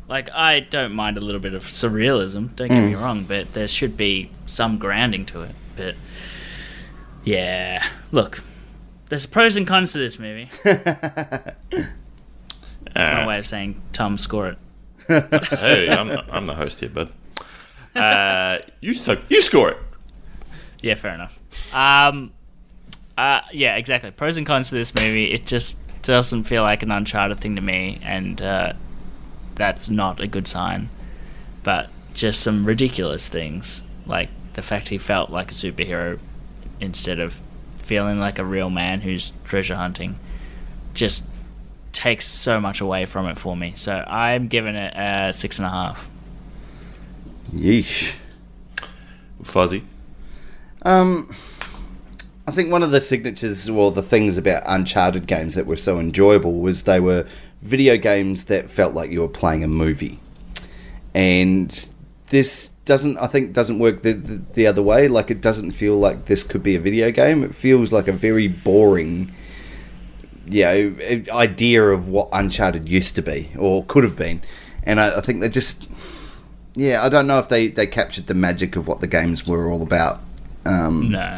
[0.08, 3.02] Like, I don't mind a little bit of surrealism, don't get me mm.
[3.02, 5.56] wrong, but there should be some grounding to it.
[5.76, 5.96] But,
[7.24, 7.86] yeah.
[8.12, 8.44] Look,
[9.10, 10.50] there's pros and cons to this movie.
[10.64, 11.56] That's
[12.96, 14.58] my Uh, way of saying, Tom, score it.
[15.50, 17.12] hey, I'm, I'm the host here, bud.
[17.96, 19.78] Uh, you so you score it.
[20.82, 21.38] Yeah, fair enough.
[21.74, 22.32] Um,
[23.18, 24.12] uh, yeah, exactly.
[24.12, 25.32] Pros and cons to this movie.
[25.32, 28.74] It just doesn't feel like an Uncharted thing to me, and uh,
[29.56, 30.90] that's not a good sign.
[31.64, 36.20] But just some ridiculous things, like the fact he felt like a superhero
[36.80, 37.40] instead of
[37.80, 40.18] feeling like a real man who's treasure hunting,
[40.94, 41.24] just
[41.94, 43.74] takes so much away from it for me.
[43.76, 46.08] So I'm giving it a six and a half.
[47.54, 48.16] yeesh
[49.44, 49.84] Fuzzy.
[50.84, 51.30] um
[52.48, 56.00] I think one of the signatures or the things about Uncharted games that were so
[56.00, 57.28] enjoyable was they were
[57.62, 60.20] video games that felt like you were playing a movie.
[61.14, 61.70] And
[62.30, 65.98] this doesn't I think doesn't work the, the the other way like it doesn't feel
[65.98, 67.42] like this could be a video game.
[67.42, 69.32] It feels like a very boring
[70.46, 70.96] you know,
[71.32, 74.42] idea of what Uncharted used to be or could have been.
[74.84, 75.88] And I, I think they just
[76.76, 79.72] yeah, I don't know if they, they captured the magic of what the games were
[79.72, 80.20] all about.
[80.66, 81.38] Um, No.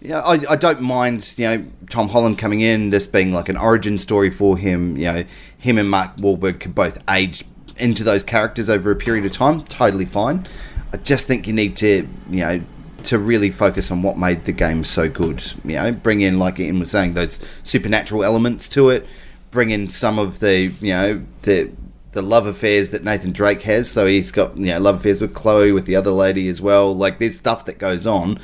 [0.00, 3.56] yeah, I, I don't mind, you know, Tom Holland coming in, this being like an
[3.56, 4.96] origin story for him.
[4.96, 5.24] You know,
[5.58, 7.44] him and Mark Wahlberg could both age
[7.82, 9.62] into those characters over a period of time.
[9.62, 10.46] Totally fine.
[10.92, 12.62] I just think you need to, you know,
[13.04, 15.42] to really focus on what made the game so good.
[15.64, 19.06] You know, bring in, like Ian was saying, those supernatural elements to it.
[19.50, 21.70] Bring in some of the, you know, the
[22.12, 23.90] the love affairs that Nathan Drake has.
[23.90, 26.94] So he's got, you know, love affairs with Chloe, with the other lady as well.
[26.94, 28.38] Like there's stuff that goes on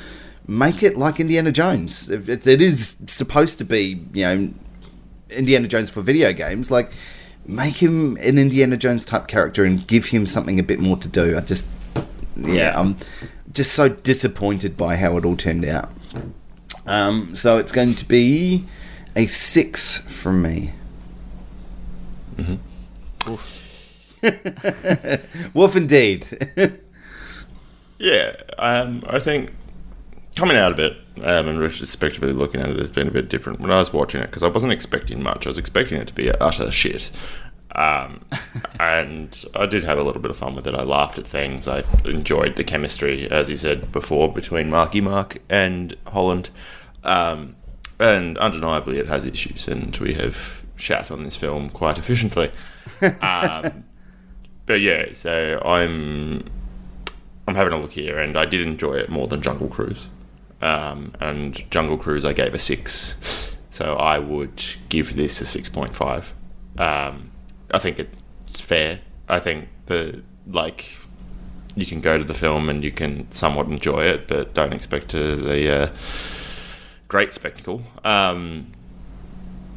[0.49, 2.09] make it like Indiana Jones.
[2.09, 4.53] It, it is supposed to be, you know,
[5.29, 6.71] Indiana Jones for video games.
[6.71, 6.91] Like,
[7.45, 11.07] make him an Indiana Jones type character and give him something a bit more to
[11.07, 11.37] do.
[11.37, 11.65] I just,
[12.35, 12.95] yeah, I'm
[13.51, 15.89] just so disappointed by how it all turned out.
[16.85, 18.65] Um, so it's going to be
[19.15, 20.73] a six from me.
[22.37, 22.55] Mm-hmm.
[25.53, 26.27] Wolf indeed.
[27.99, 29.51] Yeah, um, I think
[30.37, 33.59] coming out of it um, and retrospectively looking at it it's been a bit different.
[33.59, 36.13] When I was watching it, because I wasn't expecting much, I was expecting it to
[36.13, 37.11] be utter shit.
[37.75, 38.25] Um,
[38.79, 40.75] and I did have a little bit of fun with it.
[40.75, 41.67] I laughed at things.
[41.67, 46.49] I enjoyed the chemistry, as you said before, between Marky Mark and Holland.
[47.03, 47.55] Um,
[47.99, 52.51] and undeniably, it has issues, and we have shat on this film quite efficiently.
[53.21, 53.83] Um,
[54.65, 56.49] but yeah, so I'm
[57.47, 60.07] I'm having a look here, and I did enjoy it more than Jungle Cruise.
[60.61, 65.69] Um, and Jungle Cruise, I gave a six, so I would give this a six
[65.69, 66.33] point five.
[66.77, 67.31] Um,
[67.71, 68.99] I think it's fair.
[69.27, 70.97] I think the like
[71.75, 75.09] you can go to the film and you can somewhat enjoy it, but don't expect
[75.09, 75.93] to the uh,
[77.07, 77.81] great spectacle.
[78.03, 78.71] Um,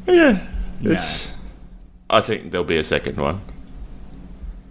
[0.05, 0.45] yeah,
[0.81, 1.31] it's.
[2.09, 3.41] I think there'll be a second one.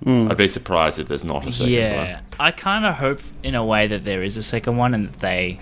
[0.04, 2.22] I'd be surprised if there's not a second yeah, one.
[2.40, 5.20] I kind of hope in a way that there is a second one and that
[5.20, 5.60] they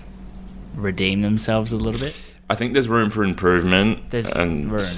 [0.75, 2.15] redeem themselves a little bit.
[2.49, 4.09] I think there's room for improvement.
[4.09, 4.97] There's and room.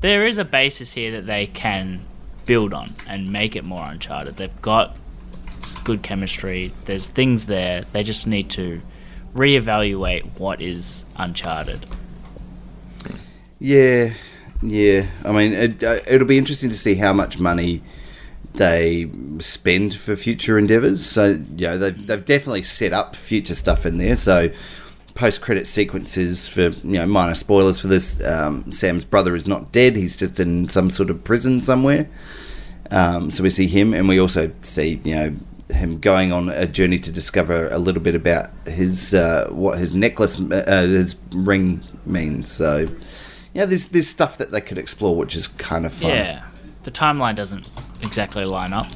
[0.00, 2.04] There is a basis here that they can
[2.46, 4.36] build on and make it more Uncharted.
[4.36, 4.96] They've got
[5.84, 6.72] good chemistry.
[6.84, 7.84] There's things there.
[7.92, 8.80] They just need to
[9.34, 11.86] reevaluate what is Uncharted.
[13.58, 14.14] Yeah,
[14.62, 15.06] yeah.
[15.24, 17.82] I mean, it, uh, it'll be interesting to see how much money
[18.54, 21.04] they spend for future endeavors.
[21.04, 24.16] So, yeah, they've, they've definitely set up future stuff in there.
[24.16, 24.50] So,
[25.14, 29.72] post credit sequences for, you know, minor spoilers for this um, Sam's brother is not
[29.72, 29.96] dead.
[29.96, 32.08] He's just in some sort of prison somewhere.
[32.90, 35.36] Um, so, we see him, and we also see, you know,
[35.72, 39.94] him going on a journey to discover a little bit about his uh, what his
[39.94, 42.50] necklace, uh, his ring means.
[42.50, 42.88] So,
[43.54, 46.10] yeah, there's there's stuff that they could explore, which is kind of fun.
[46.10, 46.44] Yeah,
[46.82, 47.70] the timeline doesn't
[48.02, 48.86] exactly line up.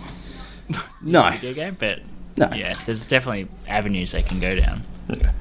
[1.00, 2.00] No, Video game, but
[2.36, 4.82] no, yeah, there's definitely avenues they can go down.
[5.08, 5.32] yeah.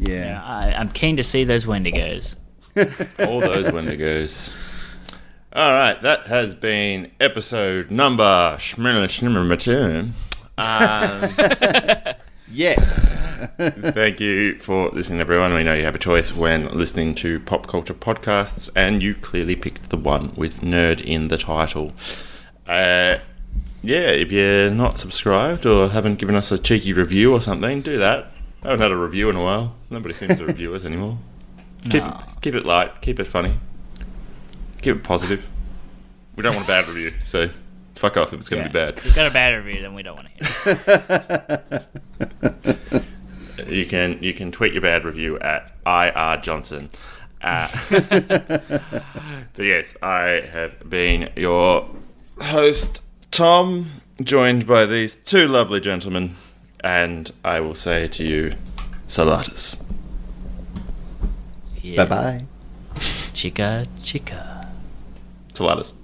[0.00, 2.36] Yeah, I, I'm keen to see those Wendigos.
[3.18, 4.54] all those Wendigos.
[5.52, 10.12] All right, that has been episode number Schmirna Schmirna
[10.56, 12.14] um,
[12.52, 13.18] Yes.
[13.58, 15.54] Thank you for listening, everyone.
[15.54, 19.54] We know you have a choice when listening to pop culture podcasts, and you clearly
[19.54, 21.92] picked the one with nerd in the title.
[22.66, 23.18] Uh,
[23.82, 27.98] yeah, if you're not subscribed or haven't given us a cheeky review or something, do
[27.98, 28.32] that.
[28.62, 29.74] I haven't had a review in a while.
[29.88, 31.18] Nobody seems to review us anymore.
[31.90, 32.20] Keep, No.
[32.42, 33.54] keep it light, keep it funny,
[34.82, 35.48] keep it positive.
[36.36, 37.48] We don't want a bad review, so
[37.94, 38.98] fuck off if it's going to be bad.
[38.98, 40.44] If you've got a bad review, then we don't want to
[41.64, 41.86] hear
[42.42, 43.06] it.
[43.70, 46.90] You can you can tweet your bad review at ir johnson.
[47.42, 48.82] Uh, but
[49.58, 51.88] yes, I have been your
[52.40, 53.00] host
[53.30, 56.36] Tom, joined by these two lovely gentlemen,
[56.82, 58.54] and I will say to you,
[59.06, 59.82] salatus.
[61.82, 61.96] Yes.
[61.96, 62.44] bye bye.
[63.34, 64.68] Chica, chica.
[65.52, 65.94] Salatus.